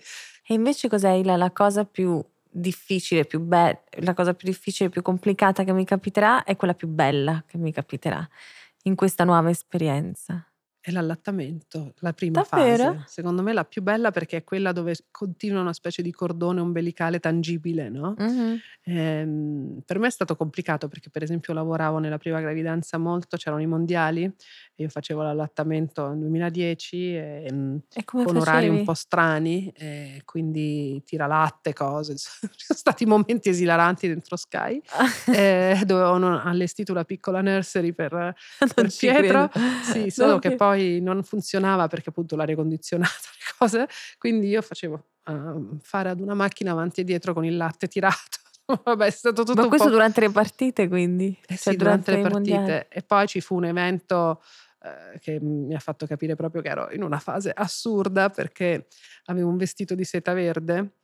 E 0.49 0.55
invece 0.55 0.88
cos'è 0.88 1.23
la, 1.25 1.37
la 1.37 1.51
cosa 1.51 1.85
più 1.85 2.23
difficile, 2.49 3.25
più 3.25 3.40
bella, 3.40 3.81
la 4.01 4.14
cosa 4.14 4.33
più 4.35 4.49
difficile, 4.49 4.88
più 4.90 5.03
complicata 5.03 5.64
che 5.64 5.73
mi 5.73 5.85
capiterà 5.85 6.45
è 6.45 6.57
quella 6.57 6.75
più 6.75 6.88
bella 6.88 7.42
che 7.47 7.59
mi 7.59 7.73
capiterà 7.73 8.27
in 8.85 8.95
questa 8.95 9.25
nuova 9.25 9.51
esperienza. 9.51 10.47
È 10.87 10.92
l'allattamento, 10.92 11.94
la 11.99 12.12
prima 12.12 12.44
Davvero? 12.49 12.92
fase. 12.92 13.03
Secondo 13.09 13.42
me 13.42 13.53
la 13.53 13.64
più 13.64 13.83
bella 13.83 14.12
perché 14.12 14.37
è 14.37 14.44
quella 14.44 14.70
dove 14.70 14.94
continua 15.11 15.61
una 15.61 15.72
specie 15.72 16.01
di 16.01 16.12
cordone 16.12 16.61
ombelicale 16.61 17.18
tangibile, 17.18 17.88
no? 17.88 18.14
Mhm. 18.16 18.61
Ehm, 18.85 19.81
per 19.85 19.99
me 19.99 20.07
è 20.07 20.11
stato 20.11 20.37
complicato 20.37 20.87
perché 20.87 21.11
per 21.11 21.25
esempio 21.25 21.53
lavoravo 21.55 21.99
nella 21.99 22.18
prima 22.18 22.40
gravidanza 22.40 22.99
molto, 22.99 23.37
c'erano 23.37 23.61
i 23.62 23.66
mondiali 23.66 24.22
e 24.22 24.83
io 24.85 24.88
facevo 24.88 25.22
l'allattamento 25.22 26.09
nel 26.11 26.18
2010 26.20 27.16
e, 27.16 27.81
E 27.92 28.05
con 28.05 28.37
orari 28.37 28.66
facevi? 28.66 28.79
un 28.79 28.85
po' 28.85 28.94
strani, 28.94 29.72
quindi 30.25 31.03
tira 31.05 31.27
latte, 31.27 31.72
cose. 31.72 32.14
Ci 32.16 32.20
sono 32.64 32.79
stati 32.79 33.07
momenti 33.07 33.49
esilaranti 33.49 34.07
dentro 34.07 34.37
Sky 34.37 34.81
eh, 35.35 35.83
dove 35.85 36.03
avevano 36.03 36.40
allestito 36.42 36.92
una 36.92 37.05
piccola 37.05 37.40
nursery 37.40 37.92
per, 37.92 38.12
Non 38.12 38.35
per 38.75 38.94
Pietro. 38.94 39.49
credo. 39.49 39.51
Sì, 39.83 40.11
solo 40.11 40.35
No, 40.35 40.38
che 40.38 40.55
poi 40.55 40.76
non 41.01 41.23
funzionava 41.23 41.87
perché 41.89 42.11
appunto 42.11 42.37
l'aria 42.37 42.55
condizionata, 42.57 43.11
le 43.39 43.55
cose, 43.59 43.89
quindi 44.19 44.49
io 44.49 44.62
facevo 44.62 45.05
ehm, 45.27 45.79
fare 45.81 46.11
ad 46.11 46.21
una 46.21 46.35
macchina 46.35 46.73
avanti 46.73 47.01
e 47.01 47.05
dietro 47.05 47.33
con 47.35 47.45
il 47.45 47.57
latte 47.57 47.89
tirato. 47.89 48.39
Vabbè, 48.85 49.07
è 49.07 49.11
stato 49.11 49.45
tutto 49.45 49.62
Ma 49.62 49.69
questo 49.69 49.91
durante 49.91 50.21
le 50.21 50.31
partite, 50.31 50.89
quindi? 50.89 51.37
Eh 51.47 51.57
Cioè, 51.57 51.73
sì, 51.73 51.77
durante 51.77 52.11
le 52.12 52.21
i 52.21 52.25
mondiali? 52.29 52.67
partite. 52.67 52.89
E 52.89 53.03
poi 53.03 53.27
ci 53.27 53.41
fu 53.41 53.55
un 53.57 53.65
evento 53.67 54.43
eh, 54.83 55.19
che 55.21 55.39
mi 55.41 55.75
ha 55.75 55.79
fatto 55.79 56.07
capire 56.07 56.35
proprio 56.35 56.62
che 56.62 56.69
ero 56.69 56.91
in 56.91 57.03
una 57.03 57.19
fase 57.19 57.51
assurda 57.55 58.29
perché 58.31 58.87
avevo 59.27 59.49
un 59.49 59.57
vestito 59.57 59.95
di 59.95 60.05
seta 60.05 60.33
verde 60.33 60.95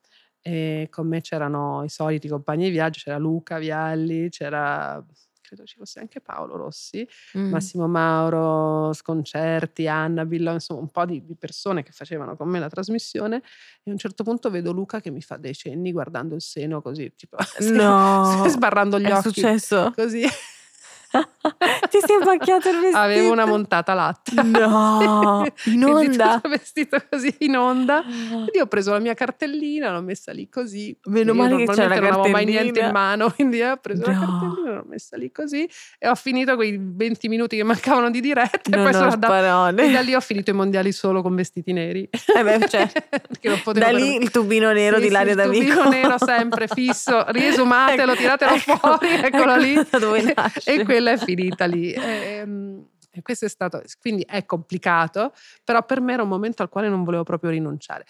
e 0.40 0.88
con 0.90 1.06
me 1.06 1.20
c'erano 1.20 1.84
i 1.84 1.88
soliti 1.88 2.26
compagni 2.28 2.64
di 2.64 2.70
viaggio, 2.70 3.00
c'era 3.04 3.16
Luca 3.18 3.58
Vialli, 3.58 4.28
c'era 4.28 5.04
credo 5.52 5.64
ci 5.66 5.76
fosse 5.76 6.00
anche 6.00 6.20
Paolo 6.20 6.56
Rossi, 6.56 7.06
Mm. 7.36 7.50
Massimo 7.50 7.86
Mauro, 7.86 8.92
Sconcerti, 8.92 9.86
Anna 9.86 10.24
Billo, 10.24 10.52
insomma 10.52 10.80
un 10.80 10.88
po' 10.88 11.04
di, 11.04 11.24
di 11.24 11.34
persone 11.36 11.82
che 11.82 11.92
facevano 11.92 12.36
con 12.36 12.48
me 12.48 12.58
la 12.58 12.68
trasmissione 12.68 13.36
e 13.82 13.90
a 13.90 13.92
un 13.92 13.98
certo 13.98 14.22
punto 14.24 14.50
vedo 14.50 14.72
Luca 14.72 15.00
che 15.00 15.10
mi 15.10 15.20
fa 15.20 15.36
dei 15.36 15.54
cenni 15.54 15.92
guardando 15.92 16.34
il 16.34 16.40
seno 16.42 16.80
così, 16.80 17.12
tipo 17.16 17.36
No, 17.70 18.44
sbarrando 18.48 18.98
gli 18.98 19.04
è 19.04 19.12
occhi. 19.14 19.28
successo? 19.28 19.92
Così 19.94 20.24
Ti 21.90 21.98
sei 22.06 22.16
abbacchiato 22.20 22.68
il 22.68 22.76
vestito? 22.76 22.98
avevo 22.98 23.32
una 23.32 23.44
montata 23.46 23.94
latte. 23.94 24.40
No, 24.42 25.44
in 25.66 25.80
Quindi 25.82 26.06
onda? 26.06 26.34
tutto 26.34 26.48
vestito 26.48 27.02
così 27.10 27.34
in 27.40 27.56
onda. 27.56 28.02
Quindi 28.04 28.60
ho 28.60 28.66
preso 28.66 28.92
la 28.92 28.98
mia 29.00 29.14
cartellina, 29.14 29.90
l'ho 29.92 30.02
messa 30.02 30.32
lì 30.32 30.48
così. 30.48 30.96
Meno 31.06 31.34
male 31.34 31.56
che 31.56 31.66
c'era 31.66 31.88
la 31.88 31.94
non 32.00 32.08
avevo 32.20 32.28
mai 32.28 32.44
niente 32.44 32.80
in 32.80 32.90
mano, 32.90 33.30
quindi 33.32 33.60
ho 33.62 33.76
preso 33.76 34.06
la 34.06 34.12
No. 34.12 34.18
cartellina, 34.20 34.72
l'ho 34.76 34.84
messa 34.88 35.16
lì 35.16 35.32
così 35.32 35.68
e 35.98 36.08
ho 36.08 36.14
finito 36.14 36.54
quei 36.54 36.78
20 36.80 37.28
minuti 37.28 37.56
che 37.56 37.64
mancavano 37.64 38.10
di 38.10 38.20
diretta 38.20 38.70
e 38.70 38.76
Non 38.76 38.84
poi 38.84 38.94
ho 38.94 38.96
sono 38.96 39.10
andata 39.10 39.68
e 39.82 39.90
da 39.90 40.00
lì 40.00 40.14
ho 40.14 40.20
finito 40.20 40.50
i 40.50 40.54
mondiali 40.54 40.92
solo 40.92 41.22
con 41.22 41.34
vestiti 41.34 41.72
neri. 41.72 42.08
Eh 42.36 42.42
beh, 42.44 42.58
potevo 43.64 43.72
Da 43.72 43.86
per- 43.86 43.94
lì 43.94 44.14
il 44.16 44.30
tubino 44.30 44.70
nero 44.72 44.96
Sì, 44.96 45.02
di 45.02 45.08
sì, 45.08 45.12
Lario 45.12 45.30
il 45.32 45.36
d'Amico. 45.36 45.64
tubino 45.74 45.88
nero 45.88 46.16
sempre 46.18 46.66
fisso, 46.68 47.24
riesumatelo, 47.28 48.12
Ecco, 48.12 48.20
tiratelo 48.20 48.50
ecco, 48.54 48.76
fuori, 48.76 49.08
eccolo 49.14 49.56
lì. 49.56 49.74
ecco 49.74 50.32
nasce. 50.34 50.72
E 50.72 50.84
quella 50.84 51.10
è 51.10 51.16
finita 51.16 51.30
lì. 51.34 51.92
Ehm, 51.92 52.88
E 53.14 53.20
questo 53.20 53.44
è 53.44 53.48
stato, 53.50 53.82
quindi 54.00 54.22
è 54.22 54.46
complicato, 54.46 55.34
però 55.64 55.84
per 55.84 56.00
me 56.00 56.14
era 56.14 56.22
un 56.22 56.30
momento 56.30 56.62
al 56.62 56.70
quale 56.70 56.88
non 56.88 57.04
volevo 57.04 57.24
proprio 57.24 57.50
rinunciare. 57.50 58.06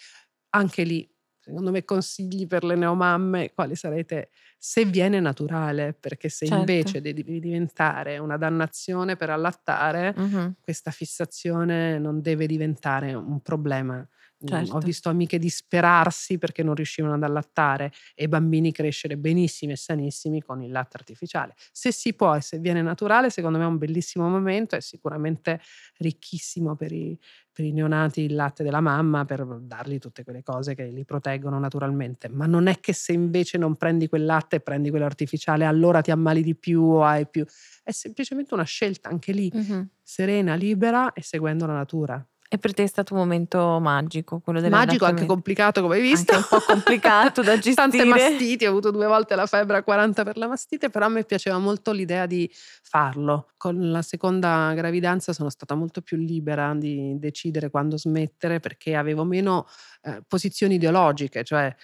Anche 0.51 0.85
lì, 0.85 1.09
secondo 1.41 1.71
me, 1.73 1.85
consigli 1.85 2.47
per 2.47 2.63
le 2.63 2.77
neomamme, 2.77 3.53
quali 3.53 3.75
sarete 3.75 4.31
se 4.59 4.85
viene 4.85 5.19
naturale, 5.19 5.93
perché 5.95 6.29
se 6.29 6.45
Certo. 6.45 6.47
invece 6.47 7.01
devi 7.01 7.41
diventare 7.41 8.19
una 8.19 8.37
dannazione 8.37 9.17
per 9.17 9.31
allattare, 9.31 10.15
Mhm. 10.17 10.55
questa 10.61 10.93
fissazione 10.93 11.99
non 11.99 12.21
deve 12.21 12.47
diventare 12.47 13.13
un 13.15 13.41
problema. 13.41 14.07
Mm, 14.45 14.49
Certo. 14.49 14.75
Ho 14.75 14.81
visto 14.81 15.09
amiche 15.09 15.39
disperarsi 15.39 16.37
perché 16.37 16.65
non 16.65 16.75
riuscivano 16.75 17.15
ad 17.15 17.23
allattare 17.23 17.93
e 18.15 18.27
bambini 18.29 18.73
crescere 18.73 19.17
benissimi 19.17 19.73
e 19.73 19.77
sanissimi 19.77 20.43
con 20.43 20.63
il 20.63 20.73
latte 20.73 20.97
artificiale. 20.97 21.55
Se 21.71 21.93
si 21.93 22.15
può 22.15 22.35
e 22.35 22.41
se 22.41 22.59
viene 22.59 22.83
naturale, 22.83 23.31
secondo 23.31 23.59
me 23.59 23.65
è 23.65 23.67
un 23.69 23.79
bellissimo 23.79 24.29
momento, 24.29 24.75
è 24.75 24.81
sicuramente 24.81 25.61
ricchissimo 25.99 26.75
per 26.75 26.91
i, 26.93 27.17
per 27.53 27.65
i 27.65 27.73
neonati 27.73 28.23
il 28.23 28.35
latte 28.35 28.65
della 28.65 28.81
mamma 28.81 29.25
per 29.25 29.45
dargli 29.61 29.99
tutte 29.99 30.25
quelle 30.25 30.43
cose 30.43 30.75
che 30.75 30.87
li 30.87 31.05
proteggono 31.05 31.59
naturalmente. 31.61 32.29
Ma 32.29 32.47
non 32.47 32.67
è 32.67 32.81
che 32.81 32.93
se 32.93 33.13
invece 33.13 33.59
non 33.59 33.77
prendi 33.77 34.09
quel 34.09 34.25
latte 34.25 34.57
e 34.57 34.61
prendi 34.61 34.91
quello 34.91 35.05
artificiale, 35.05 35.65
allora 35.65 36.01
ti 36.01 36.11
ammali 36.11 36.43
di 36.43 36.57
più 36.57 36.83
o 36.83 37.05
hai 37.05 37.29
più. 37.29 37.45
È 37.83 37.91
semplicemente 37.93 38.55
una 38.55 38.65
scelta 38.65 39.09
anche 39.09 39.33
lì, 39.33 39.53
Mhm. 39.53 39.91
serena, 40.03 40.55
libera 40.55 41.13
e 41.13 41.23
seguendo 41.23 41.67
la 41.67 41.75
natura. 41.75 42.27
E 42.55 42.59
per 42.59 42.75
te 42.75 42.83
è 42.83 42.87
stato 42.87 43.15
un 43.15 43.21
momento 43.21 43.79
magico, 43.81 44.41
quello 44.41 44.61
Magico, 44.69 45.07
anche 45.07 45.25
complicato 45.25 45.81
come 45.81 45.95
hai 45.95 46.03
visto. 46.03 46.35
Anche 46.35 46.49
un 46.53 46.61
po' 46.61 46.67
complicato 46.67 47.41
da 47.41 47.57
Tante 47.57 47.97
gestire. 47.97 48.05
mastiti, 48.05 48.67
ho 48.67 48.69
avuto 48.69 48.91
due 48.91 49.07
volte 49.07 49.35
la 49.35 49.47
febbre 49.47 49.79
a 49.79 49.83
40 49.83 50.23
per 50.23 50.37
la 50.37 50.49
mastite, 50.49 50.91
però 50.91 51.07
a 51.07 51.09
me 51.09 51.25
piaceva 51.25 51.57
molto 51.57 51.93
l'idea 51.93 52.27
di 52.27 52.47
farlo. 52.83 53.53
Con 53.57 53.91
la 53.91 54.03
seconda 54.03 54.71
gravidanza 54.75 55.33
sono 55.33 55.49
stata 55.49 55.75
molto 55.75 56.03
più 56.03 56.19
libera 56.19 56.75
di 56.75 57.19
decidere 57.19 57.71
quando 57.71 57.97
smettere 57.97 58.61
perché 58.61 58.97
avevo 58.97 59.25
meno 59.25 59.67
eh, 60.03 60.23
posizioni 60.29 60.75
ideologiche, 60.75 61.45
cioè 61.45 61.75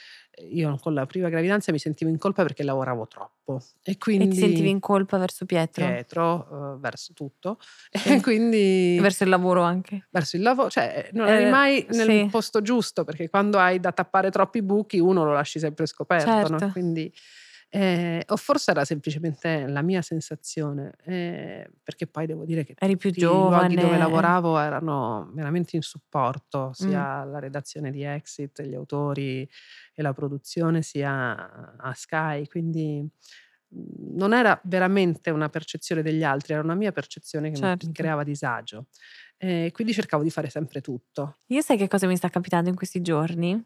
io 0.51 0.77
con 0.81 0.95
la 0.95 1.07
prima 1.07 1.29
gravidanza 1.29 1.73
mi 1.73 1.79
sentivo 1.79 2.11
in 2.11 2.19
colpa 2.19 2.43
perché 2.43 2.63
lavoravo 2.63 3.07
troppo 3.09 3.61
e 3.83 3.97
quindi 3.99 4.25
E 4.27 4.29
ti 4.29 4.39
sentivi 4.39 4.69
in 4.71 4.81
colpa 4.81 5.19
verso 5.19 5.45
Pietro? 5.47 5.85
dietro 5.87 6.75
eh, 6.75 6.79
verso 6.81 7.13
tutto 7.13 7.59
e 7.91 8.21
quindi 8.23 8.99
Verso 9.01 9.25
il 9.25 9.31
lavoro 9.31 9.63
anche? 9.63 10.07
verso 10.11 10.37
il 10.37 10.43
lavoro, 10.43 10.71
cioè 10.71 11.09
non 11.13 11.29
Eh, 11.29 11.33
eri 11.33 11.51
mai 11.51 11.87
nel 11.91 12.07
sì. 12.07 12.29
posto 12.31 12.63
giusto 12.63 13.05
perché 13.05 13.29
quando 13.29 13.59
hai 13.59 13.81
da 13.81 13.93
tappare 13.93 14.31
troppi 14.31 14.63
buchi 14.63 14.99
uno 14.99 15.25
lo 15.25 15.33
lasci 15.33 15.59
sempre 15.59 15.87
scoperto, 15.87 16.31
no? 16.49 16.59
Certo. 16.59 16.69
Quindi, 16.73 17.13
eh, 17.71 18.25
o 18.29 18.37
forse 18.37 18.71
era 18.71 18.85
semplicemente 18.85 19.67
la 19.67 19.83
mia 19.83 20.01
sensazione, 20.03 20.95
eh, 21.05 21.71
perché 21.83 22.07
poi 22.07 22.27
devo 22.27 22.45
dire 22.45 22.65
che 22.65 22.75
Eri 22.79 22.97
più 22.97 23.11
tutti 23.11 23.21
i 23.23 23.27
luoghi 23.29 23.51
giovane. 23.51 23.75
dove 23.75 23.95
eh. 23.95 23.99
lavoravo 23.99 24.59
erano 24.59 25.31
veramente 25.35 25.77
in 25.77 25.83
supporto, 25.83 26.69
Mm. 26.69 26.73
sia 26.73 27.25
la 27.25 27.39
redazione 27.39 27.91
di 27.91 28.03
Exit, 28.03 28.63
gli 28.63 28.75
autori 28.75 29.49
e 29.95 30.03
la 30.03 30.13
produzione, 30.13 30.83
sia 30.83 31.77
a 31.77 31.93
Sky, 31.95 32.47
quindi 32.47 33.01
mh, 33.69 34.17
non 34.17 34.33
era 34.33 34.59
veramente 34.65 35.31
una 35.31 35.49
percezione 35.51 36.01
degli 36.03 36.25
altri, 36.25 36.55
era 36.55 36.63
una 36.63 36.75
mia 36.75 36.93
percezione 36.93 37.51
che 37.51 37.57
mi- 37.61 37.63
mi, 37.63 37.69
Certo. 37.69 37.91
creava 37.93 38.23
disagio. 38.25 38.87
E 39.37 39.71
quindi 39.73 39.93
cercavo 39.93 40.23
di 40.23 40.31
fare 40.31 40.49
sempre 40.51 40.81
tutto. 40.81 41.39
Io 41.49 41.61
sai 41.61 41.77
che 41.77 41.87
cosa 41.87 42.07
mi 42.07 42.17
sta 42.17 42.29
capitando 42.29 42.71
in 42.71 42.75
questi 42.77 43.01
giorni? 43.03 43.63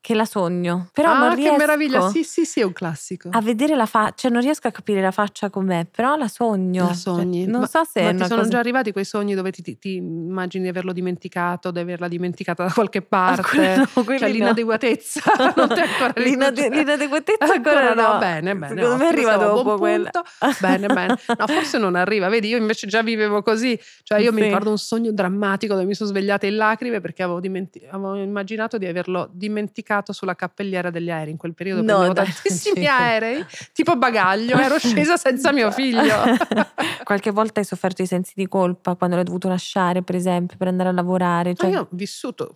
Che 0.00 0.14
la 0.14 0.24
sogno. 0.24 0.88
Però 0.92 1.10
ah, 1.10 1.18
non 1.28 1.36
che 1.36 1.54
meraviglia! 1.56 2.08
Sì, 2.08 2.22
sì, 2.22 2.44
sì, 2.44 2.60
è 2.60 2.62
un 2.62 2.72
classico. 2.72 3.28
a 3.32 3.40
vedere 3.42 3.74
la 3.74 3.84
faccia, 3.84 4.14
cioè 4.16 4.30
non 4.30 4.40
riesco 4.40 4.68
a 4.68 4.70
capire 4.70 5.02
la 5.02 5.10
faccia 5.10 5.50
com'è, 5.50 5.86
però 5.90 6.14
la 6.16 6.28
sogno. 6.28 6.82
La 6.84 6.88
Cioè, 6.90 6.96
sogni. 6.96 7.46
non 7.46 7.60
ma, 7.62 7.66
so 7.66 7.82
se 7.84 8.00
ma 8.02 8.10
ti 8.12 8.24
sono 8.24 8.36
cosa... 8.42 8.48
già 8.52 8.58
arrivati 8.60 8.92
quei 8.92 9.04
sogni 9.04 9.34
dove 9.34 9.50
ti, 9.50 9.60
ti- 9.60 9.76
ti 9.76 9.96
immagini 9.96 10.62
di 10.62 10.70
averlo 10.70 10.92
dimenticato, 10.92 11.72
di 11.72 11.80
averla 11.80 12.06
dimenticata 12.08 12.64
da 12.64 12.72
qualche 12.72 12.98
Ah, 12.98 13.02
parte. 13.08 13.76
no, 13.76 14.04
cioè 14.04 14.18
no. 14.20 14.26
l'inadeguatezza 14.28 15.20
non 15.56 15.68
ti 15.68 15.80
ancora 15.80 16.12
L'inade- 16.22 16.68
l'inadeguatezza 16.70 17.52
ancora 17.52 17.92
no. 17.92 18.18
Bene, 18.18 18.54
bene. 18.56 18.68
Secondo 18.80 18.96
me 18.96 19.08
ottimo, 19.08 19.28
arriva 19.28 19.36
dopo 19.36 19.76
quella. 19.78 20.10
Bene, 20.60 20.86
bene. 20.86 21.18
No, 21.36 21.46
forse 21.52 21.76
non 21.76 21.96
arriva. 21.96 22.28
Vedi, 22.28 22.48
io 22.48 22.56
invece 22.56 22.86
già 22.86 23.02
vivevo 23.02 23.42
così. 23.42 23.78
Cioè 24.04 24.20
io 24.20 24.32
mi 24.32 24.38
Sì. 24.42 24.46
ricordo 24.46 24.70
un 24.70 24.78
sogno 24.78 25.10
drammatico 25.12 25.74
dove 25.74 25.84
mi 25.86 25.94
sono 25.94 26.08
svegliata 26.08 26.46
in 26.46 26.54
lacrime 26.56 27.00
perché 27.00 27.24
avevo, 27.24 27.40
dimenti- 27.40 27.82
avevo 27.90 28.14
immaginato 28.14 28.78
di 28.78 28.86
averlo 28.86 29.28
dimenticato 29.32 29.86
sulla 30.12 30.34
cappelliera 30.34 30.90
degli 30.90 31.10
aerei. 31.10 31.30
In 31.32 31.36
quel 31.36 31.54
periodo 31.54 31.82
No, 31.82 32.12
dai, 32.12 32.24
tantissimi 32.24 32.82
ci- 32.82 32.86
aerei, 32.88 33.44
tipo 33.72 33.96
bagaglio. 33.96 34.56
Ero 34.58 34.78
scesa 34.80 35.16
senza 35.16 35.52
mio 35.52 35.70
figlio. 35.70 36.14
Qualche 37.04 37.30
volta 37.30 37.60
hai 37.60 37.66
sofferto 37.66 38.02
i 38.02 38.06
sensi 38.06 38.32
di 38.34 38.46
colpa 38.48 38.94
quando 38.96 39.16
l'hai 39.16 39.24
dovuto 39.24 39.48
lasciare, 39.48 40.02
per 40.02 40.14
esempio, 40.14 40.56
per 40.56 40.68
andare 40.68 40.88
a 40.88 40.92
lavorare. 40.92 41.50
Ma 41.50 41.54
Cioè, 41.56 41.70
io 41.70 41.80
ho 41.80 41.88
vissuto, 41.90 42.54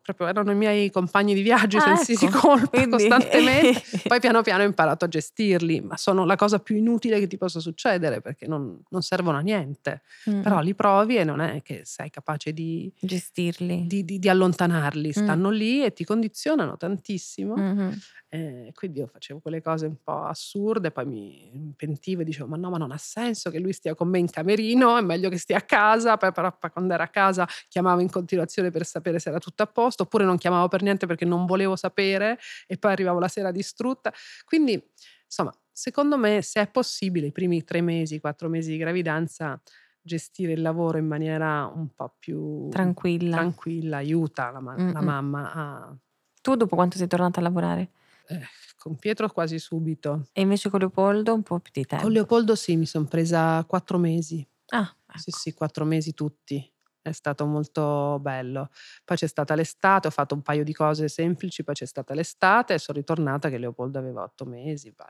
proprio 0.00 0.26
erano 0.28 0.52
i 0.52 0.54
miei 0.54 0.90
compagni 0.90 1.34
di 1.34 1.42
viaggio, 1.42 1.78
Ah, 1.78 1.96
sensi 1.96 2.14
di 2.16 2.26
ecco. 2.26 2.38
colpa 2.48 2.66
Quindi- 2.68 2.90
costantemente. 2.90 3.82
Poi 4.06 4.20
piano 4.20 4.42
piano 4.42 4.62
ho 4.62 4.66
imparato 4.66 5.04
a 5.04 5.08
gestirli, 5.08 5.80
ma 5.80 5.96
sono 5.96 6.24
la 6.24 6.36
cosa 6.36 6.58
più 6.60 6.76
inutile 6.76 7.18
che 7.18 7.26
ti 7.26 7.36
possa 7.36 7.58
succedere 7.60 8.20
perché 8.20 8.46
non, 8.46 8.80
non 8.90 9.02
servono 9.02 9.38
a 9.38 9.40
niente. 9.40 10.02
Mm, 10.30 10.42
Però 10.42 10.60
li 10.60 10.74
provi 10.74 11.16
e 11.16 11.24
non 11.24 11.40
è 11.40 11.62
che 11.62 11.82
sei 11.84 12.10
capace 12.10 12.52
di, 12.52 12.92
gestirli. 13.00 13.86
di- 13.86 14.04
di- 14.04 14.18
di 14.18 14.28
allontanarli, 14.28 15.08
Mm. 15.08 15.10
stanno 15.10 15.50
lì 15.50 15.84
e 15.84 15.92
ti 15.92 16.04
condizionano 16.04 16.76
tantissimo. 16.76 17.56
Mhm. 17.56 17.98
Eh, 18.34 18.72
quindi 18.74 19.00
io 19.00 19.06
facevo 19.08 19.40
quelle 19.40 19.60
cose 19.60 19.84
un 19.84 19.96
po' 20.02 20.22
assurde, 20.22 20.90
poi 20.90 21.04
mi 21.04 21.74
pentivo 21.76 22.22
e 22.22 22.24
dicevo: 22.24 22.48
Ma 22.48 22.56
no, 22.56 22.70
ma 22.70 22.78
non 22.78 22.90
ha 22.90 22.96
senso 22.96 23.50
che 23.50 23.58
lui 23.58 23.74
stia 23.74 23.94
con 23.94 24.08
me 24.08 24.18
in 24.20 24.30
camerino, 24.30 24.96
è 24.96 25.02
meglio 25.02 25.28
che 25.28 25.36
stia 25.36 25.58
a 25.58 25.60
casa. 25.60 26.16
Poi, 26.16 26.32
però, 26.32 26.50
quando 26.72 26.94
era 26.94 27.04
a 27.04 27.08
casa 27.08 27.46
chiamavo 27.68 28.00
in 28.00 28.10
continuazione 28.10 28.70
per 28.70 28.86
sapere 28.86 29.18
se 29.18 29.28
era 29.28 29.38
tutto 29.38 29.62
a 29.62 29.66
posto, 29.66 30.04
oppure 30.04 30.24
non 30.24 30.38
chiamavo 30.38 30.66
per 30.68 30.80
niente 30.80 31.04
perché 31.04 31.26
non 31.26 31.44
volevo 31.44 31.76
sapere, 31.76 32.38
e 32.66 32.78
poi 32.78 32.92
arrivavo 32.92 33.18
la 33.18 33.28
sera 33.28 33.50
distrutta. 33.50 34.10
Quindi, 34.46 34.82
insomma, 35.26 35.52
secondo 35.70 36.16
me, 36.16 36.40
se 36.40 36.62
è 36.62 36.70
possibile, 36.70 37.26
i 37.26 37.32
primi 37.32 37.62
tre 37.64 37.82
mesi, 37.82 38.18
quattro 38.18 38.48
mesi 38.48 38.70
di 38.70 38.78
gravidanza, 38.78 39.60
gestire 40.00 40.52
il 40.52 40.62
lavoro 40.62 40.96
in 40.96 41.06
maniera 41.06 41.66
un 41.66 41.88
po' 41.94 42.14
più 42.18 42.70
Tranquilla. 42.70 43.36
tranquilla 43.36 43.98
aiuta 43.98 44.50
la, 44.50 44.60
ma- 44.60 44.76
la 44.90 45.00
mamma 45.02 45.52
a. 45.52 45.96
Tu 46.40 46.56
dopo 46.56 46.76
quanto 46.76 46.96
sei 46.96 47.06
tornata 47.06 47.38
a 47.38 47.42
lavorare? 47.42 47.90
Eh, 48.34 48.46
con 48.76 48.96
Pietro 48.96 49.28
quasi 49.30 49.58
subito. 49.58 50.28
E 50.32 50.40
invece 50.40 50.70
con 50.70 50.80
Leopoldo 50.80 51.34
un 51.34 51.42
po' 51.42 51.58
più 51.60 51.72
di 51.72 51.84
tempo. 51.84 52.04
Con 52.04 52.12
Leopoldo 52.12 52.54
sì, 52.54 52.76
mi 52.76 52.86
sono 52.86 53.04
presa 53.06 53.64
quattro 53.64 53.98
mesi. 53.98 54.46
Ah, 54.68 54.84
Sì, 55.14 55.28
ecco. 55.30 55.38
sì, 55.38 55.54
quattro 55.54 55.84
mesi 55.84 56.14
tutti. 56.14 56.66
È 57.02 57.10
stato 57.12 57.46
molto 57.46 58.18
bello. 58.20 58.70
Poi 59.04 59.16
c'è 59.16 59.26
stata 59.26 59.54
l'estate, 59.56 60.06
ho 60.06 60.10
fatto 60.10 60.34
un 60.34 60.42
paio 60.42 60.62
di 60.62 60.72
cose 60.72 61.08
semplici, 61.08 61.64
poi 61.64 61.74
c'è 61.74 61.84
stata 61.86 62.14
l'estate 62.14 62.74
e 62.74 62.78
sono 62.78 62.98
ritornata 62.98 63.48
che 63.50 63.58
Leopoldo 63.58 63.98
aveva 63.98 64.22
otto 64.22 64.44
mesi. 64.44 64.92
Beh, 64.92 65.04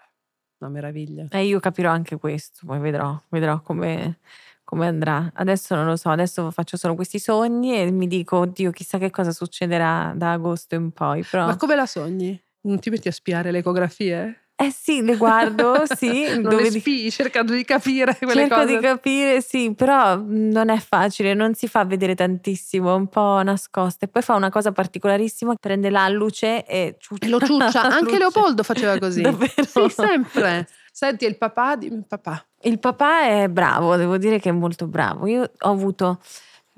una 0.59 0.70
meraviglia. 0.70 1.27
E 1.31 1.45
io 1.45 1.61
capirò 1.61 1.91
anche 1.91 2.16
questo, 2.16 2.64
poi 2.66 2.79
vedrò, 2.79 3.20
vedrò 3.29 3.61
come, 3.61 4.20
come 4.64 4.87
andrà. 4.87 5.31
Adesso 5.35 5.75
non 5.75 5.85
lo 5.87 5.97
so, 5.97 6.09
adesso 6.09 6.51
faccio 6.51 6.79
solo 6.79 6.95
questi 6.95 7.18
sogni 7.18 7.77
e 7.79 7.91
mi 7.91 8.07
dico, 8.07 8.39
oddio, 8.39 8.70
chissà 8.70 8.97
che 8.97 9.11
cosa 9.11 9.31
succederà 9.33 10.14
da 10.16 10.33
agosto 10.33 10.75
in 10.75 10.93
poi. 10.93 11.23
Però... 11.25 11.45
Ma 11.45 11.57
come 11.57 11.75
la 11.75 11.87
sogni? 11.87 12.43
Non 12.62 12.78
ti 12.78 12.90
metti 12.90 13.08
a 13.08 13.12
spiare 13.12 13.50
le 13.50 13.58
ecografie? 13.58 14.36
Eh 14.54 14.70
sì, 14.70 15.02
le 15.02 15.16
guardo, 15.16 15.82
sì, 15.86 16.26
non 16.38 16.42
dove 16.42 16.62
le 16.64 16.70
di- 16.70 16.78
spii, 16.78 17.10
cercando 17.10 17.52
di 17.52 17.64
capire 17.64 18.16
quelle 18.16 18.42
cerco 18.42 18.60
cose. 18.60 18.76
di 18.76 18.80
capire, 18.80 19.40
sì, 19.40 19.74
però 19.74 20.14
non 20.24 20.68
è 20.68 20.78
facile, 20.78 21.34
non 21.34 21.54
si 21.54 21.66
fa 21.66 21.84
vedere 21.84 22.14
tantissimo, 22.14 22.92
è 22.92 22.94
un 22.94 23.08
po' 23.08 23.42
nascosta. 23.42 24.04
E 24.06 24.08
poi 24.08 24.22
fa 24.22 24.34
una 24.34 24.50
cosa 24.50 24.70
particolarissima, 24.70 25.54
prende 25.58 25.90
l'alluce 25.90 26.64
e 26.64 26.94
ciuccia. 27.00 27.26
E 27.26 27.28
lo 27.28 27.40
ciuccia, 27.40 27.82
la 27.88 27.94
anche 27.94 28.04
luce. 28.04 28.18
Leopoldo 28.18 28.62
faceva 28.62 28.98
così. 28.98 29.22
Davvero? 29.22 29.64
Sì, 29.66 29.88
sempre. 29.88 30.68
Senti, 30.92 31.24
il 31.24 31.38
papà, 31.38 31.74
dimmi 31.74 32.04
papà. 32.06 32.46
Il 32.60 32.78
papà 32.78 33.22
è 33.26 33.48
bravo, 33.48 33.96
devo 33.96 34.18
dire 34.18 34.38
che 34.38 34.50
è 34.50 34.52
molto 34.52 34.86
bravo. 34.86 35.26
Io 35.26 35.42
ho 35.58 35.70
avuto, 35.70 36.20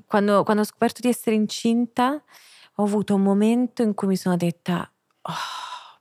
quando, 0.07 0.43
quando 0.45 0.63
ho 0.63 0.67
scoperto 0.67 1.01
di 1.03 1.09
essere 1.09 1.37
incinta, 1.37 2.23
ho 2.77 2.83
avuto 2.83 3.15
un 3.15 3.23
momento 3.23 3.83
in 3.83 3.93
cui 3.93 4.07
mi 4.07 4.17
sono 4.17 4.37
detta, 4.37 4.91
"Oh, 5.23 5.33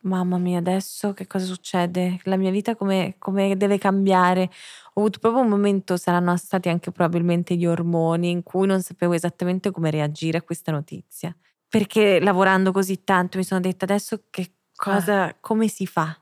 mamma 0.04 0.38
mia, 0.38 0.60
adesso 0.60 1.14
che 1.14 1.28
cosa 1.28 1.46
succede? 1.46 2.20
La 2.24 2.38
mia 2.38 2.52
vita 2.52 2.76
come, 2.76 3.16
come 3.18 3.56
deve 3.58 3.78
cambiare? 3.78 4.50
Ho 4.94 5.02
avuto 5.02 5.20
proprio 5.20 5.42
un 5.44 5.50
momento, 5.50 5.98
saranno 5.98 6.36
stati 6.38 6.70
anche 6.70 6.92
probabilmente 6.92 7.56
gli 7.56 7.66
ormoni, 7.66 8.30
in 8.30 8.44
cui 8.44 8.68
non 8.68 8.82
sapevo 8.82 9.14
esattamente 9.14 9.72
come 9.72 9.92
reagire 9.92 10.38
a 10.38 10.42
questa 10.42 10.72
notizia. 10.72 11.36
Perché 11.68 12.20
lavorando 12.20 12.72
così 12.72 13.04
tanto 13.04 13.38
mi 13.38 13.44
sono 13.44 13.60
detta, 13.60 13.86
adesso 13.86 14.24
che 14.30 14.52
cosa, 14.76 15.36
come 15.40 15.68
si 15.68 15.88
fa? 15.88 16.16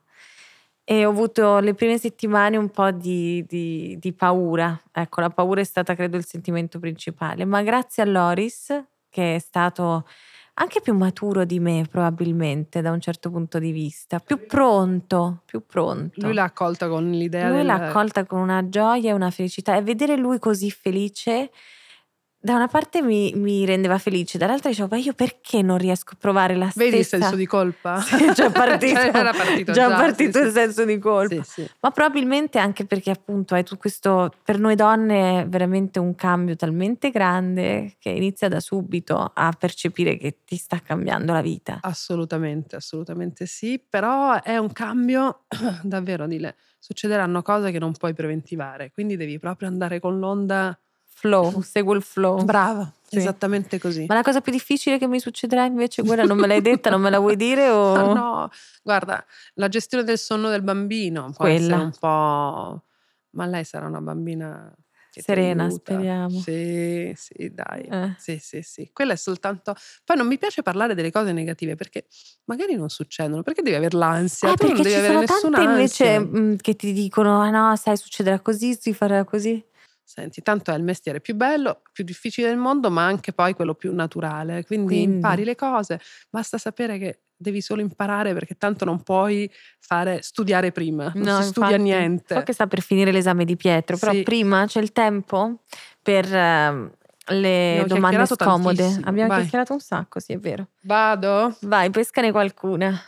E 0.84 1.06
ho 1.06 1.10
avuto 1.10 1.60
le 1.60 1.74
prime 1.74 1.98
settimane 1.98 2.58
un 2.58 2.70
po' 2.70 2.92
di, 2.92 3.46
di- 3.48 3.98
di 4.00 4.14
paura. 4.14 4.80
Ecco, 4.92 5.22
la 5.22 5.30
paura 5.30 5.62
è 5.62 5.64
stata, 5.64 5.96
credo, 5.96 6.18
il 6.18 6.26
sentimento 6.26 6.80
principale. 6.80 7.46
Ma 7.46 7.62
grazie 7.62 8.04
a 8.04 8.06
Loris, 8.06 8.84
che 9.10 9.36
è 9.36 9.40
stato 9.40 10.06
anche 10.62 10.80
più 10.80 10.94
maturo 10.94 11.44
di 11.44 11.60
me 11.60 11.86
probabilmente 11.90 12.82
da 12.82 12.92
un 12.92 13.02
certo 13.02 13.32
punto 13.32 13.58
di 13.58 13.72
vista, 13.72 14.20
più 14.20 14.46
pronto, 14.46 15.42
più 15.46 15.66
pronto. 15.66 16.22
Lui 16.22 16.34
l'ha 16.34 16.44
accolta 16.44 16.88
con 16.88 17.10
l'idea 17.10 17.48
Lui 17.48 17.58
del... 17.58 17.66
l'ha 17.66 17.88
accolta 17.88 18.26
con 18.26 18.40
una 18.40 18.70
gioia 18.70 19.10
e 19.10 19.14
una 19.14 19.32
felicità 19.32 19.76
e 19.76 19.82
vedere 19.82 20.16
lui 20.16 20.38
così 20.38 20.70
felice 20.70 21.50
da 22.44 22.56
una 22.56 22.68
parte 22.68 23.04
mi, 23.04 23.32
mi 23.36 23.66
rendeva 23.66 24.00
felice, 24.00 24.40
dall'altra 24.40 24.70
dicevo, 24.70 24.88
ma 24.90 24.98
io 24.98 25.14
perché 25.14 25.62
non 25.62 25.78
riesco 25.78 26.14
a 26.14 26.18
provare 26.20 26.56
la 26.56 26.70
stessa... 26.70 26.84
Vedi 26.84 26.98
il 26.98 27.06
senso 27.06 27.36
di 27.36 27.46
colpa? 27.46 28.00
Sì, 28.12 28.34
già 28.34 28.50
partito, 28.52 28.96
Cioè, 28.96 29.12
era 29.14 29.32
partito 29.32 29.72
già 29.72 29.90
già, 29.90 29.96
partito 29.96 30.40
sì, 30.40 30.46
il 30.46 30.52
sì. 30.52 30.54
senso 30.54 30.86
di 30.86 30.98
colpa. 30.98 31.44
Sì. 31.44 31.70
Ma 31.80 31.92
probabilmente 31.92 32.58
anche 32.58 32.86
perché 32.86 33.12
appunto 33.12 33.54
hai 33.54 33.64
tu 33.64 33.78
questo, 33.78 34.34
per 34.44 34.58
noi 34.58 34.74
donne 34.74 35.42
è 35.42 35.48
veramente 35.48 36.00
un 36.00 36.16
cambio 36.16 36.56
talmente 36.56 37.12
grande 37.12 37.96
che 38.00 38.10
inizia 38.10 38.48
da 38.48 38.60
subito 38.60 39.32
a 39.34 39.54
percepire 39.58 40.18
che 40.18 40.40
ti 40.44 40.56
sta 40.56 40.80
cambiando 40.80 41.34
la 41.34 41.42
vita. 41.42 41.78
Assolutamente, 41.82 42.76
assolutamente 42.76 43.46
sì, 43.46 43.80
però 43.88 44.42
è 44.42 44.58
un 44.58 44.72
cambio 44.72 45.44
davvero, 45.84 46.26
dile, 46.26 46.56
succederanno 46.80 47.44
cose 47.44 47.72
che 47.72 47.78
non 47.78 47.92
puoi 47.92 48.16
preventivare, 48.16 48.92
quindi 48.92 49.16
devi 49.16 49.38
proprio 49.38 49.68
andare 49.68 50.00
con 50.00 50.18
l'onda 50.18 50.76
Flow, 51.22 51.62
seguo 51.62 51.94
il 51.94 52.02
flow. 52.02 52.44
brava, 52.44 52.92
Sì. 53.08 53.18
esattamente 53.18 53.78
così. 53.80 54.06
Ma 54.08 54.16
la 54.16 54.24
cosa 54.24 54.42
più 54.42 54.52
difficile 54.52 54.98
che 54.98 55.06
mi 55.08 55.20
succederà 55.20 55.66
invece, 55.66 56.02
guarda, 56.02 56.24
non 56.24 56.38
me 56.38 56.48
l'hai 56.48 56.62
detta, 56.62 56.90
non 56.90 57.00
me 57.02 57.12
la 57.12 57.20
vuoi 57.20 57.36
dire 57.36 57.70
o... 57.70 57.94
Ah, 57.94 58.14
no, 58.14 58.50
guarda, 58.82 59.24
la 59.56 59.68
gestione 59.68 60.04
del 60.04 60.18
sonno 60.18 60.50
del 60.50 60.64
bambino 60.64 61.26
può 61.36 61.46
Quella. 61.46 61.78
un 61.78 61.92
po'... 62.00 62.84
Ma 63.34 63.46
lei 63.46 63.64
sarà 63.64 63.86
una 63.86 64.02
bambina 64.02 64.74
Serena, 65.14 65.70
speriamo. 65.70 66.40
Sì, 66.40 67.12
sì, 67.16 67.52
dai. 67.54 67.82
Eh. 67.84 68.16
Sì, 68.18 68.40
sì, 68.42 68.62
sì. 68.62 68.90
Quella 68.94 69.14
è 69.14 69.18
soltanto... 69.18 69.76
Poi 70.04 70.16
non 70.18 70.26
mi 70.26 70.38
piace 70.38 70.64
parlare 70.64 70.96
delle 70.96 71.12
cose 71.12 71.32
negative 71.34 71.76
perché 71.76 72.08
magari 72.46 72.76
non 72.76 72.90
succedono. 72.90 73.44
Perché 73.44 73.62
devi 73.62 73.76
avere 73.76 73.96
l'ansia? 73.98 74.52
Eh, 74.54 74.56
tu 74.56 74.68
non 74.68 74.82
devi 74.82 74.96
avere 74.96 75.20
nessuna 75.20 75.58
tante 75.58 75.72
invece 75.72 76.16
ansia. 76.16 76.40
mh, 76.40 76.56
che 76.58 76.76
ti 76.76 76.94
dicono, 76.94 77.42
ah 77.42 77.50
no, 77.52 77.76
sai, 77.76 77.96
succederà 77.98 78.40
così, 78.40 78.74
si 78.80 78.94
farà 78.94 79.24
così. 79.24 79.64
Senti, 80.14 80.42
tanto 80.42 80.72
è 80.72 80.76
il 80.76 80.84
mestiere 80.84 81.22
più 81.22 81.36
bello, 81.36 81.84
più 81.94 82.04
difficile 82.04 82.50
del 82.50 82.58
mondo, 82.58 82.92
ma 82.92 83.06
anche 83.06 83.32
poi 83.32 83.54
quello 83.54 83.76
più 83.76 83.94
naturale. 83.96 84.66
Quindi, 84.66 84.96
Quindi. 84.98 85.16
impari 85.16 85.46
le 85.46 85.56
cose, 85.56 86.02
basta 86.30 86.58
sapere 86.58 86.98
che 86.98 87.22
devi 87.34 87.62
solo 87.62 87.80
imparare 87.80 88.34
perché 88.34 88.56
tanto 88.56 88.84
non 88.84 89.04
puoi 89.04 89.50
fare 89.80 90.22
studiare 90.22 90.74
prima, 90.74 91.14
non 91.16 91.24
No, 91.24 91.42
si 91.42 91.48
studia 91.48 91.78
infatti. 91.78 91.82
niente. 91.82 92.36
So 92.36 92.42
che 92.44 92.52
sta 92.52 92.68
per 92.68 92.82
finire 92.82 93.14
l'esame 93.14 93.46
di 93.46 93.56
Pietro, 93.56 93.96
però 93.98 94.12
Sì. 94.12 94.24
prima 94.24 94.66
c'è 94.66 94.82
il 94.82 94.92
tempo 94.92 95.62
per 96.02 96.26
ehm, 96.36 96.92
le 97.28 97.86
domande 97.88 98.26
scomode. 98.26 98.76
tantissimo, 98.76 99.08
Abbiamo 99.08 99.30
vai. 99.30 99.40
chiacchierato 99.40 99.72
un 99.72 99.80
sacco, 99.80 100.20
sì, 100.20 100.34
è 100.34 100.38
vero. 100.40 100.68
Vado? 100.82 101.56
Vai, 101.62 101.90
pescane 101.90 102.32
qualcuna. 102.32 103.00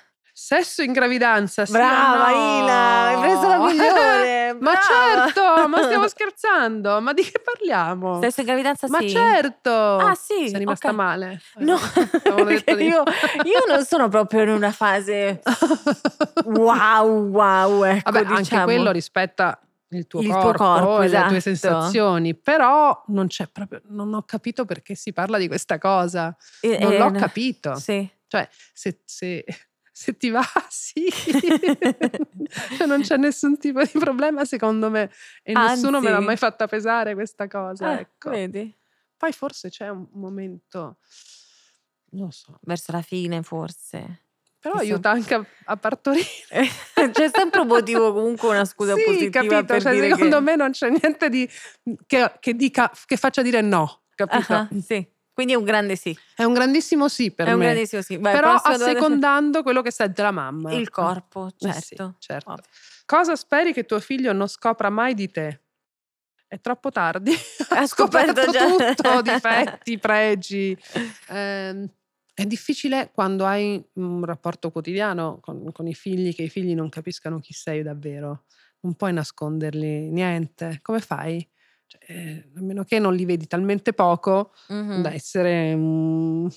Sesso 0.46 0.82
in 0.82 0.92
gravidanza, 0.92 1.66
sì 1.66 1.72
Brava 1.72 2.30
no? 2.32 2.36
Ila, 2.60 3.06
hai 3.06 3.18
preso 3.18 3.48
la 3.48 3.58
migliore. 3.60 4.54
ma 4.60 4.74
certo, 4.78 5.68
ma 5.70 5.82
stiamo 5.84 6.06
scherzando, 6.10 7.00
ma 7.00 7.14
di 7.14 7.22
che 7.24 7.40
parliamo? 7.42 8.18
Stesso 8.18 8.42
in 8.42 8.48
gravidanza 8.48 8.88
ma 8.90 9.00
sì. 9.00 9.08
certo! 9.12 9.72
Ah, 9.72 10.16
sì, 10.16 10.50
Sei 10.50 10.60
rimasta 10.60 10.90
ok. 10.90 10.94
male? 10.96 11.42
No, 11.60 11.78
di- 12.46 12.64
io, 12.84 13.04
io 13.44 13.64
non 13.70 13.86
sono 13.86 14.10
proprio 14.10 14.42
in 14.42 14.50
una 14.50 14.74
fase 14.74 15.40
wow, 16.44 17.08
wow, 17.30 17.84
ecco, 17.84 18.12
Vabbè, 18.12 18.26
anche 18.26 18.42
diciamo. 18.42 18.64
quello 18.66 18.92
rispetta 18.92 19.58
il 19.92 20.08
tuo 20.08 20.20
Il 20.20 20.28
tuo 20.28 20.40
corpo, 20.42 20.58
corpo, 20.64 21.02
e 21.04 21.08
le 21.08 21.24
tue 21.28 21.38
esatto. 21.38 21.40
sensazioni, 21.40 22.36
però 22.36 23.02
non 23.08 23.28
c'è 23.28 23.48
proprio, 23.48 23.82
non 23.86 24.14
ho 24.14 24.24
capito 24.24 24.66
perché 24.66 24.94
si 24.96 25.14
parla 25.14 25.38
di 25.38 25.48
questa 25.48 25.78
cosa. 25.78 26.36
Eh, 26.60 26.80
Non 26.80 26.92
eh, 26.92 26.98
l'ho 26.98 27.12
capito. 27.12 27.76
Sì. 27.76 28.06
Cioè, 28.28 28.46
se, 28.74 29.00
se- 29.06 29.46
se 29.96 30.18
ti 30.18 30.30
va, 30.32 30.44
sì. 30.70 31.06
Cioè, 32.78 32.88
non 32.88 33.02
c'è 33.02 33.16
nessun 33.18 33.58
tipo 33.60 33.82
di 33.84 33.92
problema, 34.00 34.44
secondo 34.44 34.90
me. 34.90 35.12
E 35.44 35.54
nessuno 35.54 36.00
me 36.00 36.10
l'ha 36.10 36.16
Anzi. 36.16 36.26
mai 36.28 36.38
fatta 36.38 36.68
pesare 36.68 37.14
questa 37.14 37.48
cosa. 37.48 37.90
Ah, 37.90 38.00
ecco. 38.00 38.32
Vedi? 38.32 38.76
Poi 39.16 39.32
forse 39.32 39.70
c'è 39.70 39.88
un 39.90 40.08
momento, 40.14 40.98
non 42.12 42.26
lo 42.26 42.32
so, 42.32 42.58
Verso 42.64 42.92
la 42.92 43.02
fine, 43.04 43.42
forse. 43.44 44.24
però 44.60 44.74
Chissà. 44.80 44.86
aiuta 44.86 45.12
anche 45.12 45.34
a, 45.36 45.46
a 45.66 45.78
partorire. 45.78 46.26
C'è 47.14 47.30
sempre 47.32 47.62
un 47.62 47.68
motivo, 47.68 48.12
comunque 48.14 48.50
una 48.50 48.66
scusa 48.66 48.96
sì, 48.96 49.04
positiva 49.06 49.42
capito? 49.42 49.64
per 49.66 49.82
Cioè, 49.82 49.94
dire 49.94 50.10
secondo 50.10 50.38
che... 50.38 50.42
me 50.42 50.56
non 50.56 50.72
c'è 50.72 50.90
niente 50.90 51.30
di, 51.30 51.48
che, 52.06 52.34
che 52.40 52.56
dica, 52.56 52.92
che 53.06 53.16
faccia 53.16 53.42
dire 53.42 53.62
no, 53.62 54.02
capito? 54.16 54.54
Ah, 54.54 54.68
sì. 54.84 55.08
Quindi 55.34 55.54
è 55.54 55.56
un 55.56 55.64
grande 55.64 55.96
sì. 55.96 56.16
È 56.36 56.44
un 56.44 56.54
grandissimo 56.54 57.08
sì 57.08 57.32
per 57.32 57.48
è 57.48 57.52
un 57.54 57.60
me. 57.60 57.66
grandissimo 57.66 58.02
sì. 58.04 58.18
Vai, 58.18 58.34
però 58.34 58.54
assecondando 58.54 59.64
quello 59.64 59.82
che 59.82 59.92
sente 59.92 60.22
la 60.22 60.32
mamma. 60.32 60.72
Il 60.74 60.90
corpo, 60.90 61.48
Eh 61.60 61.72
sì, 61.74 61.96
certo. 61.96 62.16
certo. 62.20 62.52
Ovvio. 62.52 62.64
Cosa 63.06 63.36
speri 63.36 63.74
che 63.74 63.86
tuo 63.86 64.00
figlio 64.00 64.32
non 64.32 64.48
scopra 64.48 64.90
mai 64.90 65.14
di 65.16 65.30
te? 65.32 65.62
È 66.48 66.60
troppo 66.62 66.92
tardi. 66.92 67.32
Ha 67.70 67.88
scoperto 67.88 68.46
già. 68.52 68.66
tutto, 68.68 69.22
difetti, 69.26 69.98
pregi. 69.98 70.78
Ehm, 71.30 71.90
è 72.36 72.46
difficile 72.46 73.10
quando 73.12 73.46
hai 73.46 73.84
un 73.94 74.24
rapporto 74.26 74.70
quotidiano 74.72 75.40
con, 75.42 75.72
con 75.72 75.88
i 75.88 75.96
figli, 75.96 76.34
che 76.36 76.44
i 76.44 76.50
figli 76.50 76.76
non 76.76 76.90
capiscano 76.90 77.40
chi 77.40 77.54
sei 77.54 77.82
davvero. 77.82 78.44
Non 78.82 78.94
puoi 78.96 79.14
nasconderli 79.14 80.10
niente. 80.12 80.80
Come 80.84 81.00
fai? 81.00 81.48
Cioè, 82.00 82.44
a 82.56 82.62
meno 82.62 82.84
che 82.84 82.98
non 82.98 83.14
li 83.14 83.24
vedi 83.26 83.46
talmente 83.46 83.94
poco 83.94 84.54
Mhm, 84.70 85.02
da 85.02 85.14
essere 85.14 85.74
un- 85.74 86.50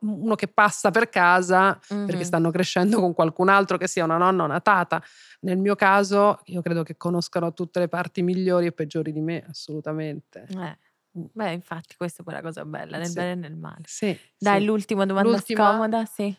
uno 0.00 0.34
che 0.34 0.48
passa 0.48 0.90
per 0.90 1.08
casa 1.08 1.78
perché 1.88 2.16
mhm. 2.16 2.22
stanno 2.22 2.50
crescendo 2.50 3.00
con 3.00 3.14
qualcun 3.14 3.48
altro 3.48 3.78
che 3.78 3.86
sia 3.86 4.04
una 4.04 4.16
nonna 4.18 4.42
o 4.42 4.46
una 4.46 4.60
tata. 4.60 5.02
Nel 5.40 5.58
mio 5.58 5.74
caso, 5.74 6.40
io 6.46 6.60
credo 6.60 6.82
che 6.82 6.96
conoscano 6.96 7.52
tutte 7.52 7.78
le 7.78 7.88
parti 7.88 8.22
migliori 8.22 8.66
e 8.66 8.72
peggiori 8.72 9.12
di 9.12 9.20
me, 9.20 9.44
assolutamente. 9.48 10.46
Eh, 10.48 10.78
Beh, 11.14 11.52
infatti, 11.52 11.94
questa 11.96 12.22
è 12.22 12.24
poi 12.24 12.34
la 12.34 12.40
cosa 12.42 12.64
bella, 12.64 12.96
nel 12.96 13.06
Sì. 13.08 13.12
bene 13.14 13.30
e 13.32 13.34
nel 13.34 13.54
male. 13.56 13.82
Sì, 13.84 14.18
Dai, 14.36 14.60
sì. 14.60 14.64
l'ultima 14.66 15.04
domanda 15.06 15.30
L'ultima? 15.30 15.68
scomoda, 15.70 16.04
sì. 16.06 16.34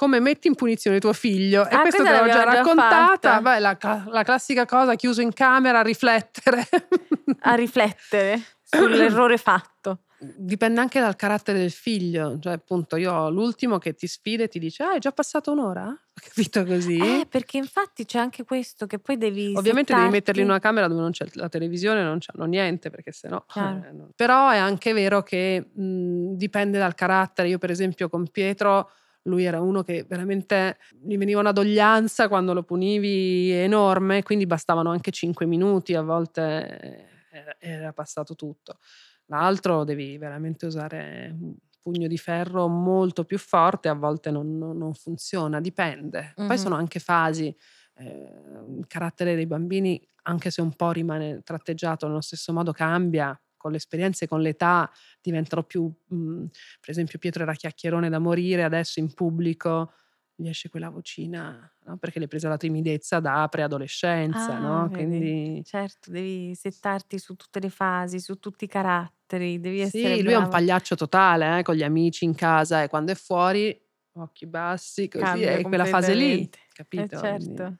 Come 0.00 0.18
metti 0.18 0.48
in 0.48 0.54
punizione 0.54 0.98
tuo 0.98 1.12
figlio? 1.12 1.68
E 1.68 1.74
Ah, 1.74 1.80
questo 1.82 2.02
te 2.02 2.10
l'ho 2.10 2.24
già 2.24 2.32
già 2.32 2.44
raccontata. 2.44 3.16
fatta. 3.16 3.40
Beh, 3.42 3.58
la, 3.58 3.76
la 4.08 4.22
classica 4.22 4.64
cosa, 4.64 4.94
chiuso 4.94 5.20
in 5.20 5.34
camera, 5.34 5.80
a 5.80 5.82
riflettere. 5.82 6.66
A 7.40 7.54
riflettere 7.54 8.40
sull'errore 8.62 9.36
fatto. 9.36 10.04
Dipende 10.18 10.80
anche 10.80 11.00
dal 11.00 11.16
carattere 11.16 11.58
del 11.58 11.70
figlio. 11.70 12.38
Cioè, 12.40 12.54
appunto, 12.54 12.96
io 12.96 13.12
ho 13.12 13.28
l'ultimo 13.28 13.76
che 13.76 13.92
ti 13.94 14.06
sfida 14.06 14.44
e 14.44 14.48
ti 14.48 14.58
dice: 14.58 14.84
Ah, 14.84 14.94
è 14.94 14.98
già 14.98 15.12
passata 15.12 15.50
un'ora? 15.50 15.84
Ho 15.92 16.20
capito 16.22 16.64
così? 16.64 16.98
Eh, 16.98 17.26
perché 17.28 17.58
infatti 17.58 18.06
c'è 18.06 18.18
anche 18.18 18.44
questo 18.44 18.86
che 18.86 18.98
poi 19.00 19.18
devi 19.18 19.54
Ovviamente 19.54 19.92
devi 19.92 20.08
metterli 20.08 20.40
in 20.40 20.46
settarti- 20.46 20.50
una 20.50 20.58
camera 20.60 20.88
dove 20.88 21.02
non 21.02 21.10
c'è 21.10 21.26
la 21.34 21.50
televisione, 21.50 22.02
non 22.02 22.20
c'hanno 22.20 22.46
niente, 22.46 22.88
perché 22.88 23.12
sennò. 23.12 23.44
Chiaro. 23.46 23.84
eh, 23.86 23.92
no. 23.92 24.08
Però 24.16 24.48
è 24.48 24.56
anche 24.56 24.94
vero 24.94 25.22
che 25.22 25.68
mh, 25.74 26.36
dipende 26.36 26.78
dal 26.78 26.94
carattere. 26.94 27.48
Io, 27.48 27.58
per 27.58 27.70
esempio, 27.70 28.08
con 28.08 28.26
Pietro, 28.28 28.90
lui 29.24 29.44
era 29.44 29.60
uno 29.60 29.82
che 29.82 30.04
veramente 30.08 30.78
gli 31.02 31.16
veniva 31.18 31.40
una 31.40 31.52
doglianza 31.52 32.28
quando 32.28 32.52
lo 32.54 32.62
punivi 32.62 33.50
enorme, 33.52 34.22
quindi 34.22 34.46
bastavano 34.46 34.90
anche 34.90 35.10
5 35.10 35.46
minuti, 35.46 35.94
a 35.94 36.02
volte 36.02 37.06
eh, 37.30 37.56
era 37.58 37.92
passato 37.92 38.34
tutto. 38.34 38.78
L'altro 39.26 39.84
devi 39.84 40.18
veramente 40.18 40.66
usare 40.66 41.34
un 41.38 41.54
pugno 41.80 42.08
di 42.08 42.18
ferro 42.18 42.66
molto 42.68 43.24
più 43.24 43.38
forte, 43.38 43.88
a 43.88 43.94
volte 43.94 44.30
non, 44.30 44.58
non- 44.58 44.94
funziona, 44.94 45.60
dipende. 45.60 46.32
Poi 46.46 46.58
sono 46.58 46.74
anche 46.74 46.98
fasi. 46.98 47.54
eh, 47.96 48.32
il 48.78 48.86
carattere 48.86 49.34
dei 49.34 49.46
bambini, 49.46 50.00
anche 50.22 50.50
se 50.50 50.62
un 50.62 50.74
po' 50.74 50.90
rimane 50.92 51.42
tratteggiato 51.42 52.06
nello 52.06 52.20
stesso 52.22 52.52
modo, 52.52 52.72
cambia 52.72 53.38
con 53.60 53.70
le 53.72 53.76
esperienze, 53.76 54.26
con 54.26 54.40
l'età, 54.40 54.90
diventano 55.20 55.62
più, 55.64 55.84
mh, 56.06 56.44
per 56.80 56.90
esempio 56.90 57.18
Pietro 57.18 57.42
era 57.42 57.52
chiacchierone 57.54 58.08
da 58.08 58.18
morire, 58.18 58.64
adesso 58.64 59.00
in 59.00 59.12
pubblico 59.12 59.92
gli 60.34 60.48
esce 60.48 60.70
quella 60.70 60.88
vocina, 60.88 61.70
no? 61.84 61.98
perché 61.98 62.18
le 62.18 62.24
è 62.24 62.28
presa 62.28 62.48
la 62.48 62.56
timidezza 62.56 63.20
da 63.20 63.46
preadolescenza, 63.48 64.58
Ah, 64.58 64.58
no? 64.58 64.88
vedi. 64.88 65.32
Quindi 65.50 65.62
Certo, 65.62 66.10
devi 66.10 66.54
settarti 66.54 67.18
su 67.18 67.34
tutte 67.36 67.60
le 67.60 67.68
fasi, 67.70 68.18
su 68.20 68.38
tutti 68.38 68.64
i 68.64 68.68
caratteri, 68.68 69.60
devi 69.60 69.80
essere 69.80 70.18
sì, 70.18 70.22
lui 70.22 70.32
è 70.32 70.36
un 70.36 70.46
bravo. 70.46 70.48
pagliaccio 70.48 70.94
totale, 70.94 71.58
eh, 71.60 71.62
con 71.62 71.74
gli 71.74 71.82
amici 71.82 72.24
in 72.24 72.34
casa 72.34 72.82
e 72.82 72.88
quando 72.88 73.12
è 73.12 73.14
fuori, 73.14 73.78
occhi 74.14 74.46
bassi, 74.46 75.08
così, 75.08 75.42
Cambia 75.42 75.58
è 75.58 75.64
quella 75.66 75.86
fase 75.86 76.14
lì, 76.14 76.48
completamente. 76.48 76.58
capito? 76.72 77.04
Eh, 77.04 77.08
Quindi 77.28 77.64
certo. 77.64 77.78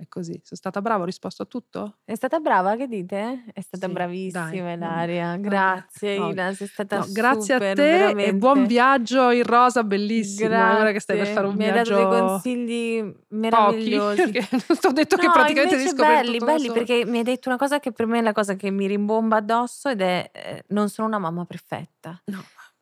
È 0.00 0.06
così. 0.08 0.34
Sono 0.44 0.56
stata 0.56 0.80
brava, 0.80 1.02
ho 1.02 1.06
risposto 1.06 1.42
a 1.42 1.46
tutto? 1.46 1.96
È 2.04 2.14
stata 2.14 2.38
brava, 2.38 2.76
che 2.76 2.86
dite? 2.86 3.46
È 3.52 3.60
stata 3.60 3.88
Sì, 3.88 3.92
bravissima 3.92 4.46
dai, 4.46 4.74
Ilaria. 4.74 5.34
no, 5.34 5.40
Grazie 5.40 6.18
no, 6.18 6.30
Ila, 6.30 6.54
sei 6.54 6.66
stata 6.68 6.98
No, 6.98 7.06
grazie 7.08 7.54
a 7.54 7.58
te 7.58 7.70
e 7.72 7.74
veramente. 7.74 8.34
buon 8.36 8.66
viaggio 8.66 9.30
in 9.30 9.42
rosa, 9.42 9.82
bellissimo. 9.82 10.50
Grazie. 10.50 10.80
Ora 10.80 10.92
che 10.92 11.00
stai 11.00 11.16
per 11.18 11.26
fare 11.26 11.46
un 11.48 11.56
Mi 11.56 11.64
hai 11.64 11.72
viaggio 11.72 11.94
dato 11.94 12.08
dei 12.10 12.20
consigli 12.20 13.02
pochi, 13.02 13.16
meravigliosi. 13.34 14.30
perché 14.30 14.48
ti 14.48 14.86
ho 14.86 14.92
detto 14.92 15.16
che 15.16 15.30
praticamente 15.32 15.76
devi 15.76 15.88
scoprire 15.88 16.14
belli, 16.22 16.38
belli 16.38 16.70
perché 16.70 17.04
mi 17.04 17.18
hai 17.18 17.24
detto 17.24 17.48
una 17.48 17.58
cosa 17.58 17.80
che 17.80 17.90
per 17.90 18.06
me 18.06 18.20
è 18.20 18.22
la 18.22 18.32
cosa 18.32 18.54
che 18.54 18.70
mi 18.70 18.86
rimbomba 18.86 19.38
addosso 19.38 19.88
ed 19.88 20.00
è 20.00 20.30
eh, 20.32 20.62
non 20.68 20.88
sono 20.88 21.08
una 21.08 21.18
mamma 21.18 21.44
perfetta. 21.44 22.22
No, 22.26 22.40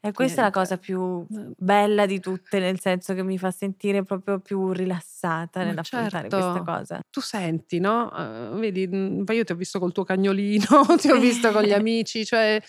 E 0.09 0.13
questa 0.13 0.41
è 0.41 0.45
la 0.45 0.51
cosa 0.51 0.79
più 0.79 1.27
Eh. 1.29 1.51
bella 1.57 2.07
di 2.07 2.21
tutte, 2.21 2.59
nel 2.61 2.79
senso 2.81 3.15
che 3.15 3.23
mi 3.23 3.39
fa 3.39 3.51
sentire 3.51 4.03
proprio 4.05 4.39
più 4.41 4.73
rilassata 4.73 5.65
nell'affrontare 5.65 6.31
questa 6.31 6.61
certo. 6.61 6.63
cosa. 6.63 7.01
Tu 7.11 7.21
senti, 7.21 7.79
no, 7.81 8.11
uhm, 8.13 8.61
vedi, 8.61 8.89
poi 9.25 9.37
io 9.37 9.45
ti 9.45 9.53
ho 9.53 9.57
visto 9.57 9.79
col 9.79 9.93
tuo 9.93 10.05
cagnolino, 10.05 10.67
ti 11.01 11.11
ho 11.11 11.19
visto 11.19 11.51
con 11.53 11.63
gli 11.63 11.73
amici, 11.73 12.25
cioè, 12.25 12.63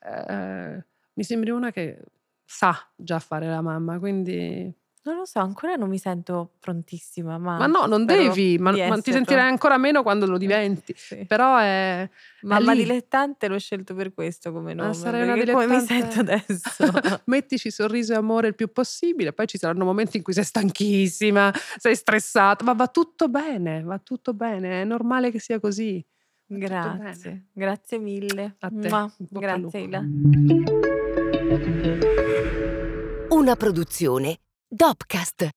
ehm, 0.00 0.84
mi 1.14 1.24
sembri 1.24 1.50
una 1.50 1.70
che 1.72 2.00
sa 2.44 2.74
già 2.96 3.18
fare 3.18 3.48
la 3.48 3.60
mamma, 3.60 3.98
quindi 3.98 4.72
Non 5.04 5.16
lo 5.16 5.24
so, 5.24 5.38
ancora 5.38 5.74
non 5.76 5.88
mi 5.88 5.96
sento 5.98 6.50
prontissima, 6.60 7.38
ma 7.38 7.56
ma 7.56 7.66
no, 7.66 7.86
non 7.86 8.04
devi, 8.04 8.58
ma 8.58 8.72
ma 8.72 9.00
ti 9.00 9.12
sentirai 9.12 9.48
ancora 9.48 9.78
meno 9.78 10.02
quando 10.02 10.26
lo 10.26 10.36
diventi, 10.36 10.92
Sì. 10.96 11.24
però 11.26 11.56
è 11.56 12.02
è 12.02 12.10
Mamma 12.46 12.72
lì. 12.72 12.82
dilettante 12.82 13.48
l'ho 13.48 13.58
scelto 13.58 13.94
per 13.94 14.12
questo 14.12 14.52
come 14.52 14.74
Ma 14.74 14.82
nome, 14.82 14.94
sarai 14.94 15.22
una 15.22 15.34
perché 15.34 15.52
come 15.52 15.66
mi 15.66 15.80
sento 15.80 16.22
dilettante 16.22 16.52
adesso. 16.52 17.22
mettici 17.26 17.70
sorriso 17.70 18.12
e 18.12 18.16
amore 18.16 18.48
il 18.48 18.54
più 18.54 18.70
possibile, 18.70 19.32
poi 19.32 19.46
ci 19.46 19.56
saranno 19.56 19.84
momenti 19.84 20.18
in 20.18 20.22
cui 20.22 20.32
sei 20.34 20.44
stanchissima, 20.44 21.52
sei 21.78 21.96
stressata, 21.96 22.62
ma 22.64 22.74
va 22.74 22.88
tutto 22.88 23.28
bene, 23.28 23.82
va 23.82 23.98
tutto 23.98 24.34
bene, 24.34 24.82
è 24.82 24.84
normale 24.84 25.30
che 25.30 25.38
sia 25.40 25.58
così. 25.60 26.04
Grazie, 26.50 27.46
grazie 27.52 27.98
mille. 27.98 28.56
A 28.60 28.70
te, 28.70 28.88
al 28.88 29.12
Grazie. 29.28 29.80
Ila. 29.80 30.02
Una 33.30 33.54
produzione 33.56 34.38
Dopcast. 34.70 35.44